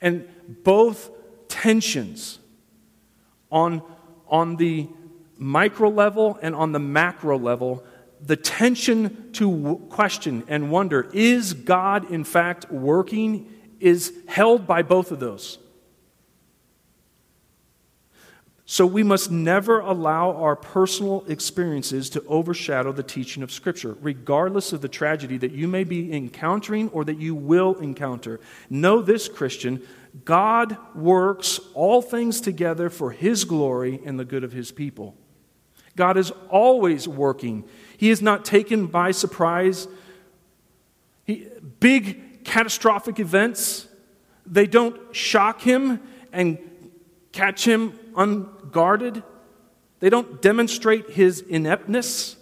And 0.00 0.28
both 0.62 1.10
tensions 1.48 2.38
on, 3.50 3.82
on 4.28 4.56
the 4.56 4.88
micro 5.36 5.88
level 5.88 6.38
and 6.42 6.54
on 6.54 6.72
the 6.72 6.78
macro 6.78 7.38
level, 7.38 7.84
the 8.24 8.36
tension 8.36 9.32
to 9.32 9.86
question 9.90 10.44
and 10.48 10.70
wonder 10.70 11.08
is 11.12 11.52
God 11.52 12.10
in 12.10 12.24
fact 12.24 12.70
working 12.70 13.52
is 13.80 14.12
held 14.26 14.66
by 14.66 14.82
both 14.82 15.12
of 15.12 15.20
those. 15.20 15.58
So 18.68 18.84
we 18.84 19.04
must 19.04 19.30
never 19.30 19.78
allow 19.78 20.32
our 20.32 20.56
personal 20.56 21.24
experiences 21.28 22.10
to 22.10 22.24
overshadow 22.26 22.90
the 22.90 23.04
teaching 23.04 23.44
of 23.44 23.52
Scripture, 23.52 23.96
regardless 24.00 24.72
of 24.72 24.80
the 24.80 24.88
tragedy 24.88 25.38
that 25.38 25.52
you 25.52 25.68
may 25.68 25.84
be 25.84 26.12
encountering 26.12 26.88
or 26.88 27.04
that 27.04 27.18
you 27.18 27.36
will 27.36 27.76
encounter. 27.76 28.40
Know 28.68 29.00
this, 29.02 29.28
Christian 29.28 29.82
God 30.24 30.78
works 30.94 31.60
all 31.74 32.00
things 32.00 32.40
together 32.40 32.88
for 32.88 33.10
His 33.10 33.44
glory 33.44 34.00
and 34.04 34.18
the 34.18 34.24
good 34.24 34.44
of 34.44 34.52
His 34.52 34.72
people. 34.72 35.14
God 35.94 36.16
is 36.16 36.32
always 36.48 37.06
working. 37.06 37.64
He 37.96 38.10
is 38.10 38.20
not 38.20 38.44
taken 38.44 38.86
by 38.86 39.10
surprise. 39.10 39.88
He, 41.24 41.48
big 41.80 42.44
catastrophic 42.44 43.18
events, 43.20 43.88
they 44.46 44.66
don't 44.66 45.14
shock 45.14 45.60
him 45.60 46.00
and 46.32 46.58
catch 47.32 47.66
him 47.66 47.98
unguarded. 48.16 49.22
They 50.00 50.10
don't 50.10 50.40
demonstrate 50.42 51.10
his 51.10 51.40
ineptness 51.40 52.36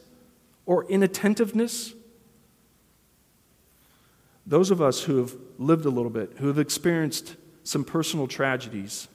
or 0.66 0.84
inattentiveness. 0.84 1.94
Those 4.46 4.70
of 4.70 4.82
us 4.82 5.02
who 5.02 5.18
have 5.18 5.34
lived 5.58 5.86
a 5.86 5.90
little 5.90 6.10
bit, 6.10 6.34
who 6.38 6.48
have 6.48 6.58
experienced 6.58 7.36
some 7.62 7.84
personal 7.84 8.26
tragedies, 8.26 9.08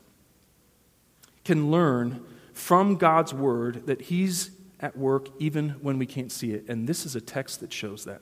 can 1.43 1.71
learn 1.71 2.23
from 2.53 2.95
God's 2.95 3.33
word 3.33 3.85
that 3.87 4.01
He's 4.01 4.51
at 4.79 4.97
work 4.97 5.29
even 5.39 5.71
when 5.81 5.97
we 5.97 6.05
can't 6.05 6.31
see 6.31 6.51
it. 6.51 6.65
And 6.67 6.87
this 6.87 7.05
is 7.05 7.15
a 7.15 7.21
text 7.21 7.59
that 7.61 7.71
shows 7.73 8.05
that. 8.05 8.21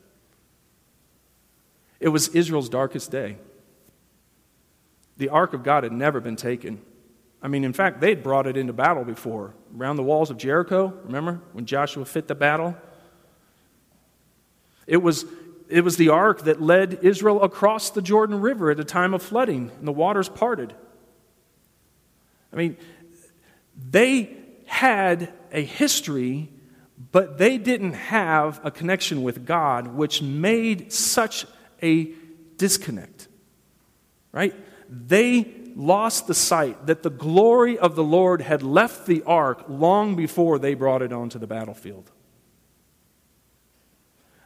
It 2.00 2.08
was 2.08 2.28
Israel's 2.28 2.68
darkest 2.68 3.10
day. 3.10 3.36
The 5.16 5.28
ark 5.28 5.52
of 5.52 5.64
God 5.64 5.82
had 5.82 5.92
never 5.92 6.20
been 6.20 6.36
taken. 6.36 6.80
I 7.40 7.48
mean, 7.48 7.64
in 7.64 7.72
fact, 7.72 8.00
they'd 8.00 8.22
brought 8.22 8.46
it 8.46 8.56
into 8.56 8.72
battle 8.72 9.04
before. 9.04 9.54
Around 9.76 9.96
the 9.96 10.02
walls 10.02 10.30
of 10.30 10.38
Jericho, 10.38 10.92
remember 11.04 11.40
when 11.52 11.66
Joshua 11.66 12.04
fit 12.04 12.26
the 12.26 12.34
battle? 12.34 12.76
It 14.86 14.96
was, 14.96 15.24
it 15.68 15.82
was 15.82 15.96
the 15.96 16.08
ark 16.08 16.42
that 16.44 16.60
led 16.60 17.00
Israel 17.02 17.42
across 17.42 17.90
the 17.90 18.02
Jordan 18.02 18.40
River 18.40 18.70
at 18.70 18.80
a 18.80 18.84
time 18.84 19.14
of 19.14 19.22
flooding, 19.22 19.70
and 19.78 19.86
the 19.86 19.92
waters 19.92 20.28
parted. 20.28 20.74
I 22.52 22.56
mean, 22.56 22.76
they 23.90 24.36
had 24.66 25.32
a 25.52 25.62
history, 25.62 26.48
but 27.12 27.38
they 27.38 27.58
didn't 27.58 27.92
have 27.92 28.60
a 28.64 28.70
connection 28.70 29.22
with 29.22 29.46
God, 29.46 29.88
which 29.88 30.22
made 30.22 30.92
such 30.92 31.46
a 31.82 32.12
disconnect. 32.56 33.28
Right? 34.32 34.54
They 34.88 35.42
lost 35.78 36.26
the 36.26 36.34
sight 36.34 36.86
that 36.86 37.04
the 37.04 37.10
glory 37.10 37.78
of 37.78 37.94
the 37.94 38.02
Lord 38.02 38.42
had 38.42 38.64
left 38.64 39.06
the 39.06 39.22
ark 39.22 39.64
long 39.68 40.16
before 40.16 40.58
they 40.58 40.74
brought 40.74 41.02
it 41.02 41.12
onto 41.12 41.38
the 41.38 41.46
battlefield. 41.46 42.10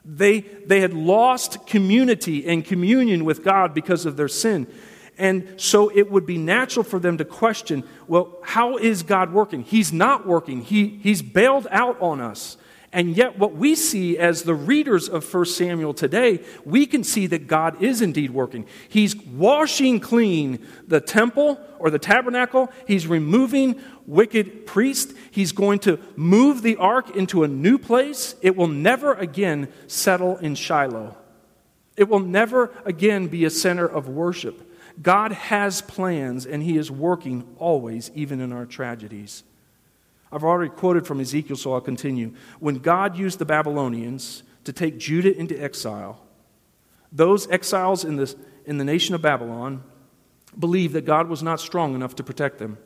They, 0.05 0.41
they 0.41 0.80
had 0.80 0.93
lost 0.93 1.66
community 1.66 2.47
and 2.47 2.62
communion 2.62 3.24
with 3.24 3.43
God 3.43 3.72
because 3.72 4.05
of 4.05 4.18
their 4.18 4.28
sin. 4.28 4.66
And 5.16 5.55
so 5.57 5.89
it 5.89 6.11
would 6.11 6.26
be 6.26 6.37
natural 6.37 6.85
for 6.85 6.99
them 6.99 7.16
to 7.16 7.24
question 7.24 7.85
well, 8.07 8.39
how 8.43 8.76
is 8.76 9.03
God 9.03 9.33
working? 9.33 9.62
He's 9.62 9.93
not 9.93 10.26
working, 10.26 10.61
he, 10.61 11.01
He's 11.03 11.22
bailed 11.22 11.66
out 11.70 12.01
on 12.01 12.20
us. 12.20 12.59
And 12.95 13.16
yet, 13.16 13.38
what 13.38 13.55
we 13.55 13.74
see 13.74 14.18
as 14.18 14.43
the 14.43 14.55
readers 14.55 15.09
of 15.09 15.32
1 15.32 15.47
Samuel 15.47 15.95
today, 15.95 16.40
we 16.66 16.84
can 16.84 17.05
see 17.05 17.26
that 17.28 17.47
God 17.47 17.82
is 17.82 18.03
indeed 18.03 18.32
working. 18.32 18.66
He's 18.86 19.16
washing 19.16 19.99
clean 19.99 20.66
the 20.86 21.01
temple 21.01 21.59
or 21.78 21.88
the 21.88 21.99
tabernacle, 21.99 22.70
He's 22.86 23.07
removing 23.07 23.80
wicked 24.07 24.66
priests. 24.66 25.14
He's 25.30 25.53
going 25.53 25.78
to 25.80 25.99
move 26.16 26.61
the 26.61 26.76
ark 26.76 27.16
into 27.16 27.45
a 27.45 27.49
new 27.49 27.78
place. 27.78 28.34
It 28.43 28.57
will 28.57 28.68
never 28.68 29.14
again 29.14 29.72
settle 29.86 30.36
in 30.36 30.55
Shiloh, 30.55 31.16
it 31.97 32.11
will 32.11 32.20
never 32.20 32.72
again 32.84 33.28
be 33.28 33.47
a 33.47 33.51
center 33.51 33.86
of 33.86 34.07
worship. 34.07 34.68
God 35.01 35.32
has 35.32 35.80
plans, 35.80 36.45
and 36.45 36.62
He 36.62 36.76
is 36.76 36.90
working 36.90 37.57
always, 37.59 38.11
even 38.14 38.43
in 38.43 38.53
our 38.53 38.66
tragedies. 38.66 39.45
I've 40.33 40.45
already 40.45 40.70
quoted 40.70 41.07
from 41.07 41.20
Ezekiel, 41.20 41.57
so 41.57 41.74
I'll 41.74 41.80
continue. 41.80 42.33
When 42.59 42.78
God 42.78 43.18
used 43.18 43.39
the 43.39 43.45
Babylonians 43.45 44.43
to 44.64 44.72
take 44.72 44.99
Judah 44.99 45.37
into 45.37 45.61
exile, 45.62 46.22
those 47.12 47.49
exiles 47.51 48.05
in 48.05 48.16
the, 48.16 48.35
in 48.64 48.78
the 48.78 48.85
nation 48.85 49.14
of 49.14 49.20
Babylon 49.20 49.83
believed 50.59 50.95
that 50.95 51.05
God 51.05 51.28
was 51.28 51.43
not 51.43 51.61
strong 51.61 51.95
enough 51.95 52.16
to 52.16 52.22
protect 52.22 52.59
them. 52.59 52.78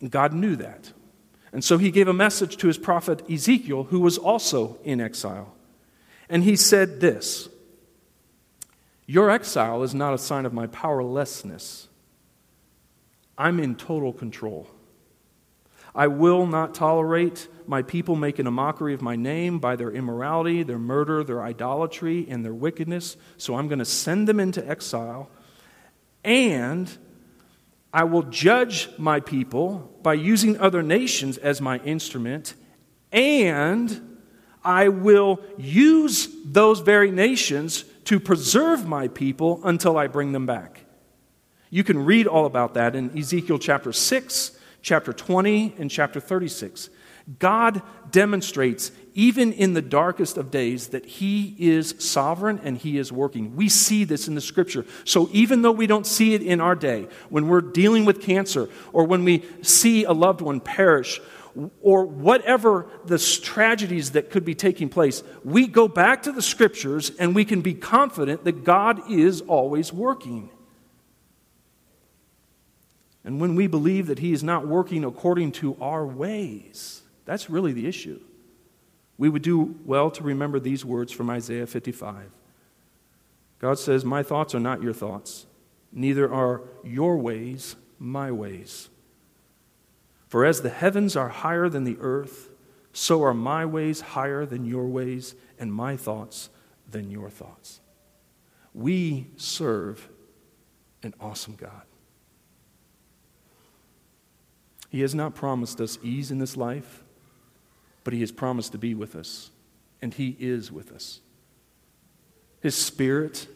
And 0.00 0.10
God 0.10 0.32
knew 0.32 0.56
that. 0.56 0.92
And 1.52 1.62
so 1.62 1.78
he 1.78 1.90
gave 1.90 2.08
a 2.08 2.12
message 2.12 2.56
to 2.58 2.66
his 2.66 2.78
prophet 2.78 3.28
Ezekiel, 3.30 3.84
who 3.84 4.00
was 4.00 4.18
also 4.18 4.78
in 4.84 5.00
exile. 5.00 5.54
And 6.28 6.42
he 6.42 6.56
said 6.56 7.00
this 7.00 7.48
your 9.06 9.30
exile 9.30 9.84
is 9.84 9.94
not 9.94 10.14
a 10.14 10.18
sign 10.18 10.44
of 10.46 10.52
my 10.52 10.66
powerlessness. 10.66 11.88
I'm 13.38 13.60
in 13.60 13.76
total 13.76 14.12
control. 14.12 14.68
I 15.96 16.08
will 16.08 16.46
not 16.46 16.74
tolerate 16.74 17.48
my 17.66 17.82
people 17.82 18.14
making 18.14 18.46
a 18.46 18.50
mockery 18.50 18.92
of 18.92 19.00
my 19.00 19.16
name 19.16 19.58
by 19.58 19.76
their 19.76 19.90
immorality, 19.90 20.62
their 20.62 20.78
murder, 20.78 21.24
their 21.24 21.42
idolatry, 21.42 22.26
and 22.28 22.44
their 22.44 22.54
wickedness. 22.54 23.16
So 23.38 23.56
I'm 23.56 23.66
going 23.66 23.78
to 23.80 23.86
send 23.86 24.28
them 24.28 24.38
into 24.38 24.64
exile. 24.68 25.30
And 26.22 26.96
I 27.92 28.04
will 28.04 28.24
judge 28.24 28.90
my 28.98 29.20
people 29.20 29.98
by 30.02 30.14
using 30.14 30.58
other 30.58 30.82
nations 30.82 31.38
as 31.38 31.62
my 31.62 31.78
instrument, 31.78 32.52
and 33.10 34.18
I 34.62 34.88
will 34.88 35.40
use 35.56 36.28
those 36.44 36.80
very 36.80 37.10
nations 37.10 37.84
to 38.04 38.20
preserve 38.20 38.86
my 38.86 39.08
people 39.08 39.60
until 39.64 39.96
I 39.96 40.08
bring 40.08 40.32
them 40.32 40.44
back. 40.44 40.84
You 41.70 41.84
can 41.84 42.04
read 42.04 42.26
all 42.26 42.44
about 42.44 42.74
that 42.74 42.94
in 42.94 43.16
Ezekiel 43.16 43.58
chapter 43.58 43.92
6, 43.92 44.55
chapter 44.86 45.12
20, 45.12 45.74
and 45.78 45.90
chapter 45.90 46.20
36. 46.20 46.90
God 47.40 47.82
demonstrates, 48.12 48.92
even 49.14 49.52
in 49.52 49.74
the 49.74 49.82
darkest 49.82 50.36
of 50.36 50.52
days, 50.52 50.88
that 50.88 51.04
He 51.04 51.56
is 51.58 51.96
sovereign 51.98 52.60
and 52.62 52.78
He 52.78 52.96
is 52.96 53.10
working. 53.10 53.56
We 53.56 53.68
see 53.68 54.04
this 54.04 54.28
in 54.28 54.36
the 54.36 54.40
scripture. 54.40 54.86
So 55.04 55.28
even 55.32 55.62
though 55.62 55.72
we 55.72 55.88
don't 55.88 56.06
see 56.06 56.34
it 56.34 56.42
in 56.42 56.60
our 56.60 56.76
day, 56.76 57.08
when 57.30 57.48
we're 57.48 57.62
dealing 57.62 58.04
with 58.04 58.22
cancer, 58.22 58.68
or 58.92 59.02
when 59.02 59.24
we 59.24 59.44
see 59.60 60.04
a 60.04 60.12
loved 60.12 60.40
one 60.40 60.60
perish, 60.60 61.20
or 61.82 62.06
whatever 62.06 62.86
the 63.06 63.18
tragedies 63.18 64.12
that 64.12 64.30
could 64.30 64.44
be 64.44 64.54
taking 64.54 64.88
place, 64.88 65.24
we 65.42 65.66
go 65.66 65.88
back 65.88 66.22
to 66.22 66.30
the 66.30 66.42
scriptures 66.42 67.10
and 67.18 67.34
we 67.34 67.44
can 67.44 67.60
be 67.60 67.74
confident 67.74 68.44
that 68.44 68.62
God 68.62 69.10
is 69.10 69.40
always 69.40 69.92
working. 69.92 70.48
And 73.26 73.40
when 73.40 73.56
we 73.56 73.66
believe 73.66 74.06
that 74.06 74.20
He 74.20 74.32
is 74.32 74.44
not 74.44 74.68
working 74.68 75.04
according 75.04 75.52
to 75.52 75.76
our 75.80 76.06
ways, 76.06 77.02
that's 77.24 77.50
really 77.50 77.72
the 77.72 77.88
issue. 77.88 78.20
We 79.18 79.28
would 79.28 79.42
do 79.42 79.74
well 79.84 80.12
to 80.12 80.22
remember 80.22 80.60
these 80.60 80.84
words 80.84 81.10
from 81.10 81.28
Isaiah 81.28 81.66
55. 81.66 82.30
God 83.58 83.78
says, 83.80 84.04
My 84.04 84.22
thoughts 84.22 84.54
are 84.54 84.60
not 84.60 84.80
your 84.80 84.92
thoughts, 84.92 85.46
neither 85.92 86.32
are 86.32 86.62
your 86.84 87.16
ways 87.16 87.74
my 87.98 88.30
ways. 88.30 88.90
For 90.28 90.44
as 90.44 90.62
the 90.62 90.70
heavens 90.70 91.16
are 91.16 91.28
higher 91.28 91.68
than 91.68 91.82
the 91.82 91.98
earth, 92.00 92.50
so 92.92 93.24
are 93.24 93.34
my 93.34 93.66
ways 93.66 94.00
higher 94.00 94.46
than 94.46 94.64
your 94.64 94.86
ways, 94.86 95.34
and 95.58 95.72
my 95.72 95.96
thoughts 95.96 96.48
than 96.88 97.10
your 97.10 97.30
thoughts. 97.30 97.80
We 98.72 99.30
serve 99.36 100.08
an 101.02 101.14
awesome 101.20 101.56
God. 101.56 101.82
He 104.96 105.02
has 105.02 105.14
not 105.14 105.34
promised 105.34 105.78
us 105.82 105.98
ease 106.02 106.30
in 106.30 106.38
this 106.38 106.56
life, 106.56 107.04
but 108.02 108.14
He 108.14 108.20
has 108.20 108.32
promised 108.32 108.72
to 108.72 108.78
be 108.78 108.94
with 108.94 109.14
us, 109.14 109.50
and 110.00 110.14
He 110.14 110.34
is 110.40 110.72
with 110.72 110.90
us. 110.90 111.20
His 112.62 112.74
Spirit 112.74 113.46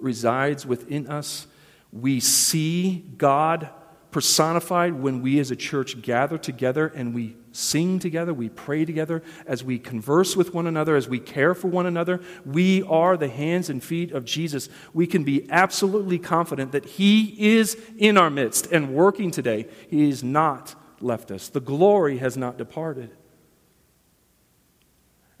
resides 0.00 0.66
within 0.66 1.06
us. 1.06 1.46
We 1.92 2.18
see 2.18 3.04
God 3.16 3.70
personified 4.10 4.94
when 4.94 5.22
we 5.22 5.38
as 5.38 5.52
a 5.52 5.56
church 5.56 6.02
gather 6.02 6.36
together 6.36 6.88
and 6.88 7.14
we 7.14 7.36
sing 7.52 8.00
together, 8.00 8.34
we 8.34 8.48
pray 8.48 8.84
together, 8.84 9.22
as 9.46 9.62
we 9.62 9.78
converse 9.78 10.34
with 10.34 10.52
one 10.52 10.66
another, 10.66 10.96
as 10.96 11.08
we 11.08 11.20
care 11.20 11.54
for 11.54 11.68
one 11.68 11.86
another. 11.86 12.20
We 12.44 12.82
are 12.82 13.16
the 13.16 13.28
hands 13.28 13.70
and 13.70 13.84
feet 13.84 14.10
of 14.10 14.24
Jesus. 14.24 14.68
We 14.92 15.06
can 15.06 15.22
be 15.22 15.46
absolutely 15.48 16.18
confident 16.18 16.72
that 16.72 16.86
He 16.86 17.56
is 17.56 17.80
in 17.98 18.18
our 18.18 18.30
midst 18.30 18.66
and 18.72 18.92
working 18.92 19.30
today. 19.30 19.68
He 19.88 20.08
has 20.08 20.24
left 21.00 21.30
us, 21.30 21.48
the 21.48 21.60
glory 21.60 22.18
has 22.18 22.36
not 22.36 22.58
departed. 22.58 23.10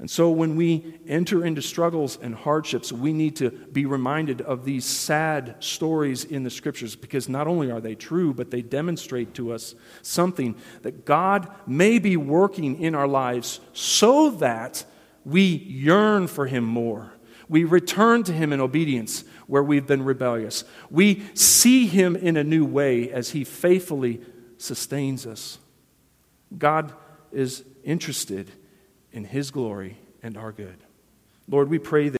And 0.00 0.08
so, 0.08 0.30
when 0.30 0.54
we 0.54 1.00
enter 1.08 1.44
into 1.44 1.60
struggles 1.60 2.18
and 2.22 2.32
hardships, 2.32 2.92
we 2.92 3.12
need 3.12 3.34
to 3.36 3.50
be 3.50 3.84
reminded 3.84 4.40
of 4.40 4.64
these 4.64 4.84
sad 4.84 5.56
stories 5.58 6.24
in 6.24 6.44
the 6.44 6.50
scriptures 6.50 6.94
because 6.94 7.28
not 7.28 7.48
only 7.48 7.72
are 7.72 7.80
they 7.80 7.96
true, 7.96 8.32
but 8.32 8.52
they 8.52 8.62
demonstrate 8.62 9.34
to 9.34 9.52
us 9.52 9.74
something 10.02 10.54
that 10.82 11.04
God 11.04 11.50
may 11.66 11.98
be 11.98 12.16
working 12.16 12.80
in 12.80 12.94
our 12.94 13.08
lives 13.08 13.58
so 13.72 14.30
that 14.30 14.84
we 15.24 15.42
yearn 15.42 16.28
for 16.28 16.46
Him 16.46 16.62
more. 16.62 17.12
We 17.48 17.64
return 17.64 18.22
to 18.24 18.32
Him 18.32 18.52
in 18.52 18.60
obedience 18.60 19.24
where 19.48 19.64
we've 19.64 19.86
been 19.86 20.04
rebellious. 20.04 20.62
We 20.90 21.24
see 21.34 21.88
Him 21.88 22.14
in 22.14 22.36
a 22.36 22.44
new 22.44 22.64
way 22.64 23.10
as 23.10 23.30
He 23.30 23.42
faithfully 23.42 24.20
sustains 24.58 25.26
us. 25.26 25.58
God 26.56 26.92
is 27.32 27.64
interested 27.84 28.50
in 29.12 29.24
His 29.24 29.50
glory 29.50 29.96
and 30.22 30.36
our 30.36 30.52
good. 30.52 30.76
Lord, 31.48 31.68
we 31.70 31.78
pray 31.78 32.08
that. 32.10 32.16